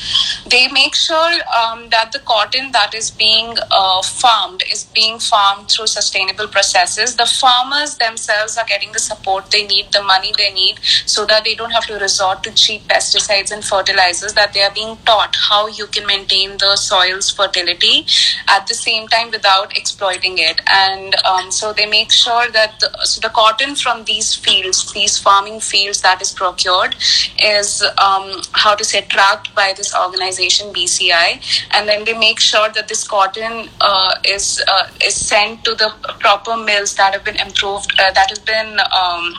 They 0.47 0.69
make 0.69 0.95
sure 0.95 1.33
um, 1.57 1.89
that 1.91 2.13
the 2.13 2.21
cotton 2.21 2.73
that 2.73 2.95
is 2.95 3.11
being 3.11 3.55
uh, 3.71 4.03
farmed 4.03 4.63
is 4.71 4.85
being 4.85 5.19
farmed 5.19 5.71
through 5.71 5.87
sustainable 5.87 6.49
processes. 6.49 7.17
The 7.17 7.27
farmers 7.27 7.97
themselves 7.97 8.57
are 8.59 8.67
getting 8.67 8.93
the 8.93 8.99
support 8.99 9.51
they 9.51 9.67
need, 9.67 9.93
the 9.93 10.03
money 10.03 10.33
they 10.37 10.53
need, 10.53 10.79
so 11.07 11.27
that 11.27 11.45
they 11.45 11.55
don't 11.55 11.71
have 11.71 11.84
to 11.85 11.95
resort 11.99 12.43
to 12.45 12.53
cheap 12.53 12.83
pesticides 12.89 13.53
and 13.53 13.65
fertilizers. 13.65 14.35
That 14.35 14.53
they 14.53 14.63
are 14.63 14.73
being 14.73 14.97
taught 15.05 15.37
how 15.37 15.67
you 15.69 15.87
can 15.87 16.07
maintain 16.07 16.57
the 16.59 16.77
soil's 16.77 17.31
fertility 17.31 18.07
at 18.49 18.67
the 18.67 18.75
same 18.75 19.09
time 19.09 19.31
without 19.31 19.77
exploiting 19.77 20.39
it, 20.39 20.61
and 20.67 21.15
um, 21.25 21.51
so 21.51 21.73
they 21.73 21.87
make 21.87 22.11
sure 22.11 22.51
that 22.51 22.81
the, 22.81 22.91
so 23.05 23.21
the 23.21 23.29
cotton 23.29 23.75
from 23.75 24.05
these 24.05 24.35
fields, 24.35 24.93
these 24.93 25.19
farming 25.19 25.61
fields 25.61 26.03
that 26.03 26.21
is 26.23 26.33
procured, 26.33 26.97
is 27.43 27.83
um, 27.99 28.41
how 28.53 28.75
to 28.75 28.85
say 28.85 29.03
tracked 29.03 29.55
by 29.55 29.73
this 29.77 29.95
organization 29.95 30.73
BCI, 30.73 31.69
and 31.73 31.89
then 31.89 32.05
they 32.05 32.17
make 32.17 32.41
sure 32.41 32.69
that 32.71 32.89
this 32.89 33.07
cotton 33.07 33.69
uh, 33.81 34.15
is 34.25 34.63
uh, 34.69 34.89
is 35.05 35.15
sent 35.15 35.65
to 35.65 35.75
the 35.75 35.93
proper 36.21 36.57
mills 36.57 36.95
that 36.97 37.13
have 37.15 37.25
been 37.25 37.37
improved, 37.37 37.93
uh, 37.99 38.11
that 38.13 38.29
has 38.31 38.39
been 38.39 38.79
um, 38.95 39.35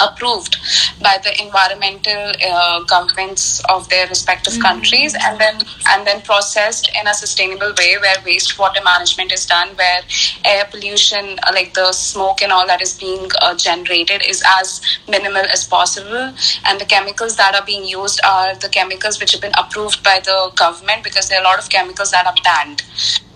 approved 0.00 0.56
by 1.00 1.18
the 1.22 1.32
environmental 1.42 2.32
uh, 2.46 2.82
governments 2.84 3.62
of 3.68 3.88
their 3.88 4.06
respective 4.08 4.58
countries 4.60 5.14
and 5.20 5.38
then 5.38 5.60
and 5.88 6.06
then 6.06 6.20
processed 6.22 6.90
in 6.98 7.06
a 7.06 7.14
sustainable 7.14 7.72
way 7.78 7.96
where 7.98 8.16
wastewater 8.28 8.82
management 8.84 9.32
is 9.32 9.46
done 9.46 9.68
where 9.76 10.00
air 10.44 10.64
pollution 10.70 11.38
uh, 11.42 11.50
like 11.52 11.74
the 11.74 11.92
smoke 11.92 12.42
and 12.42 12.52
all 12.52 12.66
that 12.66 12.80
is 12.80 12.98
being 12.98 13.30
uh, 13.42 13.54
generated 13.54 14.22
is 14.26 14.42
as 14.58 14.80
minimal 15.08 15.44
as 15.52 15.64
possible. 15.64 16.32
And 16.66 16.80
the 16.80 16.84
chemicals 16.84 17.36
that 17.36 17.54
are 17.54 17.64
being 17.64 17.84
used 17.84 18.20
are 18.24 18.54
the 18.54 18.68
chemicals 18.68 19.20
which 19.20 19.32
have 19.32 19.40
been 19.40 19.54
approved 19.56 20.02
by 20.02 20.20
the 20.24 20.52
government 20.56 21.04
because 21.04 21.28
there 21.28 21.38
are 21.38 21.42
a 21.42 21.48
lot 21.48 21.58
of 21.58 21.68
chemicals 21.68 22.10
that 22.10 22.26
are 22.26 22.34
banned 22.42 22.82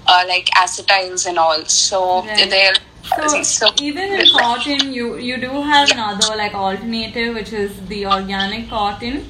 uh, 0.08 0.24
like 0.28 0.46
acetyls 0.64 1.26
and 1.26 1.38
all 1.38 1.64
so 1.66 2.22
Right. 2.22 2.50
they're 2.50 2.74
So, 3.16 3.42
so- 3.42 3.72
even 3.80 4.12
in 4.20 4.26
cotton, 4.38 4.92
you 4.94 5.04
you 5.26 5.36
do 5.42 5.50
have 5.72 5.90
another 5.96 6.30
like 6.40 6.54
alternative, 6.62 7.34
which 7.40 7.52
is 7.60 7.76
the 7.92 8.00
organic 8.14 8.68
cotton. 8.72 9.20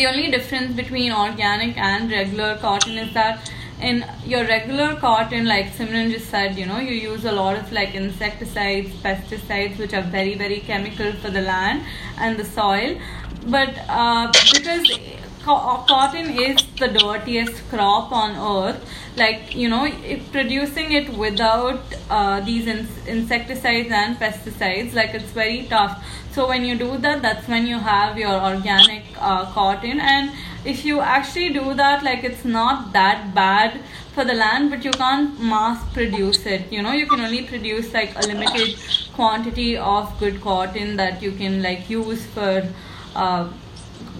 The 0.00 0.06
only 0.10 0.30
difference 0.34 0.76
between 0.80 1.12
organic 1.12 1.76
and 1.86 2.12
regular 2.16 2.50
cotton 2.66 2.98
is 3.04 3.12
that 3.14 3.50
in 3.88 4.04
your 4.32 4.42
regular 4.50 4.88
cotton, 5.00 5.46
like 5.52 5.72
Simran 5.78 6.12
just 6.12 6.30
said, 6.34 6.56
you 6.62 6.66
know, 6.66 6.78
you 6.78 6.94
use 7.12 7.24
a 7.24 7.32
lot 7.40 7.56
of 7.62 7.72
like 7.78 7.94
insecticides, 8.02 8.90
pesticides, 9.06 9.78
which 9.84 9.94
are 10.00 10.02
very 10.18 10.34
very 10.44 10.60
chemical 10.70 11.12
for 11.24 11.30
the 11.38 11.42
land 11.48 11.82
and 12.18 12.36
the 12.44 12.44
soil. 12.44 12.94
But 13.56 13.74
uh, 13.88 14.30
because 14.52 14.86
cotton 15.42 16.30
is 16.30 16.56
the 16.78 16.88
dirtiest 16.88 17.68
crop 17.70 18.12
on 18.12 18.36
earth. 18.36 18.84
Like 19.16 19.54
you 19.54 19.68
know 19.68 19.90
producing 20.32 20.92
it 20.92 21.12
without 21.16 21.80
uh, 22.08 22.40
these 22.40 22.66
ins- 22.66 23.06
insecticides 23.06 23.90
and 23.90 24.16
pesticides 24.16 24.94
like 24.94 25.14
it's 25.14 25.32
very 25.32 25.66
tough. 25.68 26.04
So 26.32 26.46
when 26.48 26.64
you 26.64 26.76
do 26.78 26.96
that 26.98 27.22
that's 27.22 27.48
when 27.48 27.66
you 27.66 27.78
have 27.78 28.18
your 28.18 28.32
organic 28.32 29.04
uh, 29.18 29.46
cotton. 29.52 30.00
And 30.00 30.30
if 30.64 30.84
you 30.84 31.00
actually 31.00 31.52
do 31.52 31.74
that 31.74 32.04
like 32.04 32.22
it's 32.22 32.44
not 32.44 32.92
that 32.92 33.34
bad 33.34 33.80
for 34.14 34.24
the 34.24 34.34
land 34.34 34.70
but 34.70 34.84
you 34.84 34.90
can't 34.92 35.40
mass 35.40 35.82
produce 35.92 36.46
it. 36.46 36.70
You 36.70 36.82
know 36.82 36.92
you 36.92 37.06
can 37.06 37.20
only 37.20 37.42
produce 37.42 37.92
like 37.92 38.16
a 38.16 38.26
limited 38.26 38.76
quantity 39.14 39.76
of 39.76 40.18
good 40.20 40.40
cotton 40.40 40.96
that 40.96 41.22
you 41.22 41.32
can 41.32 41.62
like 41.62 41.90
use 41.90 42.24
for 42.26 42.68
uh, 43.16 43.48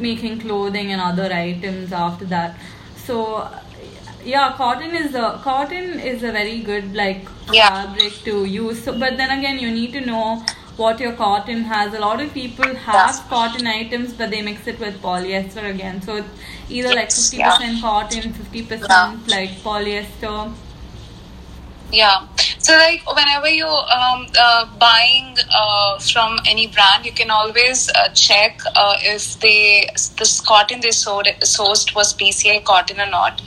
making 0.01 0.41
clothing 0.41 0.93
and 0.93 1.01
other 1.01 1.33
items 1.33 1.93
after 1.93 2.25
that 2.37 2.57
so 3.07 3.19
yeah 4.25 4.53
cotton 4.57 4.95
is 5.03 5.15
a 5.15 5.41
cotton 5.45 5.99
is 6.13 6.23
a 6.23 6.33
very 6.33 6.61
good 6.71 6.95
like 6.95 7.29
Yeah. 7.53 7.69
fabric 7.77 8.13
to 8.25 8.45
use 8.45 8.83
so, 8.85 8.93
but 8.99 9.17
then 9.17 9.31
again 9.39 9.59
you 9.59 9.71
need 9.71 9.93
to 9.95 10.01
know 10.01 10.43
what 10.77 11.01
your 11.01 11.13
cotton 11.13 11.63
has 11.71 11.95
a 11.95 11.99
lot 12.03 12.21
of 12.25 12.33
people 12.35 12.75
have 12.75 13.15
Yeah. 13.15 13.23
cotton 13.31 13.67
items 13.67 14.13
but 14.21 14.31
they 14.35 14.43
mix 14.43 14.67
it 14.73 14.79
with 14.85 15.01
polyester 15.03 15.65
again 15.71 16.01
so 16.03 16.17
it's 16.17 16.29
either 16.79 16.95
like 17.01 17.11
50% 17.11 17.81
cotton 17.83 18.33
50% 18.35 18.89
Yeah. 18.89 19.17
like 19.37 19.51
polyester 19.69 20.37
Yeah. 21.93 22.27
So 22.59 22.75
like 22.75 23.03
whenever 23.17 23.49
you 23.49 23.67
um 23.67 24.27
uh, 24.39 24.67
buying 24.79 25.37
uh, 25.53 25.99
from 25.99 26.39
any 26.47 26.67
brand, 26.69 27.05
you 27.05 27.13
can 27.13 27.31
always 27.31 27.91
uh, 27.91 28.09
check 28.11 28.61
uh, 28.77 28.97
if 29.01 29.41
they 29.41 29.89
this 30.19 30.41
cotton 30.41 30.81
they 30.81 30.91
sold 30.91 31.27
sourced 31.41 31.95
was 31.95 32.15
BCI 32.15 32.65
cotton 32.65 33.01
or 33.01 33.11
not, 33.11 33.43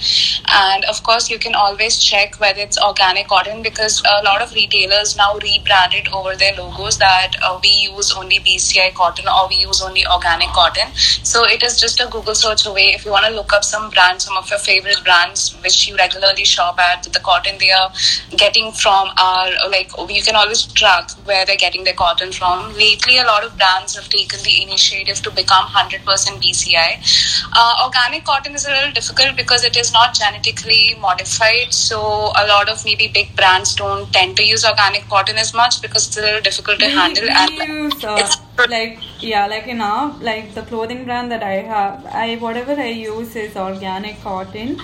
and 0.52 0.84
of 0.86 1.02
course 1.04 1.30
you 1.30 1.39
can 1.39 1.56
always 1.56 2.00
check 2.02 2.39
whether 2.39 2.60
it's 2.60 2.78
organic 2.84 3.28
cotton 3.28 3.62
because 3.62 4.02
a 4.10 4.24
lot 4.24 4.41
of 4.41 4.54
retailers 4.54 5.16
now 5.16 5.36
rebranded 5.41 6.08
over 6.10 6.36
their 6.36 6.56
logos 6.58 6.98
that 6.98 7.36
uh, 7.44 7.58
we 7.64 7.70
use 7.70 8.12
only 8.12 8.39
BCI 8.39 8.94
cotton 8.94 9.28
or 9.28 9.48
we 9.48 9.56
use 9.56 9.82
only 9.82 10.06
organic 10.08 10.50
cotton. 10.50 10.94
So 10.96 11.46
it 11.46 11.64
is 11.64 11.80
just 11.80 12.02
a 12.02 12.08
Google 12.08 12.36
search 12.36 12.66
away. 12.66 12.94
If 12.94 13.06
you 13.06 13.12
want 13.12 13.26
to 13.26 13.32
look 13.32 13.54
up 13.54 13.64
some 13.64 13.89
brands, 13.89 14.26
some 14.26 14.36
of 14.36 14.50
your 14.50 14.60
favorite 14.60 15.02
brands 15.04 15.56
which 15.64 15.88
you 15.88 15.96
regularly 15.96 16.44
shop 16.44 16.78
at, 16.80 17.04
the 17.04 17.20
cotton 17.20 17.58
they 17.60 17.72
are 17.72 17.91
getting 18.36 18.71
from 18.71 19.09
our 19.17 19.49
like 19.69 19.91
you 20.09 20.21
can 20.21 20.36
always 20.36 20.63
track 20.63 21.11
where 21.25 21.45
they're 21.45 21.55
getting 21.55 21.84
their 21.84 21.93
cotton 21.93 22.31
from. 22.31 22.73
Lately, 22.73 23.17
a 23.17 23.23
lot 23.25 23.43
of 23.43 23.57
brands 23.57 23.95
have 23.95 24.09
taken 24.09 24.39
the 24.43 24.61
initiative 24.63 25.21
to 25.21 25.31
become 25.31 25.65
100% 25.67 26.03
BCI. 26.03 27.49
Uh, 27.55 27.84
organic 27.86 28.25
cotton 28.25 28.53
is 28.55 28.65
a 28.65 28.71
little 28.71 28.91
difficult 28.91 29.36
because 29.36 29.63
it 29.63 29.77
is 29.77 29.91
not 29.93 30.13
genetically 30.13 30.95
modified. 30.99 31.73
So 31.73 31.99
a 32.36 32.45
lot 32.47 32.69
of 32.69 32.84
maybe 32.86 33.07
big 33.07 33.36
brands 33.36 33.75
don't 33.75 34.11
tend 34.13 34.38
to 34.38 34.43
use 34.43 34.65
organic 34.65 35.07
cotton 35.09 35.38
as 35.38 35.53
much 35.53 35.81
because 35.81 36.07
it's 36.07 36.17
a 36.17 36.21
little 36.21 36.41
difficult 36.41 36.79
to 36.79 36.88
we, 36.88 36.91
handle. 36.91 37.23
we 37.23 37.29
and 37.29 37.51
use 37.51 38.03
uh, 38.03 38.15
it's- 38.19 38.38
like 38.69 38.99
yeah 39.19 39.47
like 39.47 39.65
in 39.67 39.81
our 39.81 40.15
like 40.19 40.53
the 40.53 40.61
clothing 40.61 41.05
brand 41.05 41.31
that 41.31 41.41
i 41.41 41.53
have 41.53 42.05
i 42.05 42.36
whatever 42.36 42.73
i 42.73 42.88
use 42.89 43.36
is 43.36 43.55
organic 43.57 44.21
cotton 44.21 44.79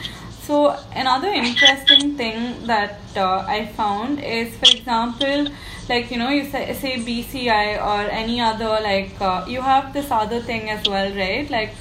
so 0.49 0.75
another 0.95 1.27
interesting 1.29 2.15
thing 2.19 2.37
that 2.65 2.99
uh, 3.15 3.45
i 3.55 3.65
found 3.79 4.19
is 4.19 4.55
for 4.61 4.69
example 4.75 5.47
like 5.89 6.09
you 6.11 6.17
know 6.17 6.29
you 6.29 6.45
say, 6.53 6.73
say 6.73 6.93
bci 7.09 7.45
or 7.89 7.99
any 8.21 8.41
other 8.41 8.71
like 8.89 9.13
uh, 9.21 9.45
you 9.47 9.61
have 9.61 9.93
this 9.93 10.09
other 10.09 10.39
thing 10.49 10.69
as 10.69 10.87
well 10.87 11.11
right 11.23 11.49
like 11.57 11.73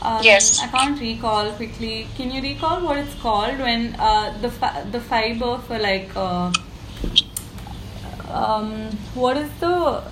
um, 0.00 0.22
Yes. 0.22 0.60
I 0.60 0.68
can't 0.68 1.00
recall 1.00 1.50
quickly. 1.54 2.06
Can 2.16 2.30
you 2.30 2.40
recall 2.40 2.84
what 2.84 2.98
it's 2.98 3.14
called 3.20 3.58
when 3.58 3.96
uh, 3.98 4.32
the 4.40 4.48
fi- 4.48 4.84
the 4.92 5.00
fiber 5.00 5.58
for 5.58 5.76
like 5.76 6.14
uh, 6.14 6.52
um, 8.30 8.90
what 9.14 9.36
is 9.36 9.50
the 9.58 10.02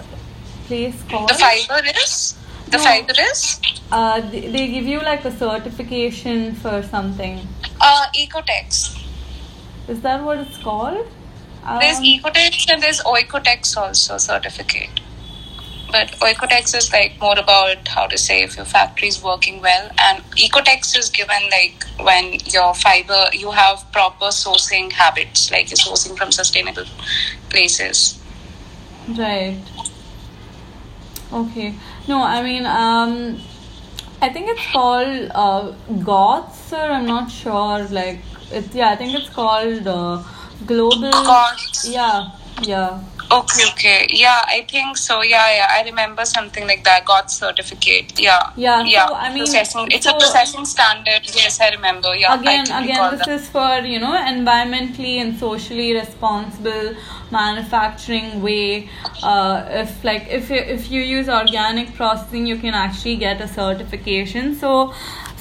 place 0.66 1.00
called? 1.09 1.28
the 1.28 1.34
fiber 1.34 1.80
is 2.04 2.36
the 2.69 2.79
No. 2.79 2.85
fiber 2.85 3.14
is 3.31 3.61
Uh, 3.93 4.21
they, 4.21 4.41
they 4.55 4.67
give 4.69 4.87
you 4.87 5.01
like 5.01 5.25
a 5.25 5.31
certification 5.39 6.55
for 6.57 6.83
something. 6.83 7.47
uh, 7.81 8.07
Ecotex. 8.19 8.99
Is 9.89 10.01
that 10.03 10.23
what 10.25 10.39
it's 10.39 10.59
called? 10.59 11.07
There's 11.81 11.99
Um, 11.99 12.05
Ecotex 12.05 12.71
and 12.73 12.83
there's 12.83 13.01
Oikotex 13.03 13.77
also 13.77 14.19
certificate. 14.19 15.01
But 15.93 16.11
Oikotex 16.21 16.75
is 16.77 16.93
like 16.93 17.21
more 17.21 17.39
about 17.39 17.87
how 17.87 18.07
to 18.09 18.19
say 18.19 18.43
if 18.43 18.57
your 18.57 18.64
factory 18.64 19.07
is 19.09 19.23
working 19.23 19.61
well, 19.62 19.89
and 20.07 20.23
Ecotex 20.47 20.97
is 20.99 21.11
given 21.11 21.49
like 21.51 21.85
when 22.09 22.35
your 22.57 22.75
fiber 22.75 23.21
you 23.33 23.53
have 23.53 23.85
proper 23.93 24.27
sourcing 24.27 24.91
habits, 24.93 25.51
like 25.53 25.71
you're 25.71 25.77
sourcing 25.77 26.17
from 26.19 26.33
sustainable 26.33 26.85
places. 27.51 28.19
Right. 29.09 29.59
Okay. 31.33 31.75
No, 32.09 32.22
I 32.22 32.42
mean, 32.42 32.64
um, 32.66 33.40
I 34.22 34.28
think 34.28 34.48
it's 34.48 34.72
called 34.72 35.30
uh, 35.34 35.72
GOTS, 36.04 36.72
or 36.72 36.90
I'm 36.96 37.07
not 37.07 37.30
sure. 37.30 37.84
Like, 37.88 38.20
it's 38.50 38.74
yeah, 38.74 38.90
I 38.90 38.96
think 38.96 39.14
it's 39.14 39.28
called 39.28 39.86
uh, 39.86 40.22
Global. 40.66 41.11
GOTS. 41.11 41.88
Yeah, 41.88 42.30
yeah. 42.62 43.00
Okay, 43.31 43.64
okay, 43.72 44.07
yeah, 44.11 44.41
I 44.47 44.64
think 44.68 44.97
so. 44.97 45.22
Yeah, 45.22 45.51
yeah, 45.57 45.68
I 45.70 45.83
remember 45.85 46.24
something 46.24 46.66
like 46.66 46.85
that. 46.85 47.05
Got 47.05 47.31
certificate. 47.31 48.18
Yeah, 48.20 48.51
Yeah, 48.57 48.85
yeah. 48.85 49.09
so, 49.09 49.14
I 49.14 49.29
mean, 49.35 49.39
processing. 49.39 49.89
It's 49.91 50.07
so- 50.07 50.16
a 50.16 50.18
processing 50.18 50.64
standard. 50.64 51.22
Yes, 51.35 51.61
I 51.61 51.70
remember. 51.70 52.14
Yeah, 52.14 52.39
again 52.39 52.66
again 52.66 53.11
this 53.11 53.27
that. 53.27 53.29
is 53.29 53.49
for 53.49 53.81
you 53.87 53.99
know 53.99 54.14
environmentally 54.16 55.16
and 55.20 55.37
socially 55.39 55.93
responsible 55.95 56.95
manufacturing 57.31 58.43
way 58.43 58.89
uh, 59.22 59.64
if 59.70 60.05
like 60.05 60.27
if 60.29 60.51
you, 60.51 60.57
if 60.57 60.91
you 60.91 61.01
use 61.03 61.29
organic 61.29 61.95
processing 61.95 62.47
you 62.47 62.57
can 62.57 62.74
actually 62.74 63.16
get 63.16 63.41
a 63.41 63.49
certification 63.49 64.55
so 64.55 64.93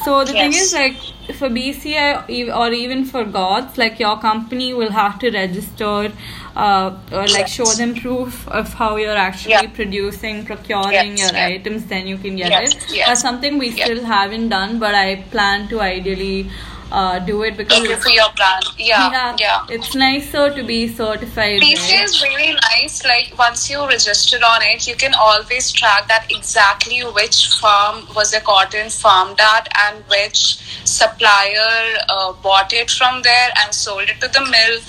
so 0.03 0.23
the 0.23 0.33
thing 0.33 0.53
is 0.53 0.73
like 0.73 0.95
for 1.35 1.49
BCI 1.49 2.55
or 2.55 2.71
even 2.71 3.05
for 3.05 3.23
GOTS 3.23 3.77
like 3.77 3.99
your 3.99 4.17
company 4.19 4.73
will 4.73 4.91
have 4.91 5.19
to 5.19 5.31
register 5.31 6.11
uh, 6.55 6.97
or 7.11 7.27
like 7.27 7.47
show 7.47 7.65
them 7.65 7.95
proof 7.95 8.47
of 8.47 8.73
how 8.73 8.95
you're 8.95 9.17
actually 9.17 9.51
Yeah. 9.51 9.67
producing 9.79 10.45
procuring 10.45 11.17
Yes, 11.17 11.19
your 11.21 11.33
yeah. 11.33 11.47
items 11.55 11.85
then 11.85 12.07
you 12.07 12.17
can 12.17 12.35
get 12.37 12.49
Yes, 12.49 12.73
it 12.75 12.85
yes. 12.97 13.07
that's 13.07 13.21
something 13.21 13.57
we 13.57 13.71
still 13.71 14.03
haven't 14.05 14.49
done 14.49 14.79
but 14.79 14.95
i 14.95 15.15
plan 15.35 15.67
to 15.69 15.81
ideally 15.81 16.49
uh, 16.91 17.19
do 17.19 17.43
it 17.43 17.57
because 17.57 17.83
it's, 17.83 18.03
for 18.03 18.09
your 18.09 18.29
brand. 18.35 18.65
Yeah, 18.77 19.35
yeah. 19.39 19.65
it's 19.69 19.95
nicer 19.95 20.53
to 20.53 20.63
be 20.63 20.87
certified. 20.87 21.61
BCA 21.61 21.77
right? 21.77 22.03
is 22.03 22.21
really 22.21 22.53
nice. 22.71 23.03
Like 23.05 23.33
once 23.37 23.69
you 23.69 23.85
register 23.87 24.37
on 24.37 24.61
it, 24.63 24.87
you 24.87 24.95
can 24.95 25.13
always 25.13 25.71
track 25.71 26.07
that 26.07 26.27
exactly 26.29 27.01
which 27.01 27.47
farm 27.59 28.05
was 28.15 28.31
the 28.31 28.41
cotton 28.41 28.89
farmed 28.89 29.39
at 29.39 29.67
and 29.87 30.03
which 30.05 30.57
supplier 30.85 31.97
uh, 32.09 32.33
bought 32.33 32.71
it 32.73 32.91
from 32.91 33.21
there 33.23 33.49
and 33.57 33.73
sold 33.73 34.09
it 34.09 34.21
to 34.21 34.27
the 34.27 34.41
mill. 34.41 34.79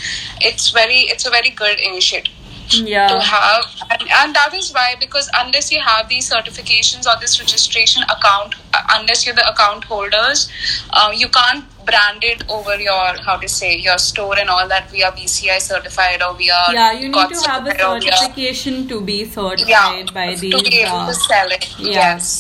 It's 0.41 0.71
very, 0.71 1.01
it's 1.13 1.27
a 1.27 1.31
very 1.31 1.51
good 1.51 1.81
initiative 1.81 2.33
yeah. 2.71 3.07
to 3.09 3.21
have 3.21 3.65
and, 3.91 4.03
and 4.03 4.35
that 4.35 4.53
is 4.53 4.73
why 4.73 4.95
because 4.99 5.31
unless 5.37 5.71
you 5.71 5.81
have 5.81 6.09
these 6.09 6.29
certifications 6.29 7.07
or 7.07 7.19
this 7.21 7.39
registration 7.39 8.03
account 8.05 8.57
uh, 8.75 8.83
unless 8.99 9.25
you're 9.25 9.35
the 9.35 9.49
account 9.49 9.85
holders 9.85 10.51
uh, 10.91 11.13
you 11.15 11.29
can't 11.29 11.65
brand 11.87 12.25
it 12.25 12.45
over 12.49 12.77
your 12.81 13.05
how 13.27 13.37
to 13.37 13.49
say 13.49 13.77
your 13.77 13.97
store 13.99 14.39
and 14.39 14.51
all 14.51 14.67
that 14.69 14.91
we 14.93 15.03
are 15.09 15.13
bci 15.13 15.59
certified 15.61 16.23
or 16.23 16.35
we 16.35 16.51
are 16.51 16.73
Yeah, 16.75 16.93
you 16.93 17.09
need 17.09 17.29
to 17.35 17.41
have 17.51 17.67
a 17.67 17.71
certified 17.71 17.81
or 17.89 17.99
we 17.99 18.11
are- 18.11 18.17
certification 18.17 18.89
to 18.89 19.01
be 19.01 19.19
certified 19.25 19.69
yeah 19.69 20.13
by 20.21 20.29
to 20.35 20.41
be 20.71 20.79
able 20.85 20.97
Uh, 21.03 21.07
to 21.09 21.15
sell 21.15 21.49
it 21.59 21.69
yeah. 21.79 21.93
yes 22.01 22.31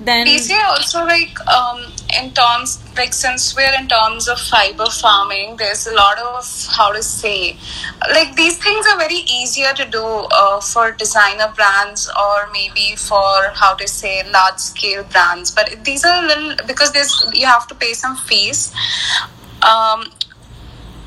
then 0.00 0.26
BCA 0.26 0.62
also 0.70 1.04
like 1.04 1.38
um, 1.48 1.78
in 2.20 2.30
terms 2.38 2.78
like 2.96 3.12
since 3.12 3.54
we're 3.56 3.74
in 3.78 3.88
terms 3.88 4.28
of 4.28 4.38
fiber 4.38 4.86
farming, 4.86 5.56
there's 5.56 5.86
a 5.86 5.94
lot 5.94 6.18
of 6.18 6.44
how 6.70 6.92
to 6.92 7.02
say 7.02 7.56
like 8.12 8.34
these 8.36 8.58
things 8.58 8.86
are 8.86 8.98
very 8.98 9.22
easier 9.38 9.72
to 9.74 9.84
do 9.84 10.04
uh, 10.04 10.60
for 10.60 10.92
designer 10.92 11.52
brands 11.54 12.10
or 12.20 12.48
maybe 12.52 12.94
for 12.96 13.50
how 13.54 13.74
to 13.74 13.88
say 13.88 14.22
large 14.30 14.58
scale 14.58 15.04
brands. 15.04 15.50
But 15.50 15.84
these 15.84 16.04
are 16.04 16.22
a 16.22 16.26
little 16.26 16.56
because 16.66 16.92
there's 16.92 17.24
you 17.32 17.46
have 17.46 17.66
to 17.68 17.74
pay 17.74 17.92
some 17.92 18.16
fees. 18.16 18.72
Um, 19.62 20.10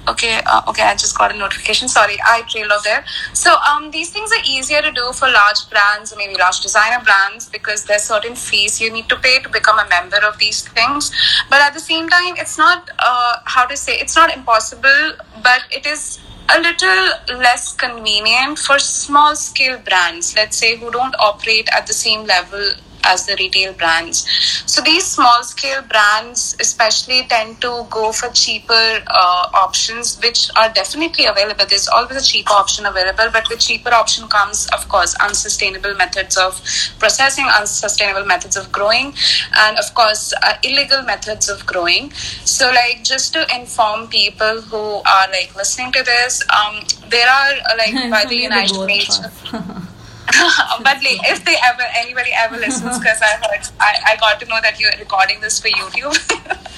okay 0.08 0.42
uh, 0.46 0.62
okay 0.68 0.84
i 0.84 0.96
just 0.96 1.18
got 1.18 1.34
a 1.34 1.38
notification. 1.38 1.88
Sorry 1.88 2.18
i 2.26 2.42
trailed 2.44 2.72
off 2.72 2.84
there. 2.84 3.04
So 3.34 3.56
um 3.70 3.92
these 3.92 4.12
things 4.12 4.32
are 4.32 4.44
easier 4.46 4.82
to 4.82 4.92
do 4.92 5.12
for 5.14 5.30
large 5.30 5.70
brands 5.70 6.14
maybe 6.18 6.36
large 6.38 6.62
designer 6.62 7.04
brands 7.04 7.50
because 7.50 7.86
there's 7.86 8.04
certain 8.04 8.36
fees 8.36 8.80
you 8.82 8.92
need 8.92 9.10
to 9.10 9.16
pay 9.18 9.40
to 9.40 9.50
become 9.50 9.80
a 9.80 9.88
member 9.90 10.18
of 10.28 10.38
these 10.38 10.68
things. 10.68 11.12
But 11.50 11.62
at 11.62 11.74
the 11.74 11.80
same 11.80 12.10
time 12.10 12.36
it's 12.38 12.58
not 12.58 12.90
uh, 13.00 13.38
how 13.46 13.66
to 13.66 13.78
say 13.78 13.94
it's 13.98 14.16
not 14.16 14.36
impossible 14.36 15.14
but 15.44 15.62
it 15.72 15.86
is 15.86 16.20
a 16.50 16.60
little 16.62 17.38
less 17.40 17.74
convenient 17.76 18.58
for 18.58 18.80
small 18.80 19.36
scale 19.36 19.78
brands 19.80 20.34
let's 20.36 20.58
say 20.58 20.78
who 20.78 20.90
don't 20.92 21.16
operate 21.20 21.68
at 21.74 21.88
the 21.88 21.94
same 21.94 22.26
level 22.26 22.72
as 23.08 23.26
the 23.26 23.36
retail 23.40 23.74
brands. 23.74 24.28
So 24.66 24.82
these 24.82 25.06
small 25.06 25.44
scale 25.44 25.82
brands, 25.82 26.56
especially, 26.60 27.24
tend 27.28 27.62
to 27.62 27.88
go 27.90 28.12
for 28.12 28.30
cheaper 28.30 29.02
uh, 29.08 29.50
options, 29.54 30.20
which 30.22 30.50
are 30.56 30.70
definitely 30.74 31.26
available. 31.26 31.66
There's 31.68 31.88
always 31.88 32.18
a 32.18 32.26
cheaper 32.26 32.54
option 32.54 32.86
available, 32.86 33.30
but 33.32 33.50
with 33.50 33.60
cheaper 33.60 33.94
option 33.94 34.28
comes, 34.28 34.68
of 34.74 34.88
course, 34.90 35.16
unsustainable 35.16 35.96
methods 35.96 36.38
of 36.38 36.62
processing, 37.00 37.46
unsustainable 37.46 38.26
methods 38.26 38.58
of 38.58 38.72
growing, 38.72 39.14
and 39.56 39.78
of 39.78 39.94
course, 39.94 40.34
uh, 40.44 40.54
illegal 40.64 41.02
methods 41.04 41.50
of 41.50 41.66
growing. 41.66 42.12
So, 42.46 42.70
like, 42.72 43.04
just 43.04 43.34
to 43.34 43.48
inform 43.56 44.08
people 44.08 44.62
who 44.62 45.02
are 45.06 45.28
like 45.32 45.56
listening 45.56 45.92
to 45.94 46.04
this, 46.04 46.44
um, 46.50 46.84
there 47.10 47.28
are 47.28 47.54
uh, 47.70 47.78
like 47.78 48.12
by 48.12 48.26
the 48.26 48.36
United 48.36 48.86
Nations. 48.86 49.30
but 50.84 50.98
like, 51.04 51.20
if 51.32 51.44
they 51.46 51.56
ever 51.64 51.84
anybody 51.96 52.32
ever 52.36 52.58
listens 52.58 52.98
because 53.00 53.22
i 53.22 53.32
heard 53.44 53.68
I, 53.80 53.96
I 54.12 54.16
got 54.18 54.40
to 54.42 54.46
know 54.46 54.60
that 54.62 54.80
you're 54.80 54.92
recording 55.00 55.40
this 55.40 55.60
for 55.60 55.70
youtube 55.70 56.18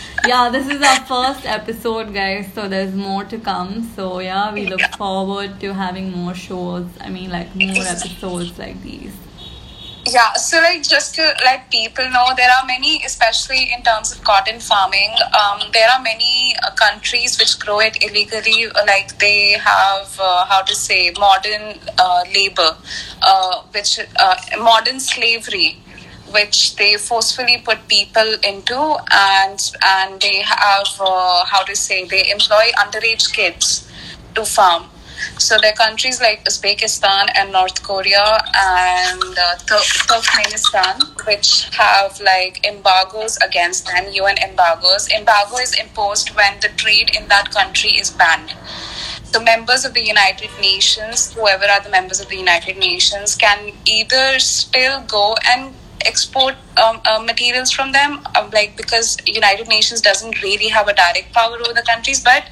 yeah, 0.28 0.50
this 0.50 0.68
is 0.68 0.82
our 0.82 1.00
first 1.06 1.46
episode, 1.46 2.14
guys. 2.14 2.52
So 2.54 2.68
there's 2.68 2.94
more 2.94 3.24
to 3.24 3.38
come. 3.40 3.90
So 3.96 4.20
yeah, 4.20 4.54
we 4.54 4.66
look 4.68 4.82
Yeah. 4.82 4.96
forward 4.98 5.62
to 5.62 5.74
having 5.74 6.12
more 6.12 6.34
shows. 6.36 6.88
I 7.00 7.10
mean, 7.10 7.30
like 7.32 7.56
more 7.56 7.84
episodes 7.86 8.60
like 8.60 8.82
these. 8.84 9.14
Yeah 10.06 10.34
so 10.34 10.58
like 10.62 10.82
just 10.82 11.14
to 11.16 11.22
let 11.44 11.70
people 11.70 12.10
know 12.10 12.28
there 12.38 12.50
are 12.50 12.66
many 12.66 13.04
especially 13.06 13.72
in 13.74 13.82
terms 13.84 14.12
of 14.14 14.24
cotton 14.24 14.60
farming 14.60 15.14
um, 15.40 15.60
there 15.74 15.90
are 15.90 16.02
many 16.02 16.56
uh, 16.64 16.72
countries 16.72 17.38
which 17.38 17.60
grow 17.60 17.80
it 17.80 18.02
illegally 18.02 18.68
like 18.88 19.18
they 19.20 19.52
have 19.52 20.18
uh, 20.20 20.46
how 20.46 20.62
to 20.62 20.74
say 20.74 21.12
modern 21.20 21.78
uh, 21.98 22.24
labor 22.34 22.76
uh, 23.22 23.62
which 23.72 24.00
uh, 24.20 24.36
modern 24.60 25.00
slavery 25.00 25.78
which 26.32 26.76
they 26.76 26.96
forcefully 26.96 27.58
put 27.58 27.88
people 27.88 28.36
into 28.44 28.96
and 29.12 29.72
and 29.84 30.22
they 30.22 30.42
have 30.42 30.88
uh, 31.02 31.44
how 31.46 31.64
to 31.64 31.76
say 31.76 32.06
they 32.06 32.30
employ 32.32 32.70
underage 32.78 33.34
kids 33.34 33.92
to 34.34 34.46
farm 34.46 34.86
so 35.38 35.58
there 35.62 35.72
are 35.72 35.76
countries 35.76 36.22
like 36.22 36.44
Uzbekistan 36.46 37.28
and 37.36 37.52
North 37.52 37.82
Korea 37.84 38.40
and 38.56 39.24
uh, 39.38 39.56
Turkmenistan, 39.66 41.26
which 41.26 41.70
have 41.76 42.20
like 42.22 42.66
embargoes 42.66 43.38
against 43.46 43.88
them, 43.88 44.06
UN 44.12 44.38
embargoes. 44.40 45.10
Embargo 45.12 45.58
is 45.58 45.78
imposed 45.80 46.30
when 46.36 46.60
the 46.62 46.70
trade 46.70 47.12
in 47.16 47.28
that 47.28 47.52
country 47.52 47.92
is 47.92 48.10
banned. 48.10 48.54
The 49.32 49.40
members 49.40 49.86
of 49.86 49.94
the 49.94 50.04
United 50.04 50.50
Nations, 50.60 51.34
whoever 51.34 51.66
are 51.66 51.82
the 51.82 51.90
members 51.90 52.20
of 52.20 52.30
the 52.30 52.38
United 52.38 52.78
Nations, 52.78 53.36
can 53.36 53.72
either 53.86 54.40
still 54.40 55.02
go 55.02 55.36
and 55.48 55.76
export 56.06 56.56
um, 56.80 57.02
uh, 57.06 57.20
materials 57.20 57.72
from 57.72 57.92
them, 57.92 58.20
um, 58.36 58.50
like 58.52 58.76
because 58.78 59.18
United 59.26 59.68
Nations 59.68 60.02
doesn't 60.02 60.42
really 60.42 60.68
have 60.70 60.88
a 60.88 60.94
direct 60.94 61.34
power 61.34 61.56
over 61.56 61.74
the 61.74 61.84
countries. 61.88 62.24
But 62.24 62.44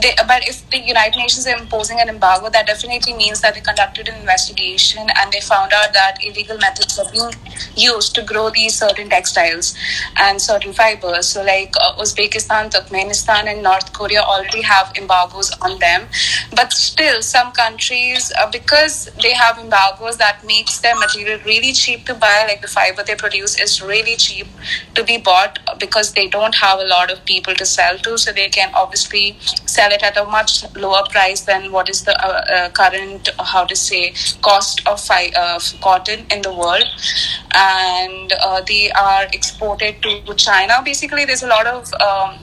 they, 0.00 0.12
but 0.26 0.48
if 0.48 0.68
the 0.70 0.78
United 0.78 1.18
Nations 1.18 1.46
are 1.46 1.56
imposing 1.56 2.00
an 2.00 2.08
embargo, 2.08 2.50
that 2.50 2.66
definitely 2.66 3.14
means 3.14 3.40
that 3.42 3.54
they 3.54 3.60
conducted 3.60 4.08
an 4.08 4.20
investigation 4.20 5.06
and 5.16 5.32
they 5.32 5.40
found 5.40 5.72
out 5.72 5.92
that 5.92 6.18
illegal 6.24 6.58
methods 6.58 6.98
are 6.98 7.10
being 7.12 7.32
used 7.76 8.14
to 8.14 8.22
grow 8.22 8.50
these 8.50 8.74
certain 8.74 9.08
textiles 9.08 9.74
and 10.16 10.40
certain 10.40 10.72
fibers. 10.72 11.28
So, 11.28 11.42
like 11.42 11.74
uh, 11.80 11.94
Uzbekistan, 11.96 12.70
Turkmenistan, 12.70 13.46
and 13.46 13.62
North 13.62 13.92
Korea 13.92 14.22
already 14.22 14.62
have 14.62 14.92
embargoes 14.96 15.52
on 15.60 15.78
them, 15.78 16.08
but 16.54 16.72
still, 16.72 17.22
some 17.22 17.52
countries, 17.52 18.32
uh, 18.40 18.50
because 18.50 19.10
they 19.22 19.32
have 19.32 19.58
embargoes, 19.58 20.16
that 20.18 20.44
makes 20.46 20.80
their 20.80 20.96
material 20.96 21.38
really 21.44 21.72
cheap 21.72 22.06
to 22.06 22.14
buy. 22.14 22.44
Like 22.48 22.62
the 22.62 22.68
fiber 22.68 23.02
they 23.02 23.14
produce 23.14 23.60
is 23.60 23.73
really 23.82 24.16
cheap 24.16 24.46
to 24.94 25.04
be 25.04 25.18
bought 25.18 25.58
because 25.78 26.12
they 26.12 26.28
don't 26.28 26.54
have 26.54 26.78
a 26.78 26.84
lot 26.84 27.10
of 27.10 27.24
people 27.24 27.54
to 27.54 27.66
sell 27.66 27.98
to, 27.98 28.16
so 28.18 28.32
they 28.32 28.48
can 28.48 28.70
obviously 28.74 29.36
sell 29.66 29.90
it 29.92 30.02
at 30.02 30.16
a 30.16 30.24
much 30.24 30.64
lower 30.74 31.02
price 31.10 31.42
than 31.42 31.72
what 31.72 31.88
is 31.88 32.04
the 32.04 32.14
uh, 32.24 32.44
uh, 32.56 32.68
current, 32.70 33.28
uh, 33.38 33.44
how 33.44 33.64
to 33.64 33.76
say, 33.76 34.14
cost 34.42 34.86
of 34.86 35.00
fi- 35.00 35.32
uh, 35.36 35.58
cotton 35.80 36.26
in 36.30 36.42
the 36.42 36.52
world. 36.52 36.84
And 37.54 38.32
uh, 38.32 38.60
they 38.66 38.90
are 38.92 39.26
exported 39.32 40.02
to 40.02 40.34
China. 40.34 40.82
Basically, 40.84 41.24
there's 41.24 41.42
a 41.42 41.48
lot 41.48 41.66
of 41.66 41.92
um, 41.94 42.38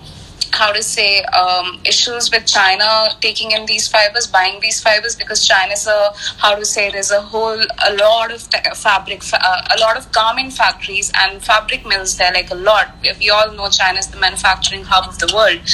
how 0.53 0.71
to 0.71 0.83
say 0.83 1.23
um, 1.23 1.79
issues 1.85 2.29
with 2.31 2.45
China 2.45 3.09
taking 3.21 3.51
in 3.51 3.65
these 3.65 3.87
fibers, 3.87 4.27
buying 4.27 4.59
these 4.59 4.81
fibers 4.81 5.15
because 5.15 5.47
China 5.47 5.73
is 5.73 5.87
a 5.87 6.13
how 6.37 6.55
to 6.55 6.65
say 6.65 6.91
there's 6.91 7.11
a 7.11 7.21
whole 7.21 7.61
a 7.87 7.93
lot 7.95 8.31
of 8.31 8.41
fabric, 8.77 9.23
fa- 9.23 9.41
a 9.75 9.79
lot 9.79 9.97
of 9.97 10.11
garment 10.11 10.53
factories 10.53 11.11
and 11.15 11.43
fabric 11.43 11.85
mills 11.85 12.17
there, 12.17 12.33
like 12.33 12.51
a 12.51 12.55
lot. 12.55 12.95
We 13.19 13.29
all 13.29 13.51
know 13.53 13.69
China 13.69 13.99
is 13.99 14.07
the 14.07 14.17
manufacturing 14.17 14.83
hub 14.83 15.07
of 15.07 15.19
the 15.19 15.31
world, 15.35 15.67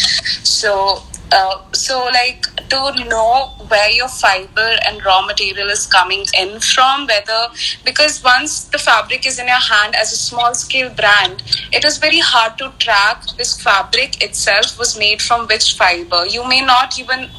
so. 0.43 1.03
Uh, 1.31 1.61
so 1.73 2.05
like 2.05 2.45
to 2.69 3.03
know 3.09 3.51
where 3.67 3.91
your 3.91 4.07
fiber 4.07 4.69
and 4.87 5.03
raw 5.03 5.21
material 5.25 5.67
is 5.67 5.85
coming 5.85 6.25
in 6.39 6.59
from 6.59 7.05
whether 7.05 7.47
because 7.83 8.23
once 8.23 8.63
the 8.65 8.77
fabric 8.77 9.25
is 9.25 9.37
in 9.37 9.47
your 9.47 9.59
hand 9.69 9.93
as 9.95 10.13
a 10.13 10.15
small 10.15 10.53
scale 10.53 10.89
brand 10.89 11.43
it 11.73 11.83
is 11.83 11.97
very 11.97 12.19
hard 12.19 12.57
to 12.57 12.71
track 12.79 13.23
this 13.37 13.61
fabric 13.61 14.23
itself 14.23 14.79
was 14.79 14.97
made 14.97 15.21
from 15.21 15.47
which 15.47 15.75
fiber. 15.75 16.25
You 16.25 16.47
may 16.47 16.61
not 16.61 16.97
even 16.99 17.29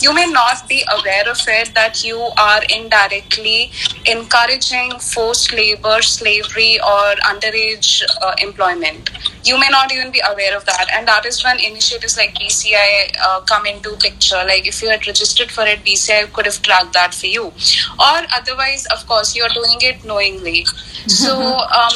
you 0.00 0.14
may 0.14 0.26
not 0.26 0.68
be 0.68 0.82
aware 0.98 1.28
of 1.28 1.38
it 1.46 1.74
that 1.74 2.04
you 2.04 2.18
are 2.38 2.62
indirectly 2.74 3.70
encouraging 4.06 4.98
forced 4.98 5.52
labor, 5.52 6.02
slavery, 6.02 6.78
or 6.80 7.14
underage 7.32 8.02
uh, 8.22 8.34
employment. 8.42 9.10
You 9.44 9.58
may 9.58 9.68
not 9.70 9.92
even 9.92 10.10
be 10.10 10.20
aware 10.20 10.56
of 10.56 10.64
that, 10.66 10.86
and 10.92 11.08
that 11.08 11.24
is 11.24 11.42
when 11.44 11.58
initiatives 11.58 12.16
like 12.16 12.34
BCI 12.34 13.16
uh, 13.22 13.40
come 13.42 13.66
into 13.66 13.96
picture. 13.96 14.42
Like 14.44 14.66
if 14.66 14.82
you 14.82 14.90
had 14.90 15.06
registered 15.06 15.50
for 15.50 15.66
it, 15.66 15.84
BCI 15.84 16.32
could 16.32 16.46
have 16.46 16.60
tracked 16.62 16.92
that 16.92 17.14
for 17.14 17.26
you, 17.26 17.46
or 17.46 18.18
otherwise, 18.32 18.86
of 18.86 19.06
course, 19.06 19.34
you 19.34 19.42
are 19.44 19.54
doing 19.54 19.78
it 19.80 20.04
knowingly. 20.04 20.64
So. 21.06 21.58
Um, 21.70 21.92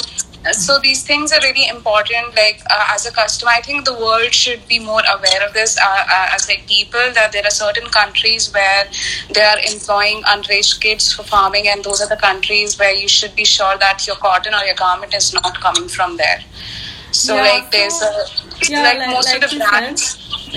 so 0.53 0.77
these 0.79 1.03
things 1.03 1.31
are 1.31 1.39
really 1.41 1.67
important 1.67 2.35
like 2.35 2.61
uh, 2.69 2.87
as 2.91 3.05
a 3.05 3.11
customer 3.11 3.51
i 3.51 3.61
think 3.61 3.85
the 3.85 3.93
world 3.93 4.33
should 4.33 4.65
be 4.67 4.79
more 4.79 5.01
aware 5.09 5.45
of 5.45 5.53
this 5.53 5.77
uh, 5.81 5.83
uh, 5.85 6.29
as 6.33 6.47
like 6.47 6.65
people 6.67 7.01
that 7.13 7.31
there 7.31 7.44
are 7.45 7.51
certain 7.51 7.87
countries 7.99 8.51
where 8.53 8.83
they 9.33 9.41
are 9.41 9.59
employing 9.73 10.21
underage 10.23 10.79
kids 10.81 11.11
for 11.13 11.23
farming 11.23 11.67
and 11.67 11.83
those 11.83 12.01
are 12.01 12.09
the 12.15 12.21
countries 12.27 12.77
where 12.79 12.95
you 12.95 13.07
should 13.07 13.35
be 13.35 13.45
sure 13.45 13.77
that 13.85 14.05
your 14.07 14.15
cotton 14.27 14.53
or 14.53 14.63
your 14.65 14.75
garment 14.75 15.13
is 15.13 15.33
not 15.33 15.59
coming 15.61 15.87
from 15.97 16.17
there 16.17 16.41
So 17.11 17.35
Yeah, 17.35 17.41
like 17.51 17.71
there's 17.71 17.99
so- 17.99 18.07
a 18.07 18.71
Yeah, 18.71 18.81
like, 18.83 18.97
like- 18.99 19.09
most 19.09 19.33
like 19.33 19.43
of 19.43 19.51
the 19.51 19.57
brands. 19.69 20.03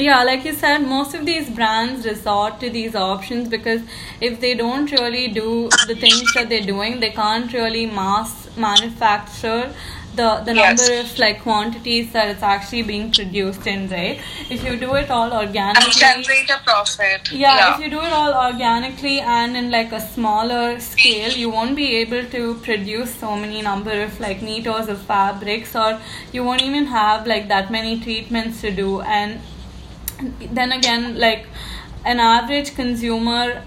Yeah, 0.06 0.22
like 0.28 0.44
you 0.48 0.52
said, 0.62 0.78
most 0.92 1.14
of 1.18 1.22
these 1.28 1.46
brands 1.58 2.06
resort 2.08 2.58
to 2.62 2.70
these 2.76 2.94
options 3.04 3.48
because 3.54 3.80
if 4.28 4.40
they 4.44 4.50
don't 4.60 4.90
really 4.96 5.26
do 5.38 5.46
the 5.90 5.96
things 6.04 6.32
that 6.34 6.48
they're 6.52 6.68
doing, 6.72 7.00
they 7.04 7.10
can't 7.10 7.52
really 7.52 7.84
mass 7.86 8.34
manufacture 8.56 9.62
the 10.20 10.28
the 10.48 10.54
Yes. 10.58 10.66
number 10.80 11.00
of 11.00 11.18
like 11.22 11.40
quantities 11.46 12.06
that 12.16 12.28
it's 12.34 12.44
actually 12.50 12.82
being 12.90 13.06
produced 13.18 13.66
in, 13.72 13.82
right? 13.94 14.20
If 14.56 14.64
you 14.68 14.74
do 14.84 14.90
it 15.00 15.10
all 15.16 15.32
And 15.32 15.38
organically, 15.40 15.92
generate 16.02 16.50
a 16.56 16.58
profit. 16.68 17.30
yeah, 17.44 17.60
if 17.74 17.80
you 17.84 17.90
do 17.96 18.00
it 18.08 18.12
all 18.20 18.34
organically 18.44 19.16
and 19.36 19.56
in 19.62 19.70
like 19.76 19.92
a 20.00 20.00
smaller 20.14 20.64
scale, 20.88 21.36
you 21.44 21.50
won't 21.56 21.76
be 21.82 21.88
able 22.02 22.24
to 22.36 22.42
produce 22.68 23.14
so 23.24 23.36
many 23.44 23.62
number 23.70 23.96
of 24.06 24.18
like 24.26 24.42
meters 24.50 24.88
of 24.96 25.02
fabrics, 25.12 25.76
or 25.84 25.90
you 26.32 26.44
won't 26.50 26.62
even 26.70 26.86
have 26.98 27.26
like 27.34 27.48
that 27.54 27.70
many 27.78 27.94
treatments 28.08 28.60
to 28.66 28.70
do. 28.82 29.00
And 29.02 29.40
then 30.60 30.72
again, 30.72 31.18
like 31.18 31.46
an 32.04 32.20
average 32.20 32.74
consumer 32.74 33.62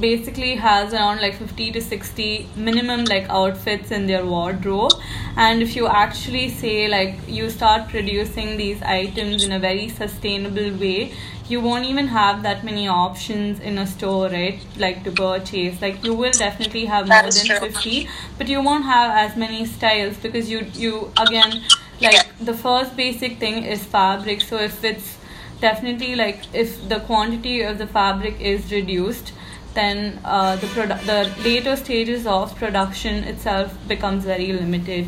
basically 0.00 0.54
has 0.56 0.92
around 0.92 1.20
like 1.20 1.34
50 1.34 1.72
to 1.72 1.80
60 1.80 2.48
minimum 2.56 3.04
like 3.04 3.28
outfits 3.28 3.90
in 3.90 4.06
their 4.06 4.24
wardrobe. 4.24 4.92
And 5.36 5.62
if 5.62 5.76
you 5.76 5.86
actually 5.86 6.48
say 6.50 6.88
like 6.88 7.16
you 7.26 7.50
start 7.50 7.88
producing 7.88 8.56
these 8.56 8.82
items 8.82 9.44
in 9.44 9.52
a 9.52 9.58
very 9.58 9.88
sustainable 9.88 10.70
way 10.78 11.12
you 11.48 11.60
won't 11.60 11.86
even 11.86 12.08
have 12.08 12.42
that 12.42 12.62
many 12.62 12.86
options 12.88 13.58
in 13.60 13.78
a 13.78 13.86
store 13.86 14.28
right? 14.28 14.60
Like 14.76 15.02
to 15.04 15.10
purchase. 15.10 15.80
Like 15.80 16.04
you 16.04 16.14
will 16.14 16.32
definitely 16.32 16.84
have 16.84 17.08
more 17.08 17.22
than 17.22 17.46
true. 17.46 17.58
50 17.58 18.08
but 18.36 18.48
you 18.48 18.62
won't 18.62 18.84
have 18.84 19.10
as 19.16 19.36
many 19.36 19.64
styles 19.64 20.16
because 20.18 20.50
you 20.50 20.66
you 20.74 21.10
again 21.18 21.62
like 22.00 22.26
the 22.40 22.54
first 22.54 22.96
basic 22.96 23.38
thing 23.38 23.64
is 23.64 23.82
fabric. 23.84 24.42
So 24.42 24.58
if 24.58 24.84
it's 24.84 25.16
definitely 25.60 26.14
like 26.14 26.42
if 26.54 26.88
the 26.88 27.00
quantity 27.00 27.62
of 27.62 27.78
the 27.78 27.86
fabric 27.86 28.40
is 28.40 28.70
reduced 28.70 29.32
then 29.78 30.20
uh, 30.24 30.56
the 30.56 30.66
produ- 30.68 31.00
the 31.06 31.18
later 31.48 31.76
stages 31.76 32.26
of 32.26 32.54
production 32.56 33.24
itself 33.24 33.74
becomes 33.86 34.24
very 34.24 34.52
limited 34.52 35.06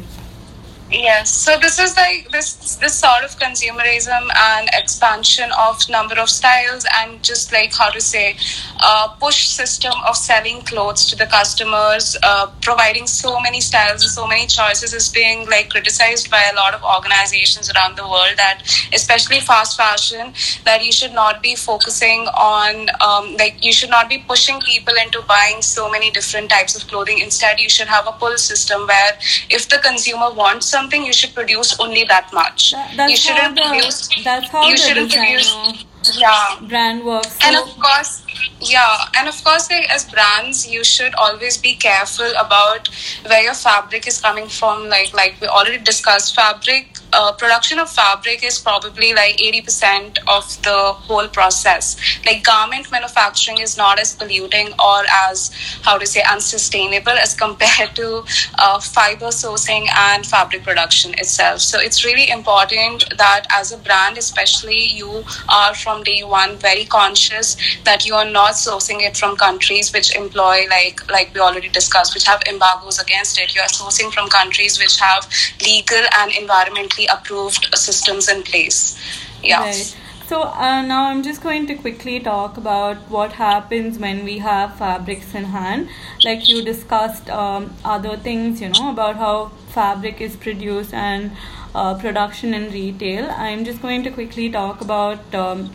Yes, 0.92 1.30
so 1.32 1.56
this 1.56 1.78
is 1.78 1.96
like 1.96 2.28
this 2.32 2.74
this 2.76 2.98
sort 2.98 3.22
of 3.22 3.38
consumerism 3.38 4.28
and 4.36 4.68
expansion 4.72 5.48
of 5.56 5.78
number 5.88 6.18
of 6.18 6.28
styles 6.28 6.84
and 6.98 7.22
just 7.22 7.52
like 7.52 7.72
how 7.72 7.90
to 7.90 8.00
say, 8.00 8.36
uh, 8.80 9.06
push 9.20 9.46
system 9.46 9.92
of 10.08 10.16
selling 10.16 10.62
clothes 10.62 11.06
to 11.06 11.14
the 11.14 11.26
customers, 11.26 12.16
uh, 12.24 12.50
providing 12.60 13.06
so 13.06 13.38
many 13.38 13.60
styles 13.60 14.02
and 14.02 14.10
so 14.10 14.26
many 14.26 14.48
choices 14.48 14.92
is 14.92 15.08
being 15.08 15.48
like 15.48 15.70
criticized 15.70 16.28
by 16.28 16.42
a 16.52 16.56
lot 16.56 16.74
of 16.74 16.82
organizations 16.82 17.70
around 17.70 17.96
the 17.96 18.02
world. 18.02 18.34
That 18.36 18.62
especially 18.92 19.38
fast 19.38 19.76
fashion, 19.76 20.34
that 20.64 20.84
you 20.84 20.90
should 20.90 21.12
not 21.12 21.40
be 21.40 21.54
focusing 21.54 22.26
on 22.34 22.88
um, 23.00 23.36
like 23.36 23.64
you 23.64 23.72
should 23.72 23.90
not 23.90 24.08
be 24.08 24.18
pushing 24.26 24.60
people 24.62 24.94
into 25.00 25.22
buying 25.22 25.62
so 25.62 25.88
many 25.88 26.10
different 26.10 26.50
types 26.50 26.74
of 26.74 26.88
clothing. 26.88 27.20
Instead, 27.20 27.60
you 27.60 27.68
should 27.68 27.86
have 27.86 28.08
a 28.08 28.12
pull 28.12 28.36
system 28.36 28.88
where 28.88 29.16
if 29.48 29.68
the 29.68 29.78
consumer 29.78 30.32
wants 30.32 30.66
something, 30.66 30.79
you 30.88 31.12
should 31.12 31.34
produce 31.34 31.78
only 31.78 32.04
that 32.04 32.32
much. 32.32 32.72
That- 32.72 32.96
that's 32.96 33.10
you 33.10 33.16
shouldn't 33.16 33.42
how 33.42 33.54
the, 33.54 33.62
produce. 33.68 34.08
that's 34.24 34.48
how 34.48 34.68
you 34.68 34.76
shouldn't 34.76 35.12
produce. 35.12 35.84
Yeah. 36.14 36.56
brand 36.66 37.04
works 37.04 37.36
And 37.42 37.56
of 37.56 37.68
course, 37.78 38.22
yeah, 38.60 39.04
and 39.18 39.28
of 39.28 39.44
course, 39.44 39.70
like 39.70 39.90
as 39.90 40.08
brands, 40.08 40.66
you 40.66 40.82
should 40.82 41.14
always 41.16 41.58
be 41.58 41.74
careful 41.74 42.30
about 42.38 42.88
where 43.26 43.42
your 43.42 43.52
fabric 43.54 44.06
is 44.06 44.20
coming 44.20 44.48
from. 44.48 44.88
Like, 44.88 45.12
like 45.12 45.38
we 45.40 45.46
already 45.46 45.76
discussed, 45.76 46.34
fabric 46.34 46.99
uh, 47.12 47.32
production 47.32 47.78
of 47.78 47.90
fabric 47.90 48.44
is 48.44 48.58
probably 48.58 49.12
like 49.14 49.40
eighty 49.40 49.60
percent 49.60 50.18
of 50.28 50.44
the 50.62 50.92
whole 50.92 51.28
process. 51.28 51.96
Like, 52.24 52.44
garment 52.44 52.90
manufacturing 52.90 53.58
is 53.58 53.76
not 53.76 53.98
as 53.98 54.14
polluting 54.14 54.68
or 54.78 55.02
as 55.28 55.50
how 55.82 55.98
to 55.98 56.06
say 56.06 56.22
unsustainable 56.30 57.12
as 57.12 57.34
compared 57.34 57.96
to 57.96 58.24
uh, 58.58 58.80
fiber 58.80 59.26
sourcing 59.26 59.88
and 59.94 60.26
fabric 60.26 60.62
production 60.62 61.14
itself. 61.14 61.60
So 61.60 61.80
it's 61.80 62.04
really 62.04 62.30
important 62.30 63.04
that 63.18 63.46
as 63.50 63.72
a 63.72 63.78
brand, 63.78 64.18
especially, 64.18 64.84
you 64.84 65.24
are 65.48 65.74
from 65.74 66.02
day 66.02 66.22
one 66.22 66.56
very 66.56 66.84
conscious 66.84 67.56
that 67.84 68.06
you 68.06 68.14
are 68.14 68.28
not 68.30 68.52
sourcing 68.52 69.00
it 69.02 69.16
from 69.16 69.36
countries 69.36 69.92
which 69.92 70.14
employ 70.16 70.66
like 70.68 71.10
like 71.10 71.32
we 71.34 71.40
already 71.40 71.68
discussed, 71.68 72.14
which 72.14 72.26
have 72.26 72.42
embargoes 72.48 72.98
against 72.98 73.38
it. 73.38 73.54
You 73.54 73.62
are 73.62 73.68
sourcing 73.68 74.12
from 74.12 74.28
countries 74.28 74.78
which 74.78 74.98
have 75.00 75.28
legal 75.64 76.02
and 76.18 76.32
environmentally 76.32 76.99
approved 77.06 77.68
systems 77.74 78.28
in 78.28 78.42
place. 78.42 78.98
Yeah. 79.42 79.60
Right. 79.60 79.96
So 80.26 80.42
uh, 80.42 80.82
now 80.82 81.06
I'm 81.08 81.24
just 81.24 81.42
going 81.42 81.66
to 81.66 81.74
quickly 81.74 82.20
talk 82.20 82.56
about 82.56 82.98
what 83.10 83.32
happens 83.32 83.98
when 83.98 84.24
we 84.24 84.38
have 84.38 84.76
fabrics 84.76 85.34
in 85.34 85.44
hand. 85.44 85.88
Like 86.24 86.48
you 86.48 86.62
discussed 86.62 87.28
um, 87.28 87.74
other 87.84 88.16
things, 88.16 88.60
you 88.60 88.68
know, 88.68 88.90
about 88.92 89.16
how 89.16 89.48
fabric 89.70 90.20
is 90.20 90.36
produced 90.36 90.94
and 90.94 91.32
uh, 91.74 91.98
production 91.98 92.54
in 92.54 92.70
retail. 92.70 93.28
I'm 93.30 93.64
just 93.64 93.82
going 93.82 94.04
to 94.04 94.10
quickly 94.10 94.48
talk 94.48 94.80
about 94.80 95.34
um, 95.34 95.70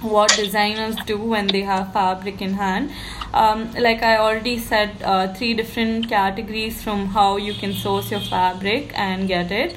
what 0.00 0.34
designers 0.34 0.96
do 1.06 1.16
when 1.18 1.46
they 1.46 1.62
have 1.62 1.92
fabric 1.92 2.42
in 2.42 2.54
hand. 2.54 2.90
Um, 3.32 3.72
like 3.74 4.02
I 4.02 4.16
already 4.16 4.58
said, 4.58 5.00
uh, 5.02 5.32
three 5.32 5.54
different 5.54 6.08
categories 6.08 6.82
from 6.82 7.06
how 7.06 7.36
you 7.36 7.54
can 7.54 7.72
source 7.72 8.10
your 8.10 8.20
fabric 8.20 8.90
and 8.94 9.28
get 9.28 9.52
it. 9.52 9.76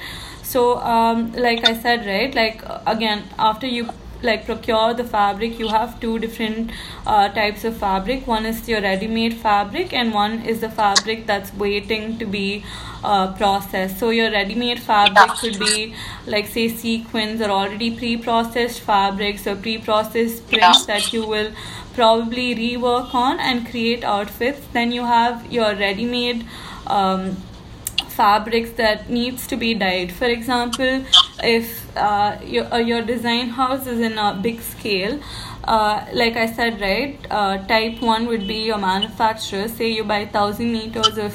So, 0.55 0.77
um, 0.79 1.33
like 1.33 1.67
I 1.67 1.77
said, 1.77 2.05
right, 2.05 2.33
like 2.33 2.65
uh, 2.65 2.79
again, 2.87 3.23
after 3.37 3.67
you 3.67 3.89
like 4.23 4.45
procure 4.45 4.93
the 4.93 5.03
fabric, 5.03 5.59
you 5.59 5.67
have 5.67 5.99
two 5.99 6.17
different 6.17 6.71
uh, 7.05 7.27
types 7.27 7.65
of 7.65 7.75
fabric. 7.75 8.25
One 8.25 8.45
is 8.45 8.69
your 8.69 8.79
ready-made 8.79 9.33
fabric, 9.33 9.91
and 9.91 10.13
one 10.13 10.43
is 10.43 10.61
the 10.61 10.69
fabric 10.69 11.25
that's 11.27 11.53
waiting 11.55 12.17
to 12.19 12.25
be 12.25 12.63
uh, 13.03 13.33
processed. 13.33 13.99
So, 13.99 14.11
your 14.11 14.31
ready-made 14.31 14.79
fabric 14.79 15.31
could 15.39 15.59
be 15.59 15.93
like 16.25 16.47
say 16.47 16.69
sequins 16.69 17.41
or 17.41 17.49
already 17.49 17.89
pre-processed 17.97 18.79
fabrics 18.79 19.45
or 19.45 19.57
pre-processed 19.57 20.47
prints 20.47 20.85
that 20.85 21.11
you 21.11 21.27
will 21.27 21.51
probably 21.95 22.55
rework 22.55 23.13
on 23.13 23.41
and 23.41 23.67
create 23.69 24.05
outfits. 24.05 24.65
Then 24.71 24.93
you 24.93 25.03
have 25.03 25.51
your 25.51 25.75
ready-made. 25.75 26.45
Um, 26.87 27.35
fabrics 28.16 28.72
that 28.72 29.09
needs 29.09 29.47
to 29.47 29.57
be 29.57 29.74
dyed. 29.74 30.11
For 30.11 30.26
example 30.26 31.05
if 31.43 31.97
uh, 31.97 32.38
your, 32.43 32.74
uh, 32.74 32.78
your 32.78 33.01
design 33.01 33.49
house 33.49 33.88
is 33.88 33.99
in 33.99 34.18
a 34.18 34.39
big 34.41 34.61
scale 34.61 35.20
uh, 35.66 36.05
like 36.13 36.36
i 36.38 36.45
said 36.45 36.80
right 36.80 37.28
uh, 37.30 37.57
type 37.68 38.01
1 38.01 38.28
would 38.28 38.47
be 38.47 38.59
your 38.66 38.78
manufacturer. 38.78 39.68
Say 39.68 39.89
you 39.89 40.03
buy 40.03 40.24
1000 40.24 40.72
meters 40.72 41.18
of 41.18 41.34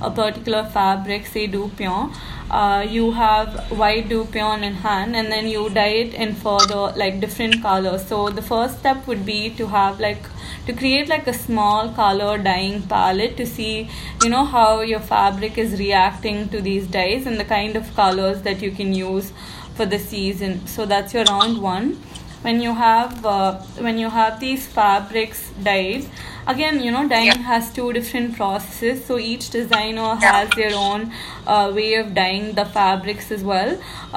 a 0.00 0.10
particular 0.10 0.64
fabric 0.64 1.26
say 1.26 1.46
dupion 1.48 2.12
uh, 2.50 2.86
you 2.88 3.10
have 3.10 3.70
white 3.72 4.08
dupion 4.08 4.62
in 4.62 4.74
hand 4.74 5.16
and 5.16 5.32
then 5.32 5.48
you 5.48 5.68
dye 5.70 5.96
it 6.04 6.14
in 6.14 6.34
further 6.34 6.92
like 6.96 7.20
different 7.20 7.60
colors. 7.62 8.06
So 8.06 8.28
the 8.28 8.42
first 8.42 8.78
step 8.78 9.06
would 9.06 9.26
be 9.26 9.50
to 9.50 9.66
have 9.66 9.98
like 9.98 10.22
to 10.66 10.72
create 10.72 11.08
like 11.08 11.26
a 11.26 11.32
small 11.32 11.88
color 11.90 12.38
dyeing 12.38 12.82
palette 12.82 13.36
to 13.38 13.46
see 13.46 13.90
you 14.22 14.28
know 14.28 14.44
how 14.44 14.80
your 14.80 15.00
fabric 15.00 15.58
is 15.58 15.78
reacting 15.78 16.48
to 16.50 16.60
these 16.60 16.86
dyes 16.86 17.26
and 17.26 17.40
the 17.40 17.44
kind 17.44 17.76
of 17.76 17.94
colors 17.96 18.42
that 18.42 18.62
you 18.62 18.70
can 18.70 18.94
use 18.94 19.32
for 19.74 19.84
the 19.84 19.98
season. 19.98 20.66
So 20.66 20.86
that's 20.86 21.12
your 21.12 21.24
round 21.24 21.60
one 21.60 22.00
when 22.46 22.60
you 22.60 22.72
have 22.74 23.26
uh, 23.26 23.52
when 23.86 23.98
you 23.98 24.08
have 24.16 24.38
these 24.40 24.66
fabrics 24.78 25.40
dyed 25.68 26.04
again 26.52 26.80
you 26.86 26.90
know 26.96 27.02
dyeing 27.12 27.26
Yeah. 27.38 27.46
has 27.52 27.70
two 27.78 27.86
different 27.96 28.36
processes 28.36 29.04
so 29.06 29.18
each 29.18 29.46
designer 29.54 30.10
has 30.24 30.52
their 30.58 30.74
own 30.80 31.06
uh, 31.46 31.72
way 31.78 31.88
of 32.02 32.12
dyeing 32.18 32.52
the 32.58 32.64
fabrics 32.76 33.32
as 33.36 33.42
well 33.52 33.72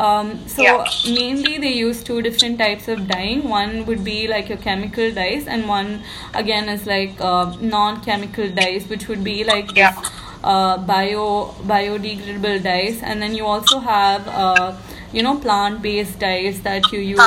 um, 0.06 0.34
so 0.56 0.64
Yeah. 0.64 0.92
mainly 1.20 1.58
they 1.66 1.74
use 1.80 2.04
two 2.12 2.22
different 2.28 2.60
types 2.66 2.88
of 2.96 3.08
dyeing 3.14 3.44
one 3.56 3.74
would 3.88 4.04
be 4.12 4.20
like 4.34 4.50
your 4.54 4.60
chemical 4.70 5.12
dyes 5.20 5.48
and 5.48 5.68
one 5.68 5.92
again 6.44 6.70
is 6.78 6.86
like 6.86 7.20
uh, 7.32 7.46
non-chemical 7.76 8.50
dyes 8.62 8.88
which 8.94 9.08
would 9.08 9.24
be 9.24 9.44
like 9.44 9.76
Yeah. 9.76 9.92
this, 9.96 10.12
uh, 10.44 10.78
bio 10.94 11.26
biodegradable 11.74 12.62
dyes 12.64 13.02
and 13.02 13.22
then 13.22 13.34
you 13.36 13.46
also 13.46 13.80
have 13.80 14.28
uh, 14.28 14.76
you 15.12 15.24
know 15.24 15.38
plant-based 15.40 16.20
dyes 16.20 16.62
that 16.62 16.92
you 16.92 17.00
use 17.00 17.20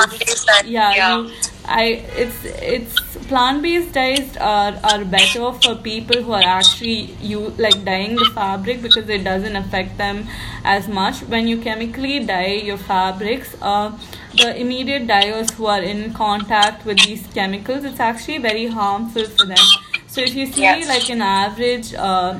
yeah, 0.65 0.93
yeah. 0.95 1.17
You, 1.19 1.31
I 1.65 1.83
it's 2.21 2.39
it's 2.43 2.99
plant-based 3.27 3.93
dyes 3.93 4.35
are, 4.37 4.73
are 4.83 5.05
better 5.05 5.51
for 5.53 5.75
people 5.75 6.21
who 6.21 6.33
are 6.33 6.43
actually 6.43 7.15
you 7.21 7.39
like 7.57 7.83
dyeing 7.85 8.15
the 8.15 8.25
fabric 8.35 8.81
because 8.81 9.07
it 9.09 9.23
doesn't 9.23 9.55
affect 9.55 9.97
them 9.97 10.27
as 10.63 10.87
much 10.87 11.21
when 11.23 11.47
you 11.47 11.57
chemically 11.61 12.19
dye 12.25 12.55
your 12.71 12.77
fabrics 12.77 13.55
uh, 13.61 13.97
the 14.35 14.59
immediate 14.59 15.07
dyers 15.07 15.51
who 15.51 15.65
are 15.67 15.81
in 15.81 16.13
contact 16.13 16.85
with 16.85 16.97
these 17.05 17.25
chemicals 17.33 17.85
it's 17.85 17.99
actually 17.99 18.37
very 18.39 18.67
harmful 18.67 19.25
for 19.25 19.45
them 19.45 19.65
so 20.07 20.21
if 20.21 20.35
you 20.35 20.45
see 20.45 20.61
Yes. 20.61 20.87
like 20.87 21.09
an 21.09 21.21
average 21.21 21.93
uh, 21.93 22.39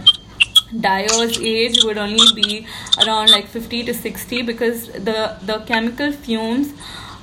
dyer's 0.79 1.39
age 1.39 1.83
would 1.83 1.97
only 1.97 2.25
be 2.35 2.67
around 3.05 3.29
like 3.29 3.47
50 3.47 3.83
to 3.85 3.93
60 3.93 4.41
because 4.41 4.87
the 4.87 5.37
the 5.41 5.59
chemical 5.67 6.11
fumes 6.11 6.73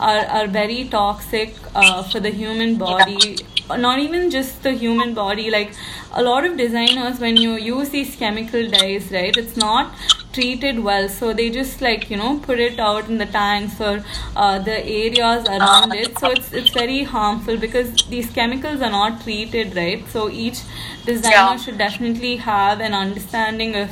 are, 0.01 0.27
are 0.27 0.47
very 0.49 0.89
toxic 0.89 1.55
uh, 1.75 2.03
for 2.03 2.21
the 2.21 2.31
human 2.31 2.77
body. 2.79 3.47
Not 3.71 4.01
even 4.01 4.31
just 4.31 4.65
the 4.65 4.73
human 4.73 5.15
body 5.15 5.51
like 5.51 5.75
a 6.13 6.23
lot 6.25 6.45
of 6.45 6.57
designers 6.57 7.21
when 7.21 7.37
you 7.37 7.53
use 7.55 7.91
these 7.91 8.17
chemical 8.17 8.69
dyes 8.69 9.13
right 9.13 9.37
it's 9.39 9.57
not 9.57 9.95
treated 10.33 10.81
well. 10.83 11.09
So 11.09 11.33
they 11.33 11.51
just 11.51 11.81
like 11.81 12.11
you 12.11 12.17
know 12.17 12.39
put 12.41 12.59
it 12.59 12.81
out 12.81 13.09
in 13.09 13.19
the 13.19 13.27
tanks 13.27 13.81
or 13.81 14.03
uh, 14.37 14.59
the 14.59 14.79
areas 14.85 15.47
around 15.49 15.95
it. 15.95 16.19
So 16.19 16.31
it's 16.31 16.53
it's 16.53 16.71
very 16.71 17.05
harmful 17.05 17.57
because 17.59 17.93
these 18.09 18.31
chemicals 18.31 18.81
are 18.83 18.91
not 18.91 19.23
treated 19.23 19.77
right? 19.77 20.09
So 20.09 20.29
each 20.31 20.61
designer 21.07 21.37
Yeah. 21.37 21.57
should 21.57 21.79
definitely 21.79 22.37
have 22.37 22.81
an 22.81 22.95
understanding 22.95 23.77
of 23.77 23.91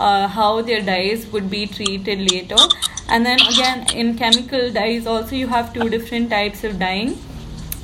uh, 0.00 0.28
how 0.28 0.62
their 0.62 0.80
dyes 0.80 1.26
would 1.32 1.50
be 1.50 1.66
treated 1.66 2.30
later 2.30 2.56
and 3.08 3.24
then 3.26 3.38
again 3.52 3.86
in 3.94 4.16
chemical 4.16 4.70
dyes 4.70 5.06
also 5.06 5.36
you 5.36 5.46
have 5.48 5.72
two 5.72 5.88
different 5.88 6.30
types 6.30 6.64
of 6.64 6.78
dyeing 6.78 7.16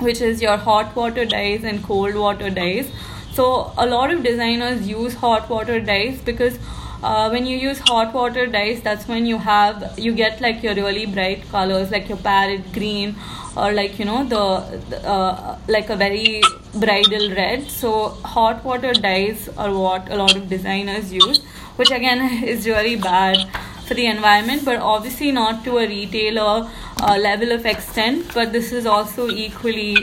which 0.00 0.20
is 0.20 0.42
your 0.42 0.56
hot 0.56 0.94
water 0.96 1.24
dyes 1.24 1.64
and 1.64 1.82
cold 1.84 2.14
water 2.14 2.50
dyes. 2.50 2.90
So 3.32 3.72
a 3.78 3.86
lot 3.86 4.12
of 4.12 4.22
designers 4.22 4.88
use 4.88 5.14
hot 5.14 5.48
water 5.48 5.80
dyes 5.80 6.20
because 6.20 6.58
uh, 7.02 7.28
when 7.30 7.46
you 7.46 7.56
use 7.56 7.78
hot 7.78 8.12
water 8.12 8.46
dyes, 8.46 8.82
that's 8.82 9.08
when 9.08 9.26
you 9.26 9.38
have 9.38 9.98
you 9.98 10.12
get 10.12 10.40
like 10.40 10.62
your 10.62 10.74
really 10.74 11.06
bright 11.06 11.48
colors 11.50 11.90
like 11.90 12.08
your 12.08 12.18
parrot 12.18 12.72
green 12.72 13.14
or 13.56 13.72
like 13.72 13.98
you 13.98 14.04
know 14.04 14.22
the, 14.24 14.78
the 14.90 15.08
uh, 15.08 15.58
like 15.68 15.90
a 15.90 15.96
very 15.96 16.42
bridal 16.74 17.30
red. 17.30 17.70
So 17.70 18.08
hot 18.34 18.64
water 18.64 18.92
dyes 18.92 19.48
are 19.56 19.72
what 19.72 20.10
a 20.10 20.16
lot 20.16 20.36
of 20.36 20.48
designers 20.48 21.12
use, 21.12 21.42
which 21.76 21.90
again 21.90 22.44
is 22.54 22.66
really 22.66 22.96
bad 22.96 23.48
for 23.86 23.94
the 23.94 24.06
environment, 24.06 24.64
but 24.64 24.76
obviously 24.78 25.32
not 25.32 25.64
to 25.64 25.78
a 25.78 25.86
retailer 25.88 26.70
uh, 27.02 27.16
level 27.18 27.50
of 27.52 27.66
extent. 27.66 28.30
But 28.34 28.52
this 28.52 28.72
is 28.72 28.86
also 28.86 29.28
equally 29.28 29.96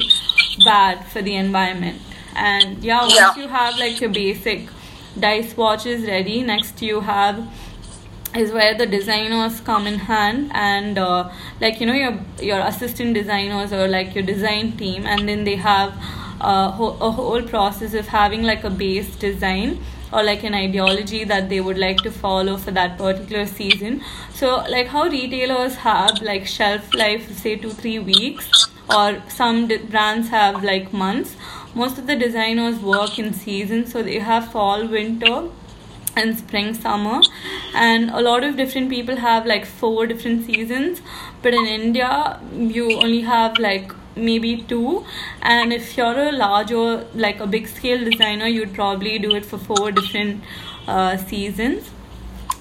bad 0.65 1.05
for 1.07 1.21
the 1.21 1.35
environment. 1.35 2.01
And 2.35 2.83
yeah, 2.83 3.01
once 3.01 3.15
Yeah. 3.15 3.35
you 3.35 3.47
have 3.47 3.77
like 3.77 3.99
your 4.01 4.09
basic 4.09 4.67
dye 5.19 5.41
swatches 5.41 6.05
ready, 6.05 6.41
next 6.41 6.81
you 6.81 7.01
have 7.01 7.47
is 8.35 8.51
where 8.51 8.75
the 8.77 8.85
designers 8.85 9.59
come 9.61 9.87
in 9.87 9.99
hand 9.99 10.51
and 10.53 10.97
uh, 10.97 11.29
like 11.61 11.79
you 11.79 11.85
know 11.85 11.93
your 11.93 12.19
your 12.39 12.59
assistant 12.59 13.13
designers 13.13 13.73
or 13.73 13.87
like 13.87 14.13
your 14.13 14.23
design 14.23 14.71
team 14.77 15.05
and 15.05 15.27
then 15.27 15.43
they 15.43 15.55
have 15.55 15.93
uh, 16.41 16.71
a 17.01 17.11
whole 17.11 17.41
process 17.41 17.93
of 17.93 18.07
having 18.07 18.43
like 18.43 18.63
a 18.63 18.69
base 18.69 19.15
design 19.15 19.79
or 20.13 20.23
like 20.23 20.43
an 20.43 20.53
ideology 20.53 21.23
that 21.23 21.49
they 21.49 21.59
would 21.59 21.77
like 21.77 21.97
to 21.97 22.11
follow 22.11 22.57
for 22.57 22.71
that 22.71 22.97
particular 22.97 23.45
season. 23.45 24.01
So 24.33 24.57
like 24.69 24.87
how 24.87 25.03
retailers 25.05 25.75
have 25.75 26.21
like 26.21 26.45
shelf 26.45 26.93
life 26.93 27.31
say 27.37 27.55
two 27.55 27.71
three 27.71 27.99
weeks 27.99 28.67
or 28.89 29.21
some 29.27 29.67
brands 29.67 30.29
have 30.29 30.63
like 30.63 30.93
months. 30.93 31.35
Most 31.75 31.97
of 31.97 32.07
the 32.07 32.15
designers 32.15 32.79
work 32.79 33.19
in 33.19 33.33
seasons 33.33 33.91
so 33.91 34.01
they 34.01 34.19
have 34.19 34.51
fall 34.51 34.87
winter 34.87 35.49
and 36.15 36.37
spring 36.37 36.73
summer. 36.73 37.21
And 37.75 38.09
a 38.09 38.21
lot 38.21 38.43
of 38.43 38.57
different 38.57 38.89
people 38.89 39.17
have 39.17 39.45
like 39.45 39.65
four 39.65 40.07
different 40.07 40.45
seasons. 40.45 41.01
But 41.41 41.53
in 41.53 41.65
india 41.65 42.39
you 42.53 42.91
only 42.97 43.21
have 43.21 43.59
like 43.59 43.91
maybe 44.15 44.63
two. 44.63 45.05
And 45.41 45.73
if 45.73 45.95
you're 45.97 46.19
a 46.29 46.31
larger 46.31 47.05
like 47.13 47.39
a 47.39 47.47
big 47.47 47.67
scale 47.67 48.03
designer 48.09 48.47
you'd 48.47 48.73
probably 48.73 49.19
do 49.19 49.35
it 49.35 49.45
for 49.45 49.57
four 49.57 49.91
different 49.91 50.43
uh, 50.87 51.17
seasons. 51.17 51.91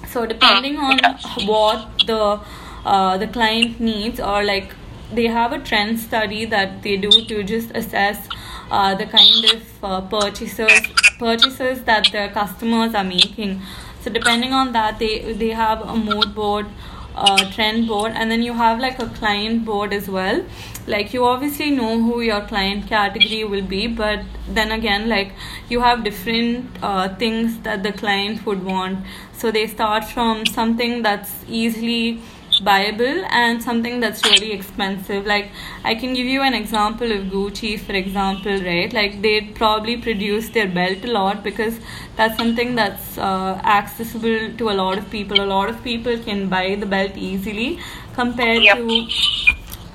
So 0.07 0.25
depending 0.25 0.77
on 0.77 0.99
what 1.45 1.87
the 2.05 2.39
uh, 2.85 3.17
the 3.17 3.27
client 3.27 3.79
needs 3.79 4.19
or 4.19 4.43
like 4.43 4.73
they 5.13 5.27
have 5.27 5.53
a 5.53 5.59
trend 5.59 5.99
study 5.99 6.45
that 6.45 6.81
they 6.83 6.97
do 6.97 7.09
to 7.09 7.43
just 7.43 7.71
assess 7.75 8.27
uh, 8.69 8.93
the 8.95 9.05
kind 9.05 9.45
of 9.45 9.83
uh, 9.83 10.01
purchases 10.01 10.81
purchases 11.19 11.83
that 11.83 12.11
the 12.11 12.29
customers 12.33 12.93
are 12.93 13.03
making. 13.03 13.61
So 14.01 14.11
depending 14.11 14.53
on 14.53 14.73
that 14.73 14.99
they 14.99 15.33
they 15.33 15.49
have 15.49 15.81
a 15.81 15.95
mood 15.95 16.35
board 16.35 16.67
uh, 17.15 17.51
trend 17.51 17.87
board 17.87 18.11
and 18.15 18.29
then 18.29 18.43
you 18.43 18.53
have 18.53 18.79
like 18.79 18.99
a 18.99 19.07
client 19.07 19.65
board 19.65 19.93
as 19.93 20.07
well. 20.07 20.45
Like 20.85 21.13
you 21.13 21.25
obviously 21.25 21.71
know 21.71 21.99
who 21.99 22.21
your 22.21 22.41
client 22.41 22.87
category 22.87 23.43
will 23.43 23.65
be 23.65 23.87
but 23.87 24.21
then 24.47 24.71
again 24.71 25.09
like 25.09 25.31
you 25.69 25.81
have 25.81 26.03
different 26.03 26.77
uh, 26.81 27.15
things 27.15 27.59
that 27.59 27.83
the 27.83 27.91
client 27.91 28.45
would 28.45 28.63
want. 28.63 29.05
So 29.33 29.51
they 29.51 29.67
start 29.67 30.05
from 30.05 30.45
something 30.45 31.01
that's 31.01 31.33
easily 31.47 32.21
buyable 32.59 33.23
and 33.29 33.61
something 33.61 33.99
that's 33.99 34.23
really 34.25 34.51
expensive. 34.51 35.25
Like 35.25 35.51
i 35.83 35.93
can 35.95 36.13
give 36.13 36.25
you 36.25 36.41
an 36.41 36.53
example 36.53 37.11
of 37.11 37.25
gucci 37.35 37.79
for 37.79 37.93
example 37.93 38.61
right? 38.69 38.91
Like 38.93 39.21
they 39.21 39.41
probably 39.41 39.97
produce 39.97 40.49
their 40.49 40.67
belt 40.67 41.03
a 41.05 41.11
lot 41.11 41.43
because 41.43 41.79
that's 42.15 42.37
something 42.37 42.75
that's 42.75 43.17
uh, 43.17 43.61
accessible 43.63 44.51
to 44.57 44.69
a 44.69 44.75
lot 44.83 44.97
of 44.97 45.09
people. 45.09 45.39
A 45.41 45.49
lot 45.55 45.69
of 45.69 45.83
people 45.83 46.17
can 46.17 46.47
buy 46.49 46.75
the 46.75 46.85
belt 46.85 47.11
easily 47.15 47.79
compared 48.15 48.63
Yep. 48.63 48.77
to 48.77 49.07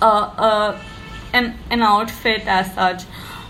uh, 0.00 0.04
uh, 0.48 0.80
an, 1.32 1.58
an 1.70 1.82
outfit 1.82 2.42
as 2.46 2.72
such. 2.74 3.02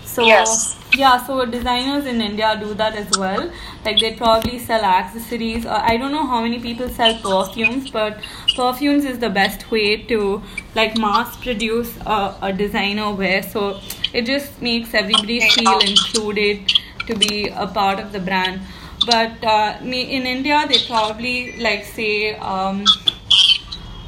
So 0.04 0.26
Yes. 0.26 0.78
yeah 0.94 1.16
so 1.26 1.46
designers 1.46 2.04
in 2.04 2.20
india 2.20 2.48
do 2.62 2.74
that 2.74 2.94
as 3.02 3.10
well 3.20 3.50
like 3.84 4.00
they 4.00 4.12
probably 4.14 4.58
sell 4.58 4.84
accessories 4.84 5.66
uh, 5.66 5.80
i 5.84 5.96
don't 5.96 6.12
know 6.12 6.26
how 6.26 6.40
many 6.42 6.58
people 6.60 6.88
sell 6.88 7.14
perfumes 7.22 7.90
but 7.90 8.18
perfumes 8.56 9.04
is 9.04 9.18
the 9.18 9.30
best 9.30 9.70
way 9.70 9.96
to 10.12 10.42
like 10.74 10.96
mass 10.96 11.36
produce 11.36 11.96
a, 12.06 12.34
a 12.42 12.52
designer 12.52 13.10
wear 13.12 13.42
so 13.42 13.80
it 14.12 14.26
just 14.26 14.60
makes 14.62 14.94
everybody 14.94 15.40
feel 15.40 15.78
included 15.80 16.60
to 17.06 17.14
be 17.16 17.48
a 17.48 17.66
part 17.66 17.98
of 17.98 18.12
the 18.12 18.20
brand 18.20 18.60
but 19.04 19.42
uh, 19.44 19.78
me- 19.82 20.10
in 20.16 20.26
india 20.26 20.64
they 20.68 20.78
probably 20.86 21.56
like 21.58 21.84
say 21.84 22.34
um, 22.36 22.84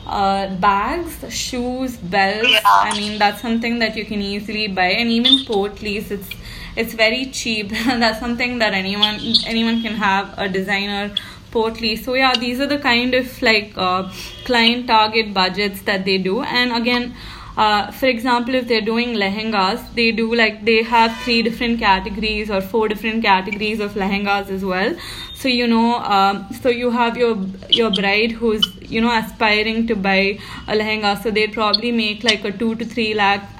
uh, 0.07 0.55
bags, 0.57 1.25
shoes, 1.35 1.97
belts. 1.97 2.61
I 2.83 2.93
mean, 2.97 3.18
that's 3.18 3.41
something 3.41 3.79
that 3.79 3.97
you 3.97 4.05
can 4.05 4.20
easily 4.20 4.68
buy, 4.68 4.91
and 5.03 5.09
even 5.11 5.39
potlis. 5.47 6.11
It's 6.11 6.29
it's 6.77 6.95
very 6.95 7.27
cheap. 7.27 7.68
that's 7.87 8.20
something 8.20 8.59
that 8.59 8.75
anyone 8.75 9.20
anyone 9.47 9.83
can 9.83 9.95
have 9.95 10.35
a 10.39 10.49
designer 10.49 11.14
potli. 11.53 11.97
So 12.03 12.14
yeah, 12.14 12.35
these 12.35 12.61
are 12.61 12.66
the 12.66 12.79
kind 12.79 13.14
of 13.14 13.41
like 13.43 13.72
uh, 13.77 14.11
client 14.45 14.87
target 14.89 15.33
budgets 15.33 15.83
that 15.83 16.05
they 16.05 16.18
do. 16.18 16.43
And 16.43 16.72
again, 16.72 17.14
uh, 17.57 17.93
for 17.93 18.07
example, 18.07 18.55
if 18.55 18.66
they're 18.66 18.81
doing 18.81 19.14
lehengas, 19.14 19.83
they 19.95 20.11
do 20.11 20.35
like 20.35 20.64
they 20.64 20.83
have 20.83 21.16
three 21.18 21.43
different 21.43 21.79
categories 21.79 22.51
or 22.51 22.61
four 22.61 22.89
different 22.89 23.22
categories 23.22 23.79
of 23.79 23.93
lehengas 23.93 24.51
as 24.51 24.64
well. 24.64 24.97
So 25.35 25.49
you 25.49 25.66
know, 25.68 25.99
um, 25.99 26.47
so 26.61 26.68
you 26.68 26.91
have 26.91 27.16
your 27.16 27.37
your 27.68 27.91
bride 27.91 28.33
who's 28.33 28.64
you 28.81 29.01
know 29.01 29.16
aspiring 29.16 29.87
to 29.87 29.95
buy 29.95 30.39
a 30.66 30.77
lehenga, 30.83 31.22
so 31.22 31.31
they 31.31 31.47
probably 31.47 31.93
make 31.93 32.25
like 32.25 32.45
a 32.45 32.51
two 32.51 32.75
to 32.75 32.85
three 32.85 33.14
lakh 33.14 33.53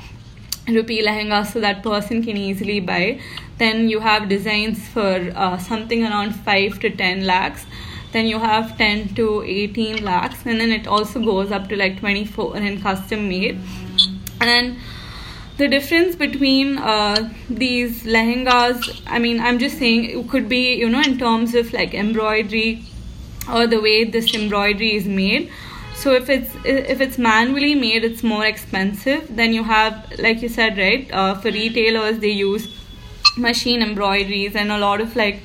rupee 0.69 1.03
lehenga 1.03 1.47
so 1.47 1.61
that 1.61 1.83
person 1.83 2.23
can 2.23 2.37
easily 2.37 2.81
buy 2.81 3.19
then 3.59 3.89
you 3.89 4.01
have 4.01 4.29
designs 4.29 4.89
for 4.89 5.33
uh, 5.35 5.59
something 5.59 6.03
around 6.05 6.33
5 6.33 6.81
to 6.81 6.91
10 6.91 7.27
lakhs. 7.27 7.67
Then 8.13 8.27
you 8.27 8.39
have 8.39 8.77
10 8.79 9.15
to 9.17 9.43
18 9.43 10.05
lakhs 10.05 10.45
and 10.47 10.61
then 10.61 10.71
it 10.71 10.87
also 10.87 11.21
goes 11.21 11.53
up 11.53 11.69
to 11.69 11.77
like 11.77 11.99
24 12.01 12.57
in 12.57 12.81
custom 12.81 13.29
made. 13.29 13.59
And 14.41 14.77
the 15.57 15.69
difference 15.69 16.17
between 16.17 16.79
uh, 16.79 17.33
these 17.49 18.03
lehengas 18.03 19.03
i 19.07 19.21
mean 19.21 19.39
i'm 19.39 19.57
just 19.57 19.79
saying 19.79 20.05
it 20.05 20.29
could 20.29 20.49
be 20.49 20.75
you 20.75 20.89
know 20.89 21.01
in 21.01 21.17
terms 21.17 21.55
of 21.55 21.73
like 21.73 21.95
embroidery 21.95 22.83
or 23.49 23.65
the 23.65 23.81
way 23.81 24.03
this 24.03 24.35
embroidery 24.35 24.97
is 24.97 25.07
made 25.07 25.49
so 26.03 26.13
if 26.13 26.29
it's 26.29 26.55
if 26.65 27.01
it's 27.01 27.19
manually 27.19 27.75
made 27.75 28.05
it's 28.05 28.23
more 28.23 28.45
expensive 28.45 29.27
then 29.37 29.53
you 29.53 29.63
have 29.65 30.13
like 30.19 30.43
you 30.43 30.49
said 30.49 30.77
right 30.79 31.11
uh, 31.13 31.35
for 31.35 31.51
retailers 31.51 32.19
they 32.19 32.31
use 32.31 32.67
machine 33.37 33.83
embroideries 33.83 34.55
and 34.57 34.71
a 34.73 34.79
lot 34.79 35.01
of 35.01 35.15
like 35.17 35.43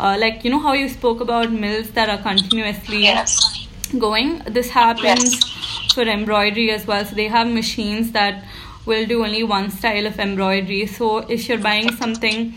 uh, 0.00 0.16
like 0.18 0.44
you 0.44 0.50
know 0.50 0.58
how 0.58 0.72
you 0.72 0.88
spoke 0.88 1.20
about 1.20 1.50
mills 1.52 1.90
that 1.92 2.08
are 2.08 2.18
continuously 2.18 3.02
Yes. 3.02 3.68
going 3.98 4.38
this 4.58 4.70
happens 4.70 5.24
Yes. 5.34 5.92
for 5.94 6.02
embroidery 6.02 6.70
as 6.70 6.86
well 6.86 7.04
so 7.04 7.14
they 7.14 7.28
have 7.28 7.46
machines 7.46 8.12
that 8.12 8.44
will 8.86 9.06
do 9.06 9.24
only 9.24 9.42
one 9.44 9.70
style 9.70 10.06
of 10.06 10.18
embroidery 10.18 10.86
so 10.86 11.18
if 11.36 11.48
you're 11.48 11.58
buying 11.58 11.92
something 11.96 12.54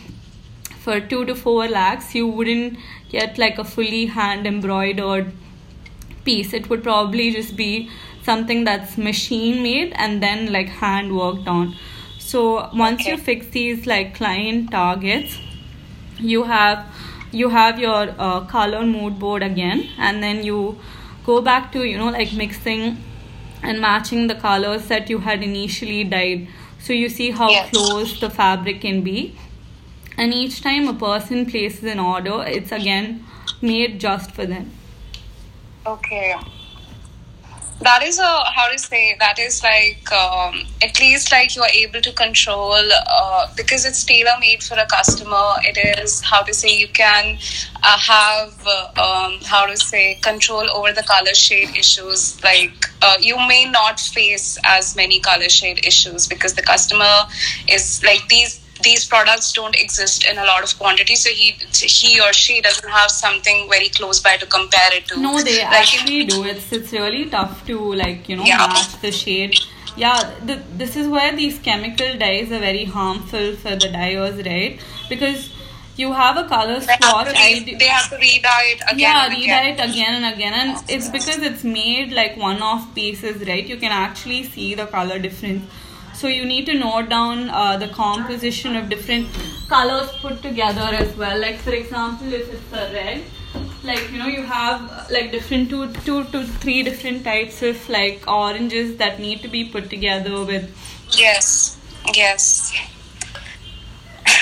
for 0.85 0.99
2 0.99 1.25
to 1.25 1.35
4 1.35 1.67
lakhs 1.67 2.13
you 2.15 2.27
wouldn't 2.27 2.77
get 3.09 3.37
like 3.37 3.57
a 3.59 3.63
fully 3.63 4.05
hand 4.05 4.47
embroidered 4.47 5.31
piece 6.25 6.53
it 6.53 6.69
would 6.69 6.83
probably 6.83 7.31
just 7.31 7.55
be 7.55 7.89
something 8.23 8.63
that's 8.63 8.97
machine 8.97 9.61
made 9.63 9.93
and 9.95 10.21
then 10.21 10.51
like 10.51 10.67
hand 10.67 11.15
worked 11.15 11.47
on. 11.47 11.75
So 12.19 12.69
once 12.73 13.07
you 13.07 13.17
fix 13.17 13.47
these 13.47 13.85
like 13.85 14.15
client 14.15 14.71
targets 14.71 15.39
you 16.19 16.43
have 16.43 16.85
you 17.31 17.49
have 17.49 17.79
your 17.79 18.13
uh, 18.17 18.41
color 18.45 18.85
mood 18.85 19.19
board 19.19 19.43
again 19.43 19.89
and 19.97 20.23
then 20.23 20.43
you 20.43 20.77
go 21.25 21.41
back 21.41 21.71
to 21.73 21.83
you 21.83 21.97
know 21.97 22.09
like 22.09 22.33
mixing 22.33 22.97
and 23.63 23.81
matching 23.81 24.27
the 24.27 24.35
colors 24.35 24.87
that 24.87 25.09
you 25.09 25.19
had 25.19 25.43
initially 25.43 26.03
dyed. 26.03 26.47
So 26.79 26.93
you 26.93 27.09
see 27.09 27.31
how 27.31 27.49
Yes. 27.51 27.69
close 27.69 28.19
the 28.19 28.29
fabric 28.29 28.81
can 28.81 29.01
be. 29.01 29.35
And 30.17 30.33
each 30.33 30.61
time 30.61 30.87
a 30.87 30.93
person 30.93 31.45
places 31.45 31.83
an 31.83 31.99
order 31.99 32.43
it's 32.47 32.71
again 32.71 33.25
made 33.61 33.99
just 33.99 34.31
for 34.31 34.45
them 34.45 34.71
Okay. 35.85 36.35
That 37.81 38.01
is 38.03 38.17
a 38.19 38.23
how 38.55 38.71
to 38.71 38.79
say 38.79 39.15
that 39.19 39.37
is 39.37 39.61
like 39.61 40.11
um, 40.11 40.63
at 40.81 40.99
least 40.99 41.31
like 41.31 41.55
you 41.55 41.61
are 41.61 41.69
able 41.69 42.01
to 42.01 42.11
control 42.13 42.73
uh, 42.73 43.47
because 43.55 43.85
it's 43.85 44.03
tailor 44.03 44.31
made 44.39 44.63
for 44.63 44.75
a 44.79 44.85
customer. 44.87 45.55
It 45.63 45.99
is 45.99 46.21
how 46.21 46.41
to 46.43 46.53
say 46.53 46.75
you 46.75 46.87
can 46.87 47.37
uh, 47.83 47.99
have 47.99 48.65
uh, 48.65 48.87
um, 48.99 49.39
how 49.43 49.65
to 49.65 49.77
say 49.77 50.15
control 50.23 50.67
over 50.71 50.93
the 50.93 51.03
color 51.03 51.33
shade 51.35 51.75
issues. 51.77 52.41
Like 52.43 52.73
uh, 53.01 53.17
you 53.19 53.35
may 53.37 53.65
not 53.65 53.99
face 53.99 54.57
as 54.63 54.95
many 54.95 55.19
color 55.19 55.49
shade 55.49 55.85
issues 55.85 56.27
because 56.27 56.53
the 56.55 56.63
customer 56.63 57.25
is 57.69 58.01
like 58.03 58.27
these 58.29 58.64
these 58.83 59.05
products 59.05 59.53
don't 59.53 59.75
exist 59.75 60.25
in 60.29 60.37
a 60.37 60.43
lot 60.45 60.63
of 60.63 60.77
quantity 60.77 61.15
so 61.15 61.29
he 61.29 61.51
he 61.97 62.19
or 62.19 62.33
she 62.33 62.59
doesn't 62.61 62.89
have 62.89 63.09
something 63.09 63.67
very 63.69 63.87
close 63.89 64.19
by 64.19 64.35
to 64.37 64.45
compare 64.45 64.93
it 64.93 65.07
to 65.07 65.19
No, 65.19 65.41
they 65.41 65.59
Like, 65.63 65.77
actually 65.81 66.25
do. 66.25 66.43
It's 66.43 66.71
it's 66.71 66.91
really 66.91 67.25
tough 67.35 67.65
to 67.67 67.77
like 67.93 68.27
you 68.29 68.35
know 68.35 68.43
Yeah. 68.43 68.67
match 68.67 68.99
the 69.01 69.11
shade. 69.11 69.55
Yeah, 69.97 70.17
th- 70.45 70.59
this 70.79 70.97
is 70.97 71.07
where 71.07 71.33
these 71.35 71.57
chemical 71.59 72.17
dyes 72.17 72.51
are 72.51 72.59
very 72.59 72.83
harmful 72.83 73.55
for 73.55 73.75
the 73.77 73.87
dyers, 73.93 74.41
right? 74.45 74.77
Because 75.07 75.49
you 75.95 76.11
have 76.11 76.35
a 76.35 76.43
color 76.49 76.79
they 76.81 76.85
have, 76.91 77.03
swatch. 77.11 77.27
to 77.27 77.33
re- 77.45 77.75
they 77.79 77.87
have 77.87 78.09
to 78.09 78.17
re-dye 78.17 78.65
it 78.73 78.81
again 78.81 78.99
yeah, 78.99 79.23
and 79.25 79.33
re-dye 79.35 79.61
again. 79.69 79.87
it 79.87 79.89
again 79.89 80.15
and 80.15 80.25
again, 80.33 80.53
and 80.53 80.83
it's 80.89 81.07
because 81.07 81.37
it's 81.37 81.63
made 81.63 82.11
like 82.11 82.35
one-off 82.35 82.93
pieces, 82.93 83.47
right? 83.47 83.65
You 83.65 83.77
can 83.77 83.93
actually 83.93 84.43
see 84.43 84.75
the 84.75 84.85
color 84.87 85.17
difference. 85.17 85.63
So 86.15 86.27
you 86.27 86.45
need 86.45 86.65
to 86.67 86.73
note 86.73 87.09
down 87.09 87.49
uh, 87.49 87.77
the 87.77 87.87
composition 87.89 88.75
of 88.75 88.89
different 88.89 89.27
colors 89.67 90.09
put 90.21 90.41
together 90.41 90.89
as 91.03 91.15
well. 91.17 91.39
Like 91.39 91.57
for 91.57 91.71
example, 91.71 92.33
if 92.33 92.51
it's 92.53 92.73
a 92.73 92.91
red, 92.93 93.23
like 93.83 94.11
you 94.11 94.19
know 94.19 94.27
you 94.27 94.43
have 94.43 95.11
like 95.11 95.31
different 95.31 95.69
two 95.69 95.91
two 96.09 96.23
to 96.35 96.43
three 96.65 96.81
different 96.83 97.23
types 97.23 97.61
of 97.61 97.87
like 97.89 98.27
oranges 98.27 98.97
that 98.97 99.19
need 99.19 99.41
to 99.41 99.47
be 99.47 99.65
put 99.77 99.89
together 99.89 100.43
with 100.45 100.69
Yes, 101.17 101.77
yes. 102.13 102.73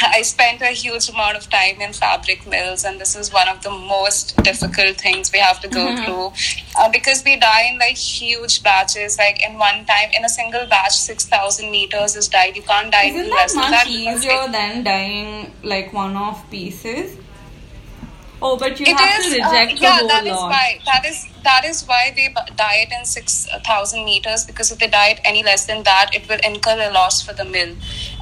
I 0.17 0.21
spent 0.23 0.61
a 0.61 0.67
huge 0.67 1.09
amount 1.09 1.37
of 1.37 1.49
time 1.49 1.81
in 1.81 1.93
fabric 1.93 2.45
mills, 2.47 2.83
and 2.83 2.99
this 2.99 3.15
is 3.15 3.31
one 3.33 3.47
of 3.47 3.61
the 3.63 3.71
most 3.71 4.35
difficult 4.43 4.97
things 4.97 5.31
we 5.31 5.39
have 5.39 5.59
to 5.61 5.67
go 5.67 5.85
Mhm. 5.87 6.03
through 6.03 6.27
uh, 6.79 6.89
because 6.89 7.23
we 7.23 7.35
dye 7.37 7.63
in 7.71 7.79
like 7.79 7.97
huge 7.97 8.61
batches. 8.63 9.17
Like 9.17 9.41
in 9.47 9.57
one 9.57 9.85
time, 9.85 10.09
in 10.17 10.25
a 10.25 10.29
single 10.29 10.65
batch, 10.65 10.93
six 10.97 11.25
thousand 11.25 11.71
meters 11.71 12.15
is 12.15 12.27
dyed. 12.27 12.55
You 12.55 12.63
can't 12.63 12.91
dye 12.91 13.05
Isn't 13.05 13.29
that 13.29 13.55
much 13.55 13.71
that. 13.71 13.87
easier 13.87 14.47
than 14.51 14.83
dyeing 14.83 15.51
like 15.63 15.93
one-off 15.93 16.49
pieces? 16.49 17.17
Oh, 18.45 18.57
but 18.57 18.77
you 18.77 18.85
It 18.85 18.97
have 18.99 19.19
is, 19.19 19.33
to 19.33 19.39
uh, 19.39 19.51
reject 19.51 19.79
the 19.79 19.83
yeah, 19.85 19.97
whole 19.99 20.07
that 20.09 20.25
is 20.25 20.33
why 20.33 20.79
that 20.85 21.05
is 21.05 21.27
that 21.43 21.63
is 21.65 21.83
why 21.85 22.11
they 22.15 22.33
diet 22.57 22.89
in 22.97 23.05
six 23.05 23.47
thousand 23.65 24.03
meters 24.03 24.43
because 24.45 24.69
if 24.71 24.79
they 24.79 24.87
diet 24.87 25.21
any 25.23 25.43
less 25.43 25.65
than 25.65 25.83
that, 25.83 26.11
it 26.13 26.27
will 26.27 26.39
incur 26.43 26.75
a 26.87 26.91
loss 26.91 27.21
for 27.21 27.33
the 27.33 27.45
mill 27.45 27.71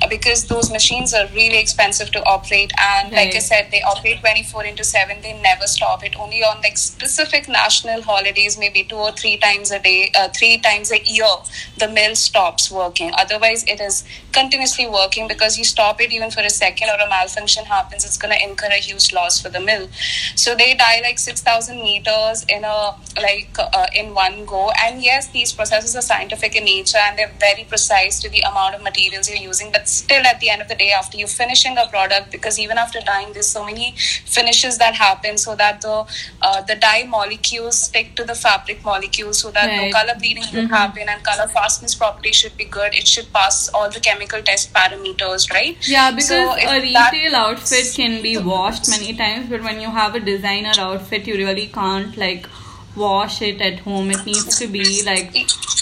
Uh, 0.04 0.08
because 0.08 0.46
those 0.48 0.70
machines 0.72 1.14
are 1.14 1.26
really 1.34 1.58
expensive 1.60 2.12
to 2.12 2.22
operate 2.26 2.72
and 2.78 3.12
like 3.14 3.34
I 3.36 3.40
said, 3.40 3.70
they 3.72 3.82
operate 3.82 4.20
twenty 4.20 4.44
four 4.44 4.64
into 4.64 4.84
seven. 4.84 5.22
They 5.22 5.34
never 5.42 5.66
stop 5.66 6.04
it. 6.04 6.16
Only 6.16 6.44
on 6.44 6.62
like 6.62 6.78
specific 6.78 7.48
national 7.48 8.04
holidays, 8.04 8.58
maybe 8.60 8.84
two 8.84 9.02
or 9.08 9.12
three 9.14 9.38
times 9.38 9.72
a 9.72 9.80
day, 9.80 10.12
uh, 10.16 10.30
three 10.30 10.58
times 10.60 10.92
a 10.92 11.00
year, 11.04 11.34
the 11.78 11.88
mill 11.88 12.16
stops 12.16 12.70
working. 12.72 13.12
Otherwise, 13.18 13.64
it 13.68 13.80
is 13.82 14.04
continuously 14.32 14.88
working 14.88 15.28
because 15.28 15.58
you 15.58 15.64
stop 15.64 16.00
it 16.02 16.12
even 16.12 16.32
for 16.32 16.42
a 16.42 16.50
second 16.50 16.90
or 16.90 17.00
a 17.06 17.10
malfunction 17.10 17.66
happens, 17.66 18.06
it's 18.06 18.18
going 18.18 18.34
to 18.38 18.44
incur 18.50 18.68
a 18.68 18.82
huge 18.90 19.12
loss 19.14 19.42
for 19.42 19.50
the 19.50 19.60
mill. 19.60 19.88
So 20.36 20.56
they 20.56 20.74
die 20.76 21.02
like 21.04 21.20
6,000 21.20 21.82
meters 21.82 22.46
in 22.50 22.64
a 22.64 22.96
like 23.22 23.56
uh, 23.60 23.88
in 23.96 24.14
one 24.14 24.46
go. 24.46 24.72
And 24.84 25.02
yes, 25.02 25.28
these 25.32 25.54
processes 25.54 25.96
are 25.96 26.02
scientific 26.02 26.56
in 26.56 26.66
nature 26.66 26.98
and 26.98 27.18
they're 27.18 27.32
very 27.40 27.64
precise 27.66 28.20
to 28.22 28.30
the 28.30 28.42
amount 28.42 28.76
of 28.76 28.82
materials 28.84 29.30
you're 29.30 29.38
using. 29.38 29.72
But 29.72 29.88
still, 29.88 30.26
at 30.26 30.40
the 30.40 30.50
end 30.50 30.62
of 30.62 30.68
the 30.68 30.76
day, 30.76 30.92
after 30.92 31.18
you're 31.18 31.28
finishing 31.28 31.78
a 31.78 31.88
product, 31.88 32.32
because 32.32 32.60
even 32.60 32.78
after 32.78 33.00
dyeing, 33.02 33.34
there's 33.34 33.48
so 33.48 33.66
many 33.66 33.94
finishes 34.26 34.78
that 34.78 34.96
happen 34.96 35.38
so 35.38 35.56
that 35.56 35.82
the 35.82 36.06
uh, 36.42 36.62
the 36.62 36.76
dye 36.76 37.04
molecules 37.08 37.78
stick 37.84 38.16
to 38.16 38.24
the 38.24 38.36
fabric 38.36 38.84
molecules 38.84 39.40
so 39.40 39.52
that 39.52 39.68
Right. 39.68 39.78
no 39.78 39.90
color 39.98 40.16
bleeding 40.18 40.44
should 40.44 40.68
Mhm. 40.70 40.78
happen 40.78 41.10
and 41.10 41.24
color 41.24 41.48
fastness 41.48 41.94
property 41.96 42.32
should 42.32 42.56
be 42.58 42.66
good. 42.66 42.94
It 43.02 43.08
should 43.08 43.32
pass 43.34 43.70
all 43.74 43.90
the 43.90 44.00
chemical 44.00 44.42
test 44.42 44.74
parameters, 44.74 45.50
right? 45.52 45.78
Yeah, 45.88 46.12
because 46.12 46.28
So 46.30 46.70
a 46.76 46.80
retail 46.82 47.36
outfit 47.36 47.94
can 47.96 48.22
be 48.22 48.38
washed 48.52 48.88
many 48.88 49.14
times, 49.14 49.50
but 49.50 49.62
when 49.62 49.80
you 49.80 49.90
have 49.90 50.01
a 50.16 50.20
designer 50.20 50.72
outfit, 50.78 51.28
you 51.28 51.36
really 51.36 51.68
can't 51.68 52.16
like 52.18 52.48
wash 52.96 53.42
it 53.42 53.62
at 53.62 53.80
home. 53.80 54.12
It 54.12 54.26
needs 54.26 54.60
to 54.60 54.68
be 54.68 55.02
like 55.04 55.36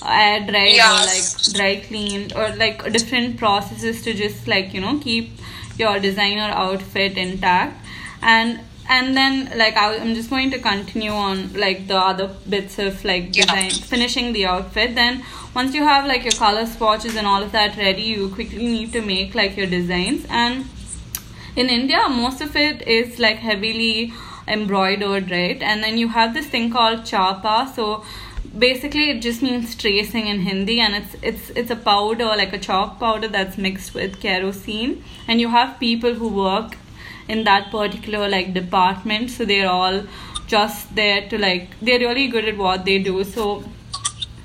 air 0.06 0.46
dried 0.46 0.80
or 0.80 1.06
like 1.06 1.54
dry 1.54 1.76
cleaned 1.88 2.34
or 2.36 2.50
like 2.56 2.84
different 2.92 3.38
processes 3.38 4.02
to 4.04 4.14
just 4.14 4.48
like 4.48 4.74
you 4.74 4.82
know 4.82 4.98
keep 5.00 5.32
your 5.78 6.00
designer 6.00 6.50
outfit 6.54 7.18
intact 7.18 7.86
and 8.22 8.60
and 8.90 9.16
then 9.16 9.52
like 9.58 9.76
I, 9.78 9.98
i'm 9.98 10.14
just 10.16 10.30
going 10.30 10.52
to 10.52 10.60
continue 10.60 11.12
on 11.12 11.54
like 11.54 11.88
the 11.88 11.98
other 11.98 12.30
bits 12.48 12.80
of 12.80 13.04
like 13.06 13.36
Yeah. 13.36 13.44
design 13.44 13.72
finishing 13.72 14.34
the 14.34 14.46
outfit 14.46 14.96
then 14.96 15.24
once 15.56 15.74
you 15.74 15.84
have 15.84 16.06
like 16.08 16.24
your 16.24 16.34
color 16.34 16.66
swatches 16.66 17.16
and 17.16 17.28
all 17.28 17.44
of 17.44 17.52
that 17.52 17.78
ready 17.78 18.02
you 18.04 18.30
quickly 18.30 18.66
need 18.66 18.94
to 18.94 19.02
make 19.02 19.36
like 19.36 19.56
your 19.58 19.68
designs 19.68 20.26
and 20.30 20.66
in 21.56 21.70
India, 21.70 22.08
most 22.10 22.42
of 22.42 22.56
it 22.56 22.88
is 22.88 23.20
like 23.20 23.38
heavily 23.38 24.14
embroidered, 24.48 25.32
right? 25.32 25.62
And 25.62 25.84
then 25.84 25.98
you 25.98 26.10
have 26.10 26.34
this 26.34 26.48
thing 26.48 26.72
called 26.72 27.06
chapa. 27.06 27.72
So 27.76 28.04
basically, 28.58 29.10
it 29.12 29.22
just 29.22 29.42
means 29.42 29.76
tracing 29.76 30.28
in 30.28 30.42
Hindi, 30.42 30.80
and 30.80 30.96
it's 30.96 31.16
it's 31.22 31.50
it's 31.52 31.72
a 31.72 31.76
powder 31.76 32.26
like 32.26 32.54
a 32.54 32.58
chalk 32.58 33.00
powder 33.00 33.28
that's 33.28 33.58
mixed 33.58 33.94
with 33.94 34.20
kerosene. 34.20 35.04
And 35.28 35.40
you 35.40 35.50
have 35.50 35.80
people 35.80 36.14
who 36.14 36.30
work 36.30 36.78
in 37.28 37.44
that 37.44 37.72
particular 37.72 38.28
like 38.28 38.54
department, 38.54 39.30
so 39.30 39.46
they're 39.46 39.70
all 39.70 40.04
just 40.48 40.96
there 40.96 41.28
to 41.30 41.38
like 41.38 41.80
they're 41.80 42.00
really 42.00 42.28
good 42.28 42.46
at 42.46 42.58
what 42.58 42.86
they 42.86 43.00
do. 43.00 43.24
So 43.24 43.64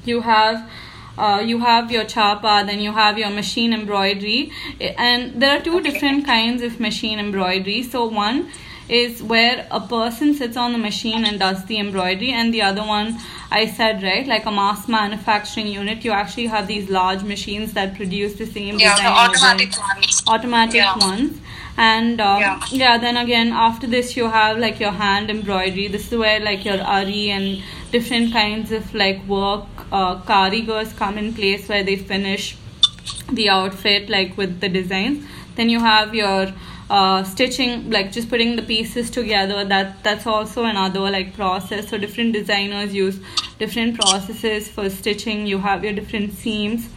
you 0.04 0.20
have 0.20 0.70
uh, 1.18 1.40
you 1.44 1.58
have 1.60 1.90
your 1.90 2.04
chapa 2.04 2.64
then 2.66 2.80
you 2.80 2.92
have 2.92 3.18
your 3.18 3.30
machine 3.30 3.72
embroidery 3.72 4.50
and 4.98 5.40
there 5.40 5.56
are 5.56 5.62
two 5.62 5.80
different 5.80 6.24
kinds 6.26 6.62
of 6.62 6.80
machine 6.80 7.18
embroidery 7.18 7.82
so 7.82 8.04
one 8.06 8.48
is 8.88 9.22
where 9.22 9.66
a 9.70 9.80
person 9.80 10.34
sits 10.34 10.56
on 10.58 10.72
the 10.72 10.78
machine 10.78 11.24
and 11.24 11.38
does 11.38 11.64
the 11.66 11.78
embroidery 11.78 12.30
and 12.32 12.52
the 12.52 12.60
other 12.60 12.82
one 12.82 13.16
i 13.50 13.64
said 13.66 14.02
right 14.02 14.26
like 14.26 14.44
a 14.44 14.50
mass 14.50 14.88
manufacturing 14.88 15.66
unit 15.66 16.04
you 16.04 16.10
actually 16.10 16.46
have 16.46 16.66
these 16.66 16.90
large 16.90 17.22
machines 17.22 17.72
that 17.72 17.94
produce 17.94 18.34
the 18.34 18.46
same 18.46 18.78
Yeah, 18.78 18.90
the 18.96 19.02
design 19.02 19.12
over- 19.12 19.30
automatic 19.30 19.78
ones. 19.78 20.22
automatic 20.26 20.74
Yeah. 20.74 20.98
ones 20.98 21.38
and 21.76 22.20
um, 22.20 22.40
Yeah. 22.40 22.60
yeah. 22.70 22.98
then 22.98 23.16
again 23.16 23.52
after 23.52 23.86
this 23.86 24.16
you 24.18 24.28
have 24.28 24.58
like 24.58 24.78
your 24.80 24.92
hand 24.92 25.30
embroidery 25.30 25.88
this 25.88 26.12
is 26.12 26.18
where 26.18 26.38
like 26.40 26.64
your 26.64 26.80
ari 26.82 27.30
and 27.30 27.62
different 27.90 28.32
kinds 28.32 28.70
of 28.70 28.92
like 28.94 29.24
work 29.26 29.66
uh, 29.92 30.20
karigars 30.22 30.96
come 30.96 31.18
in 31.18 31.34
place 31.34 31.68
where 31.68 31.82
they 31.82 31.96
finish 31.96 32.56
the 33.32 33.48
outfit 33.48 34.08
like 34.08 34.36
with 34.36 34.60
the 34.60 34.68
designs. 34.68 35.26
Then 35.56 35.68
you 35.68 35.80
have 35.80 36.14
your 36.14 36.52
uh, 36.90 37.24
stitching 37.24 37.90
like 37.90 38.12
just 38.12 38.28
putting 38.28 38.56
the 38.56 38.62
pieces 38.62 39.10
together. 39.10 39.64
That 39.64 40.02
that's 40.02 40.26
also 40.26 40.64
another 40.64 41.00
like 41.00 41.34
process. 41.34 41.88
So 41.88 41.98
different 41.98 42.32
designers 42.32 42.94
use 42.94 43.20
different 43.58 43.98
processes 44.00 44.68
for 44.68 44.90
stitching. 44.90 45.46
You 45.46 45.58
have 45.58 45.84
your 45.84 45.92
different 45.92 46.34
seams. 46.34 46.88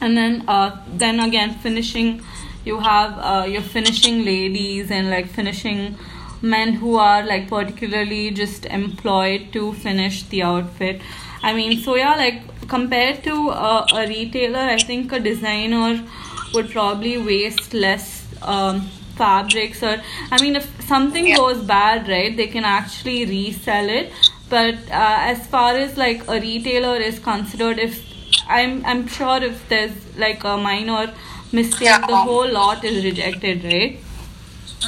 And 0.00 0.16
then 0.16 0.44
uh, 0.48 0.80
then 0.88 1.20
again 1.20 1.54
finishing 1.54 2.22
you 2.64 2.80
have 2.80 3.18
uh, 3.18 3.46
your 3.46 3.62
finishing 3.62 4.24
ladies 4.24 4.90
and 4.90 5.10
like 5.10 5.28
finishing 5.28 5.96
men 6.42 6.74
who 6.74 6.96
are 6.96 7.24
like 7.24 7.48
particularly 7.48 8.30
just 8.30 8.66
employed 8.66 9.52
to 9.52 9.72
finish 9.74 10.22
the 10.24 10.42
outfit 10.42 11.00
i 11.42 11.52
mean 11.52 11.76
so 11.82 11.96
yeah 11.96 12.14
like 12.16 12.40
compared 12.68 13.22
to 13.24 13.34
uh, 13.50 13.86
a 13.92 14.06
retailer 14.06 14.64
i 14.76 14.80
think 14.90 15.12
a 15.12 15.20
designer 15.20 16.04
would 16.52 16.70
probably 16.70 17.16
waste 17.18 17.74
less 17.74 18.26
um, 18.42 18.80
fabrics 19.16 19.82
or 19.82 19.96
i 20.30 20.38
mean 20.38 20.56
if 20.56 20.68
something 20.92 21.26
Yeah. 21.28 21.36
goes 21.36 21.62
bad 21.72 22.08
right 22.08 22.36
they 22.36 22.46
can 22.48 22.64
actually 22.64 23.24
resell 23.26 23.88
it. 23.88 24.12
But 24.48 24.74
uh, 24.90 25.16
as 25.32 25.46
far 25.46 25.76
as 25.76 25.96
like 25.96 26.22
a 26.26 26.40
retailer 26.40 26.96
is 27.08 27.18
considered 27.26 27.78
if 27.78 27.98
i'm 28.48 28.84
i'm 28.84 29.06
sure 29.16 29.36
if 29.48 29.60
there's 29.68 29.92
like 30.22 30.42
a 30.52 30.56
minor 30.56 31.02
mistake 31.52 32.06
the 32.08 32.16
whole 32.16 32.50
lot 32.56 32.84
is 32.84 33.04
rejected 33.04 33.62
right 33.64 34.00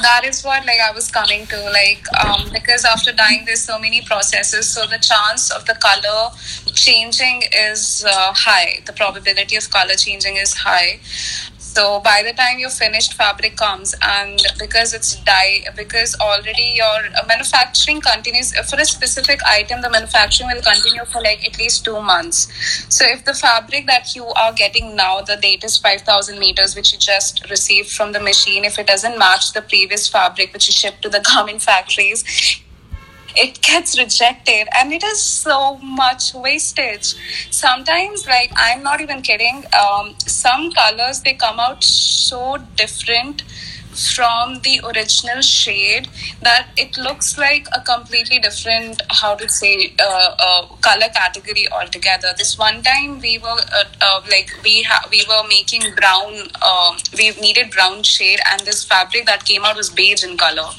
that 0.01 0.21
is 0.25 0.43
what 0.43 0.65
like 0.65 0.79
I 0.79 0.91
was 0.91 1.11
coming 1.11 1.45
to 1.47 1.57
like 1.69 2.03
um, 2.25 2.49
because 2.51 2.83
after 2.83 3.11
dyeing 3.13 3.45
there's 3.45 3.61
so 3.61 3.77
many 3.77 4.01
processes 4.01 4.67
so 4.67 4.85
the 4.87 4.97
chance 4.97 5.51
of 5.51 5.65
the 5.65 5.75
color 5.75 6.31
changing 6.73 7.43
is 7.55 8.03
uh, 8.07 8.33
high. 8.33 8.81
The 8.85 8.93
probability 8.93 9.55
of 9.55 9.69
color 9.69 9.93
changing 9.95 10.37
is 10.37 10.53
high 10.53 10.99
so 11.73 11.99
by 12.01 12.21
the 12.23 12.33
time 12.33 12.59
your 12.59 12.69
finished 12.69 13.15
fabric 13.15 13.55
comes, 13.55 13.95
and 14.03 14.39
because 14.59 14.93
it's 14.93 15.15
dye, 15.23 15.65
because 15.75 16.15
already 16.21 16.73
your 16.75 16.99
uh, 17.17 17.25
manufacturing 17.27 17.99
continues 17.99 18.55
uh, 18.55 18.61
for 18.61 18.79
a 18.79 18.85
specific 18.85 19.39
item, 19.43 19.81
the 19.81 19.89
manufacturing 19.89 20.51
will 20.53 20.61
continue 20.61 21.03
for 21.05 21.19
like 21.19 21.43
at 21.43 21.57
least 21.57 21.83
two 21.83 21.99
months. 21.99 22.47
So 22.93 23.05
if 23.07 23.25
the 23.25 23.33
fabric 23.33 23.87
that 23.87 24.15
you 24.15 24.27
are 24.27 24.53
getting 24.53 24.95
now, 24.95 25.21
the 25.21 25.35
date 25.35 25.63
is 25.63 25.77
five 25.77 26.01
thousand 26.01 26.37
meters, 26.37 26.75
which 26.75 26.93
you 26.93 26.99
just 26.99 27.49
received 27.49 27.89
from 27.89 28.11
the 28.11 28.19
machine, 28.19 28.65
if 28.65 28.77
it 28.77 28.85
doesn't 28.85 29.17
match 29.17 29.53
the 29.53 29.61
previous 29.63 30.07
fabric 30.07 30.53
which 30.53 30.69
is 30.69 30.75
shipped 30.75 31.01
to 31.01 31.09
the 31.09 31.21
garment 31.33 31.63
factories, 31.63 32.23
it 33.35 33.61
gets 33.61 33.97
rejected 33.97 34.67
and 34.77 34.93
it 34.93 35.03
is 35.03 35.21
so 35.21 35.77
much 35.77 36.33
wastage. 36.33 37.15
Sometimes 37.51 38.25
like 38.27 38.51
i'm 38.55 38.83
not 38.83 39.01
even 39.01 39.21
kidding 39.21 39.63
um, 39.79 40.15
some 40.19 40.71
colors 40.71 41.21
they 41.21 41.33
come 41.33 41.59
out 41.59 41.83
so 41.83 42.57
different 42.75 43.43
from 43.93 44.59
the 44.61 44.81
original 44.83 45.41
shade 45.41 46.07
that 46.41 46.67
it 46.77 46.97
looks 46.97 47.37
like 47.37 47.67
a 47.73 47.81
completely 47.81 48.39
different 48.39 49.01
how 49.09 49.35
to 49.35 49.47
say 49.47 49.93
uh, 49.99 50.35
uh, 50.39 50.65
color 50.81 51.09
category 51.13 51.67
altogether. 51.71 52.33
This 52.35 52.57
one 52.57 52.81
time 52.81 53.19
we 53.19 53.37
were 53.37 53.49
uh, 53.49 53.83
uh 54.01 54.21
like 54.29 54.51
we 54.63 54.81
ha- 54.81 55.07
we 55.11 55.23
were 55.29 55.47
making 55.47 55.83
brown 55.95 56.33
um, 56.61 56.97
we 57.15 57.31
needed 57.39 57.69
brown 57.69 58.01
shade 58.01 58.39
and 58.51 58.61
this 58.61 58.83
fabric 58.83 59.27
that 59.27 59.45
came 59.45 59.63
out 59.63 59.75
was 59.75 59.91
beige 59.91 60.23
in 60.23 60.37
color 60.37 60.69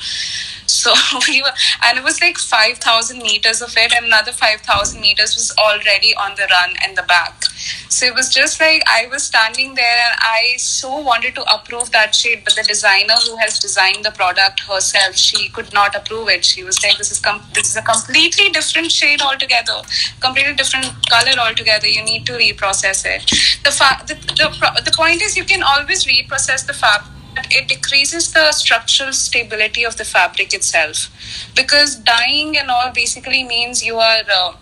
so 0.66 0.92
we 1.28 1.42
were, 1.42 1.52
and 1.84 1.98
it 1.98 2.04
was 2.04 2.20
like 2.20 2.38
5,000 2.38 3.18
meters 3.18 3.62
of 3.62 3.74
it, 3.76 3.92
and 3.92 4.06
another 4.06 4.32
5,000 4.32 5.00
meters 5.00 5.34
was 5.34 5.54
already 5.58 6.14
on 6.14 6.34
the 6.36 6.46
run 6.50 6.74
in 6.86 6.94
the 6.94 7.02
back. 7.02 7.44
So 7.88 8.06
it 8.06 8.14
was 8.14 8.28
just 8.34 8.60
like 8.60 8.82
I 8.88 9.06
was 9.06 9.22
standing 9.22 9.74
there 9.74 9.98
and 10.06 10.16
I 10.20 10.56
so 10.56 10.98
wanted 10.98 11.36
to 11.36 11.42
approve 11.54 11.92
that 11.92 12.14
shade, 12.14 12.42
but 12.44 12.56
the 12.56 12.64
designer 12.64 13.14
who 13.24 13.36
has 13.36 13.60
designed 13.60 14.04
the 14.04 14.10
product 14.10 14.60
herself, 14.60 15.14
she 15.14 15.48
could 15.50 15.72
not 15.72 15.94
approve 15.94 16.28
it. 16.28 16.44
She 16.44 16.64
was 16.64 16.82
like, 16.82 16.98
"This 16.98 17.12
is 17.12 17.20
com- 17.20 17.42
this 17.54 17.70
is 17.70 17.76
a 17.76 17.82
completely 17.82 18.50
different 18.50 18.90
shade 18.90 19.22
altogether, 19.22 19.80
completely 20.20 20.54
different 20.54 20.92
color 21.08 21.38
altogether. 21.38 21.86
You 21.86 22.04
need 22.04 22.26
to 22.26 22.32
reprocess 22.32 23.04
it." 23.06 23.30
The 23.64 23.70
fa- 23.70 24.02
the, 24.06 24.14
the, 24.42 24.82
the 24.84 24.92
point 24.96 25.22
is, 25.22 25.36
you 25.36 25.44
can 25.44 25.62
always 25.62 26.04
reprocess 26.04 26.66
the 26.66 26.74
fabric 26.74 27.13
it 27.50 27.68
decreases 27.68 28.32
the 28.32 28.52
structural 28.52 29.12
stability 29.12 29.84
of 29.84 29.96
the 29.96 30.04
fabric 30.04 30.54
itself. 30.54 31.10
Because 31.54 31.96
dyeing 31.96 32.56
and 32.56 32.70
all 32.70 32.90
basically 32.92 33.44
means 33.44 33.84
you 33.84 33.98
are 33.98 34.22
uh, 34.32 34.54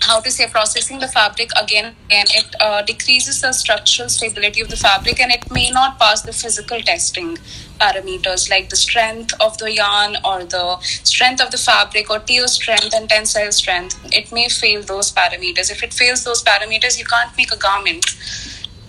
how 0.00 0.20
to 0.20 0.30
say 0.30 0.48
processing 0.48 0.98
the 1.00 1.08
fabric 1.08 1.50
again 1.60 1.96
and 2.10 2.28
it 2.30 2.54
uh, 2.60 2.82
decreases 2.82 3.40
the 3.40 3.52
structural 3.52 4.08
stability 4.08 4.60
of 4.60 4.68
the 4.68 4.76
fabric 4.76 5.20
and 5.20 5.32
it 5.32 5.50
may 5.50 5.70
not 5.70 5.98
pass 5.98 6.22
the 6.22 6.32
physical 6.32 6.80
testing 6.80 7.36
parameters 7.80 8.48
like 8.50 8.68
the 8.68 8.76
strength 8.76 9.32
of 9.40 9.58
the 9.58 9.72
yarn 9.72 10.16
or 10.24 10.44
the 10.44 10.78
strength 11.04 11.42
of 11.42 11.50
the 11.50 11.58
fabric 11.58 12.10
or 12.10 12.18
tear 12.20 12.46
strength 12.46 12.94
and 12.94 13.08
tensile 13.08 13.52
strength. 13.52 13.98
It 14.12 14.32
may 14.32 14.48
fail 14.48 14.82
those 14.82 15.12
parameters. 15.12 15.70
If 15.70 15.82
it 15.82 15.92
fails 15.92 16.24
those 16.24 16.42
parameters 16.44 16.98
you 16.98 17.04
can't 17.04 17.36
make 17.36 17.52
a 17.52 17.58
garment. 17.58 18.04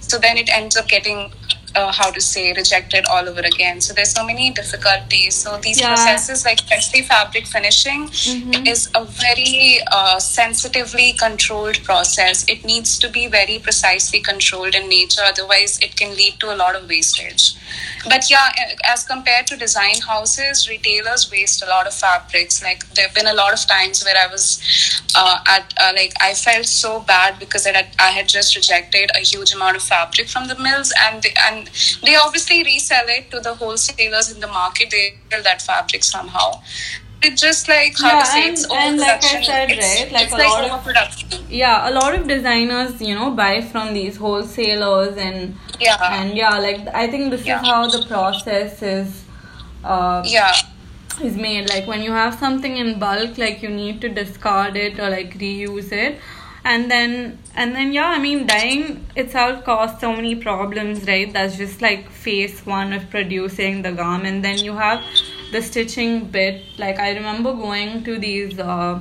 So 0.02 0.18
then 0.18 0.38
it 0.38 0.50
ends 0.50 0.76
up 0.76 0.88
getting 0.88 1.32
uh, 1.76 1.92
how 1.92 2.12
to 2.12 2.22
say 2.22 2.54
rejected 2.54 3.06
all 3.06 3.28
over 3.28 3.42
again. 3.42 3.82
So 3.82 3.94
there's 3.94 4.12
so 4.12 4.26
many 4.26 4.52
difficulties. 4.52 5.36
So 5.36 5.58
these 5.58 5.80
yeah. 5.80 5.96
processes 5.96 6.46
like 6.46 6.60
especially 6.62 7.04
fabric 7.04 7.46
finishing 7.48 8.08
mm-hmm. 8.08 8.68
is 8.68 8.90
a 8.96 9.06
very 9.06 9.80
uh, 9.92 10.20
sensitively 10.20 11.14
controlled 11.14 11.84
process. 11.84 12.48
It 12.48 12.66
needs 12.66 12.98
to 13.00 13.10
be 13.10 13.28
very 13.28 13.60
precisely 13.60 14.20
controlled 14.20 14.76
in 14.76 14.90
nature 14.90 15.22
otherwise 15.24 15.80
it 15.80 15.96
can 15.96 16.16
lead 16.16 16.40
to 16.40 16.54
a 16.54 16.58
lot 16.58 16.76
of 16.76 16.88
wastage. 16.88 17.56
But 18.06 18.30
yeah 18.30 18.50
as 18.86 19.04
compared 19.04 19.48
to 19.48 19.58
design 19.58 20.00
houses 20.08 20.68
retailers 20.70 21.32
waste 21.32 21.64
a 21.64 21.68
lot 21.68 21.88
of 21.88 21.94
fabrics. 21.94 22.64
Like 22.64 22.88
there 22.94 23.08
have 23.08 23.16
been 23.16 23.28
a 23.28 23.34
lot 23.34 23.54
of 23.54 23.66
times 23.68 24.04
where 24.04 24.16
i 24.18 24.28
was 24.32 24.62
uh, 25.16 25.40
at 25.48 25.74
uh, 25.78 25.92
like 25.96 26.14
i 26.22 26.34
felt 26.34 26.66
so 26.66 27.00
bad 27.02 27.40
because 27.40 27.66
I 27.68 27.74
had, 27.74 27.88
I 28.00 28.10
had 28.12 28.28
just 28.28 28.56
rejected 28.56 29.12
a 29.16 29.20
huge 29.20 29.54
amount 29.54 29.76
of 29.76 29.84
fabric 29.84 30.28
from 30.28 30.48
the 30.48 30.58
mills 30.58 30.94
and 31.06 31.22
they, 31.24 31.34
and 31.48 31.59
they 32.04 32.16
obviously 32.16 32.64
resell 32.64 33.06
it 33.08 33.30
to 33.32 33.40
the 33.40 33.54
wholesalers 33.54 34.32
in 34.32 34.40
the 34.40 34.48
market 34.48 34.90
they 34.92 35.18
sell 35.32 35.44
that 35.44 35.62
fabric 35.62 36.04
somehow 36.04 36.52
it's 37.22 37.42
just 37.42 37.68
like 37.68 37.98
how 37.98 38.08
yeah, 38.08 38.20
to 38.20 38.26
say 38.26 38.44
and, 38.44 38.52
it's 38.54 38.72
and 38.72 38.98
like 38.98 39.24
I 39.24 39.42
said, 39.42 39.72
it's, 39.72 39.86
right? 39.86 40.12
Like 40.12 40.24
it's 40.24 40.34
a 40.34 40.38
like 40.38 40.72
lot 40.72 40.98
of 40.98 41.52
yeah, 41.52 41.90
a 41.90 41.92
lot 41.92 42.16
of 42.16 42.28
designers, 42.28 43.02
you 43.02 43.14
know, 43.14 43.32
buy 43.32 43.60
from 43.60 43.94
these 43.94 44.16
wholesalers 44.16 45.18
and 45.18 45.54
yeah, 45.82 45.98
and 46.02 46.38
yeah, 46.38 46.58
like 46.58 46.88
I 46.94 47.08
think 47.08 47.32
this 47.32 47.46
yeah. 47.46 47.60
is 47.60 47.68
how 47.68 47.88
the 47.88 48.06
process 48.08 48.82
is. 48.82 49.26
Uh, 49.84 50.24
yeah 50.26 50.54
is 51.22 51.36
made 51.36 51.68
like 51.70 51.88
when 51.88 52.02
you 52.02 52.12
have 52.12 52.38
something 52.40 52.78
in 52.78 52.98
bulk 53.00 53.38
like 53.38 53.62
you 53.62 53.70
need 53.70 54.00
to 54.02 54.10
discard 54.10 54.76
it 54.78 55.00
or 55.00 55.10
like 55.10 55.38
reuse 55.40 55.92
it 55.92 56.18
and 56.64 56.92
then 56.92 57.38
and 57.56 57.76
then 57.76 57.92
yeah 57.94 58.08
i 58.08 58.20
mean 58.20 58.46
dying 58.46 59.06
itself 59.16 59.64
caused 59.64 60.00
so 60.00 60.12
many 60.14 60.36
problems 60.36 61.08
right? 61.08 61.32
That's 61.34 61.58
just 61.58 61.82
like 61.82 62.10
phase 62.10 62.66
one 62.66 62.94
of 62.94 63.10
producing 63.10 63.82
the 63.82 63.92
garment 63.92 64.44
then 64.44 64.58
you 64.58 64.74
have 64.74 65.04
the 65.52 65.62
stitching 65.62 66.26
bit. 66.26 66.64
Like 66.78 67.00
i 67.00 67.14
remember 67.14 67.54
going 67.54 68.04
to 68.04 68.20
these 68.20 68.60
uh, 68.60 69.00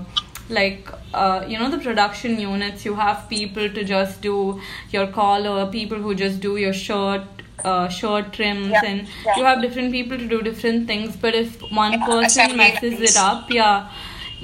like 0.48 0.88
uh, 1.12 1.44
you 1.46 1.59
know 1.59 1.70
the 1.70 1.78
production 1.78 2.38
units. 2.40 2.84
You 2.84 2.94
have 2.94 3.28
people 3.28 3.68
to 3.68 3.84
just 3.84 4.20
do 4.20 4.61
your 4.90 5.06
collar 5.09 5.70
people 5.70 5.98
who 5.98 6.14
just 6.14 6.40
do 6.40 6.56
your 6.56 6.72
shirt 6.72 7.22
uh, 7.64 7.88
shirt 7.88 8.32
trims. 8.32 8.70
Yeah, 8.70 8.84
and 8.84 9.09
yeah. 9.26 9.36
you 9.36 9.44
have 9.44 9.61
different 9.61 9.92
people 9.92 10.16
to 10.16 10.26
do 10.26 10.40
different 10.42 10.86
things. 10.86 11.16
But 11.16 11.34
if 11.34 11.61
one 11.70 11.92
yeah, 11.92 12.06
person 12.06 12.56
messes 12.56 13.00
it 13.00 13.16
up 13.16 13.50
yeah 13.50 13.90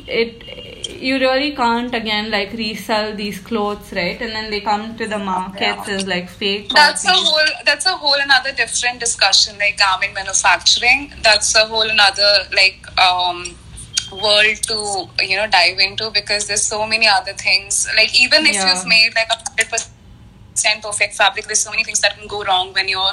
it 0.06 0.42
you 1.00 1.18
really 1.18 1.54
can't 1.54 1.94
again 1.94 2.30
like 2.30 2.52
resell 2.52 3.14
these 3.14 3.38
clothes 3.40 3.92
right 3.92 4.20
and 4.20 4.32
then 4.32 4.50
they 4.50 4.60
come 4.60 4.96
to 4.96 5.06
the 5.06 5.18
markets 5.18 5.88
yeah. 5.88 5.94
as 5.94 6.06
like 6.06 6.28
fake 6.28 6.68
that's 6.70 7.04
copies. 7.04 7.22
a 7.22 7.24
whole 7.24 7.64
that's 7.64 7.86
a 7.86 7.96
whole 7.96 8.20
another 8.20 8.52
different 8.52 9.00
discussion 9.00 9.56
like 9.58 9.78
garment 9.78 10.14
manufacturing 10.14 11.12
that's 11.22 11.54
a 11.54 11.66
whole 11.66 11.88
another 11.88 12.32
like 12.52 12.78
um 12.98 13.44
world 14.12 14.56
to 14.62 15.08
you 15.24 15.36
know 15.36 15.46
dive 15.48 15.78
into 15.78 16.10
because 16.10 16.46
there's 16.46 16.62
so 16.62 16.86
many 16.86 17.08
other 17.08 17.32
things 17.32 17.88
like 17.96 18.18
even 18.20 18.46
if 18.46 18.54
yeah. 18.54 18.74
you've 18.74 18.86
made 18.86 19.10
like 19.14 19.28
a 19.30 19.36
hundred 19.36 19.68
percent 19.70 19.93
perfect 20.82 21.14
fabric. 21.14 21.46
There's 21.46 21.60
so 21.60 21.70
many 21.70 21.84
things 21.84 22.00
that 22.00 22.16
can 22.18 22.28
go 22.28 22.44
wrong 22.44 22.72
when 22.72 22.88
you're 22.88 23.12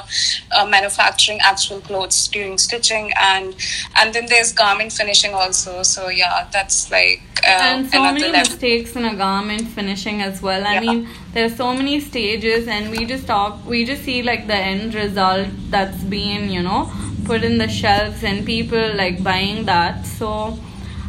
uh, 0.52 0.66
manufacturing 0.66 1.38
actual 1.40 1.80
clothes 1.80 2.28
during 2.28 2.58
stitching, 2.58 3.12
and 3.20 3.54
and 3.96 4.14
then 4.14 4.26
there's 4.26 4.52
garment 4.52 4.92
finishing 4.92 5.34
also. 5.34 5.82
So 5.82 6.08
yeah, 6.08 6.48
that's 6.52 6.90
like 6.90 7.22
uh, 7.44 7.46
and 7.46 7.90
so 7.90 8.02
many 8.02 8.22
level. 8.22 8.38
mistakes 8.38 8.96
in 8.96 9.04
a 9.04 9.16
garment 9.16 9.68
finishing 9.68 10.22
as 10.22 10.42
well. 10.42 10.66
I 10.66 10.74
yeah. 10.74 10.80
mean, 10.80 11.08
there's 11.32 11.56
so 11.56 11.74
many 11.74 12.00
stages, 12.00 12.68
and 12.68 12.90
we 12.90 13.04
just 13.04 13.26
talk, 13.26 13.64
we 13.66 13.84
just 13.84 14.04
see 14.04 14.22
like 14.22 14.46
the 14.46 14.56
end 14.56 14.94
result 14.94 15.48
that's 15.70 16.02
being 16.04 16.50
you 16.50 16.62
know 16.62 16.90
put 17.24 17.44
in 17.44 17.58
the 17.58 17.68
shelves, 17.68 18.24
and 18.24 18.46
people 18.46 18.94
like 18.94 19.22
buying 19.22 19.64
that. 19.66 20.06
So. 20.06 20.58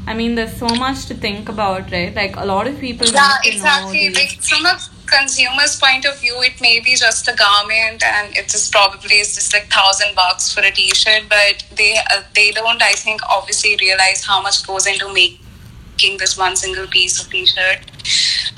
I 0.05 0.13
mean, 0.13 0.35
there's 0.35 0.57
so 0.57 0.67
much 0.67 1.05
to 1.05 1.13
think 1.13 1.47
about, 1.47 1.89
right? 1.89 2.13
Like 2.13 2.35
a 2.35 2.43
lot 2.43 2.67
of 2.67 2.77
people. 2.77 3.07
Yeah, 3.07 3.37
exactly. 3.45 4.09
Like 4.09 4.35
some 4.41 4.65
of 4.65 4.89
consumer's 5.13 5.79
point 5.79 6.05
of 6.05 6.19
view, 6.19 6.41
it 6.41 6.59
may 6.61 6.79
be 6.79 6.95
just 6.95 7.27
a 7.27 7.35
garment 7.35 8.03
and 8.03 8.35
it 8.35 8.53
is 8.53 8.69
probably 8.69 9.17
is 9.17 9.35
just 9.35 9.53
like 9.53 9.67
thousand 9.71 10.15
bucks 10.15 10.53
for 10.53 10.61
a 10.61 10.71
t-shirt, 10.71 11.23
but 11.29 11.63
they 11.75 11.97
uh, 12.11 12.23
they 12.33 12.51
don't, 12.51 12.81
I 12.81 12.93
think, 12.93 13.21
obviously 13.29 13.75
realize 13.79 14.23
how 14.25 14.41
much 14.41 14.65
goes 14.65 14.87
into 14.87 15.07
making 15.13 15.39
this 15.97 16.37
one 16.37 16.55
single 16.55 16.87
piece 16.87 17.21
of 17.21 17.29
t-shirt. 17.29 17.79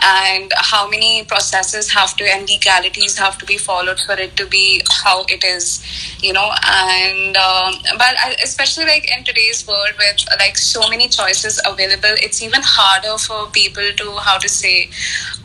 And 0.03 0.51
how 0.55 0.89
many 0.89 1.23
processes 1.23 1.91
have 1.91 2.15
to 2.17 2.23
and 2.23 2.49
legalities 2.49 3.17
have 3.17 3.37
to 3.37 3.45
be 3.45 3.57
followed 3.57 3.99
for 3.99 4.13
it 4.13 4.35
to 4.37 4.47
be 4.47 4.81
how 5.03 5.25
it 5.27 5.43
is 5.43 5.83
you 6.21 6.33
know? 6.33 6.49
And 6.65 7.37
um, 7.37 7.75
but 7.97 8.15
especially 8.43 8.85
like 8.85 9.09
in 9.15 9.23
today's 9.23 9.67
world 9.67 9.93
with 9.97 10.25
like 10.39 10.57
so 10.57 10.89
many 10.89 11.07
choices 11.07 11.61
available 11.65 12.15
it's 12.25 12.41
even 12.41 12.61
harder 12.63 13.17
for 13.17 13.47
people 13.51 13.83
to 13.97 14.11
how 14.17 14.37
to 14.37 14.49
say 14.49 14.89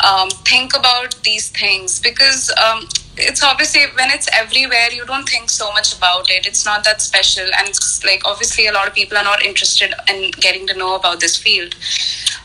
um, 0.06 0.30
think 0.44 0.76
about 0.76 1.14
these 1.22 1.50
things. 1.50 2.00
Because 2.00 2.52
um, 2.64 2.88
it's 3.20 3.42
obviously 3.42 3.82
when 3.94 4.10
it's 4.10 4.28
everywhere 4.32 4.90
you 4.90 5.04
don't 5.06 5.28
think 5.28 5.50
so 5.50 5.70
much 5.72 5.96
about 5.96 6.30
it. 6.30 6.46
It's 6.46 6.64
not 6.64 6.84
that 6.84 7.00
special. 7.00 7.44
And 7.58 7.68
it's 7.68 8.04
like 8.04 8.22
obviously 8.24 8.66
a 8.66 8.72
lot 8.72 8.88
of 8.88 8.94
people 8.94 9.16
are 9.18 9.24
not 9.24 9.44
interested 9.44 9.94
in 10.08 10.30
getting 10.32 10.66
to 10.68 10.74
know 10.74 10.96
about 10.96 11.20
this 11.20 11.36
field. 11.36 11.74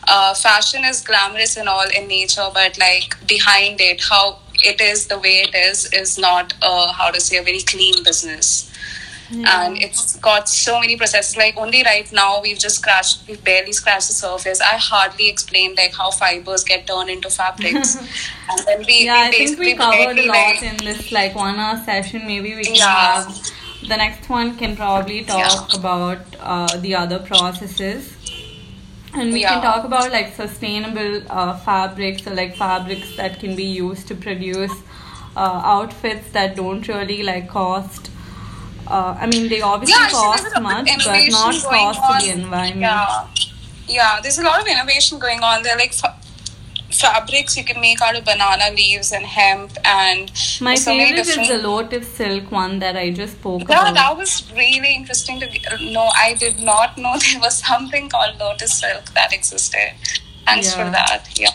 Uh, 0.08 0.34
fashion 0.34 0.86
is 0.86 1.02
glamorous 1.02 1.58
and 1.58 1.68
all 1.68 1.88
in 1.90 2.08
nature 2.08 2.48
but 2.54 2.78
like 2.78 3.16
behind 3.28 3.82
it 3.82 4.04
how 4.04 4.38
it 4.64 4.80
is 4.80 5.08
the 5.08 5.18
way 5.18 5.42
it 5.42 5.56
is 5.56 5.92
is 5.94 6.18
not 6.18 6.54
uh, 6.62 6.92
how 6.94 7.10
to 7.10 7.20
say 7.20 7.38
a 7.38 7.44
very 7.44 7.62
clean 7.62 8.04
business 8.04 8.72
Yeah. 9.32 9.66
and 9.66 9.82
it's 9.82 10.18
got 10.18 10.48
so 10.48 10.80
many 10.80 10.98
processes. 10.98 11.36
Like 11.38 11.58
only 11.58 11.84
right 11.84 12.12
now 12.12 12.42
we've 12.42 12.60
just 12.60 12.78
scratched, 12.78 13.28
we've 13.28 13.44
barely 13.44 13.72
scratched 13.72 14.08
the 14.08 14.14
surface. 14.14 14.62
I 14.62 14.78
hardly 14.78 15.30
explained 15.30 15.78
like 15.78 15.94
how 15.96 16.12
fibers 16.12 16.64
get 16.64 16.86
turned 16.88 17.10
into 17.10 17.30
fabrics, 17.30 17.96
and 18.50 18.68
then 18.68 18.86
we, 18.86 19.06
yeah, 19.06 19.24
we 19.24 19.28
I 19.28 19.32
think 19.32 19.60
we 19.60 19.76
covered 19.76 20.20
a 20.20 20.28
lot 20.28 20.28
like, 20.28 20.64
in 20.64 20.78
this 20.78 21.12
like 21.12 21.36
one 21.36 21.56
hour 21.56 21.84
session. 21.84 22.26
Maybe 22.28 22.56
we 22.56 22.64
can 22.64 22.76
Yeah. 22.76 23.24
have 23.24 23.52
the 23.88 23.98
next 23.98 24.30
one 24.30 24.56
can 24.58 24.76
probably 24.76 25.24
talk 25.24 25.74
about 25.74 26.20
uh, 26.40 26.78
the 26.78 26.96
other 26.96 27.20
processes. 27.20 28.16
And 29.14 29.32
we 29.32 29.44
can 29.44 29.62
talk 29.62 29.86
about 29.86 30.12
like 30.12 30.36
sustainable 30.36 31.22
uh, 31.30 31.58
fabrics 31.60 32.28
or 32.28 32.32
like 32.36 32.58
fabrics 32.58 33.16
that 33.16 33.40
can 33.40 33.56
be 33.56 33.64
used 33.64 34.08
to 34.10 34.16
produce 34.16 34.74
uh, 35.38 35.62
outfits 35.64 36.32
that 36.32 36.56
don't 36.56 36.86
really 36.88 37.24
like 37.24 37.48
cost. 37.48 38.10
Uh, 38.88 39.18
I 39.20 39.26
mean, 39.28 39.50
they 39.50 39.62
obviously 39.62 40.00
yeah, 40.00 40.10
cost 40.10 40.44
there's 40.44 40.54
a 40.54 40.60
lot 40.62 40.82
of 40.82 40.86
much, 40.86 41.06
but 41.06 41.30
not 41.32 41.56
cost 41.64 42.22
to 42.22 42.26
the 42.28 42.34
environment. 42.34 42.82
Yeah, 42.82 43.28
yeah. 43.88 44.20
There's 44.22 44.38
a 44.38 44.44
lot 44.44 44.62
of 44.62 44.68
innovation 44.68 45.20
going 45.20 45.42
on. 45.42 45.64
There, 45.64 45.76
are 45.76 45.80
like 45.80 45.94
fa- 45.94 46.16
fabrics 46.92 47.58
you 47.58 47.64
can 47.64 47.82
make 47.82 48.02
out 48.02 48.16
of 48.16 48.24
banana 48.26 48.70
leaves 48.76 49.12
and 49.12 49.26
hemp, 49.26 49.72
and 49.84 50.32
My 50.62 50.76
so 50.76 50.92
favorite 50.92 51.28
is 51.28 51.48
the 51.48 51.58
lotus 51.58 52.08
silk 52.08 52.52
one 52.52 52.80
that 52.80 52.96
I 52.96 53.12
just 53.12 53.34
spoke 53.40 53.62
Yeah, 53.68 53.82
about. 53.82 53.94
that 53.96 54.18
was 54.18 54.52
really 54.54 54.94
interesting 54.96 55.40
to 55.42 55.48
know. 55.92 56.10
I 56.16 56.36
did 56.36 56.60
not 56.60 56.98
know 56.98 57.16
there 57.32 57.40
was 57.42 57.58
something 57.58 58.10
called 58.10 58.40
lotus 58.40 58.80
silk 58.80 59.06
that 59.14 59.34
existed. 59.34 59.94
Thanks 60.46 60.76
Yeah. 60.76 60.86
for 60.86 60.92
that. 60.92 61.28
Yeah, 61.40 61.50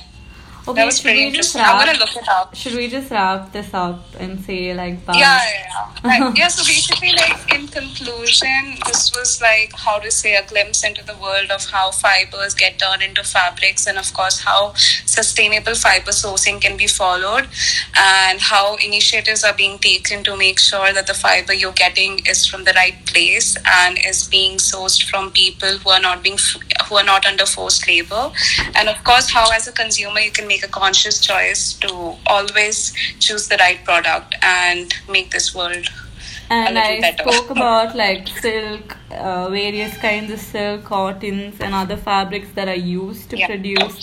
Okay, 0.69 0.85
that 0.85 0.93
should 0.93 1.07
we 1.07 1.31
just 1.31 1.57
interesting. 1.57 1.63
I'm 1.63 1.77
wrap? 1.79 1.87
gonna 1.87 1.99
look 1.99 2.17
it 2.17 2.29
up. 2.29 2.55
Should 2.55 2.75
we 2.75 2.89
just 2.89 3.11
wrap 3.11 3.53
this 3.53 3.73
up 3.75 4.05
and 4.19 4.41
say 4.41 4.75
like 4.75 5.05
bye? 5.07 5.15
Yeah, 5.17 5.41
yeah, 5.45 5.67
yeah. 6.05 6.33
Yeah, 6.35 6.49
so 6.49 6.65
basically, 6.65 7.13
like, 7.13 7.53
in 7.55 7.67
conclusion, 7.69 8.77
this 8.87 9.13
was 9.15 9.41
like 9.43 9.73
how 9.75 9.99
to 9.99 10.11
say 10.11 10.35
a 10.37 10.47
glimpse 10.47 10.85
into 10.85 11.05
the 11.05 11.15
world 11.17 11.51
of 11.51 11.65
how 11.67 11.91
fibers 11.91 12.55
get 12.55 12.79
turned 12.79 13.03
into 13.03 13.23
fabrics, 13.23 13.87
and 13.87 13.99
of 13.99 14.13
course, 14.13 14.41
how 14.41 14.73
sustainable 15.07 15.75
fiber 15.75 16.11
sourcing 16.11 16.61
can 16.61 16.77
be 16.77 16.87
followed, 16.87 17.49
and 17.97 18.41
how 18.41 18.77
initiatives 18.77 19.45
are 19.45 19.55
being 19.55 19.79
taken 19.79 20.25
to 20.25 20.37
make 20.37 20.59
sure 20.59 20.93
that 20.93 21.07
the 21.07 21.15
fiber 21.15 21.53
you're 21.53 21.73
getting 21.73 22.21
is 22.27 22.47
from 22.47 22.65
the 22.65 22.73
right 22.73 23.05
place 23.07 23.57
and 23.67 23.99
is 24.07 24.27
being 24.29 24.57
sourced 24.59 25.03
from 25.09 25.31
people 25.33 25.79
who 25.79 25.91
are 25.91 26.01
not 26.01 26.23
being 26.23 26.39
who 26.89 26.97
are 26.97 27.05
not 27.05 27.27
under 27.27 27.47
forced 27.47 27.87
labor, 27.89 28.31
and 28.75 28.89
of 28.89 29.03
course, 29.05 29.31
how 29.31 29.51
as 29.53 29.67
a 29.67 29.73
consumer 29.73 30.21
you 30.21 30.31
can 30.31 30.49
make 30.53 30.65
a 30.69 30.73
conscious 30.81 31.21
choice 31.29 31.63
to 31.85 31.91
always 32.35 32.79
choose 33.27 33.49
the 33.53 33.57
right 33.65 33.83
product 33.91 34.35
and 34.43 34.95
make 35.17 35.31
this 35.39 35.49
world 35.61 35.87
And 36.55 36.77
a 36.77 36.81
I 36.81 36.85
little 36.85 37.01
better. 37.03 37.25
spoke 37.33 37.51
about 37.57 37.97
like 37.97 38.29
silk, 38.45 38.97
uh, 39.11 39.49
various 39.51 39.97
kinds 40.05 40.33
of 40.37 40.41
silk, 40.41 40.85
cottons, 40.85 41.61
and 41.61 41.75
other 41.81 41.97
fabrics 42.09 42.51
that 42.57 42.69
are 42.75 42.83
used 43.01 43.31
to 43.31 43.39
Yeah. 43.43 43.47
produce 43.51 43.99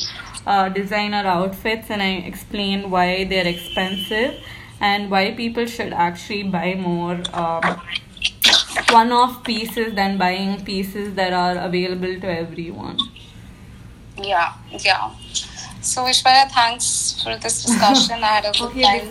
uh, 0.46 0.70
designer 0.70 1.24
outfits, 1.32 1.90
and 1.96 2.02
I 2.02 2.12
explained 2.32 2.90
why 2.96 3.08
they're 3.34 3.50
expensive 3.56 4.38
and 4.92 5.12
why 5.16 5.24
people 5.42 5.66
should 5.76 5.94
actually 6.08 6.44
buy 6.44 6.68
more 6.76 7.18
um, 7.44 7.82
one-off 8.90 9.44
pieces 9.44 9.94
than 9.96 10.18
buying 10.18 10.64
pieces 10.64 11.14
that 11.16 11.34
are 11.34 11.58
available 11.58 12.16
to 12.26 12.28
everyone. 12.44 12.98
Yeah, 14.18 14.54
yeah. 14.90 15.12
So, 15.82 16.04
Ishwarya, 16.06 16.50
thanks 16.52 17.20
for 17.24 17.38
this 17.38 17.64
discussion. 17.64 18.16
I 18.24 18.28
had 18.42 18.46
a 18.46 18.52
good 18.58 18.72
Okay, 18.72 18.82
time 18.82 19.10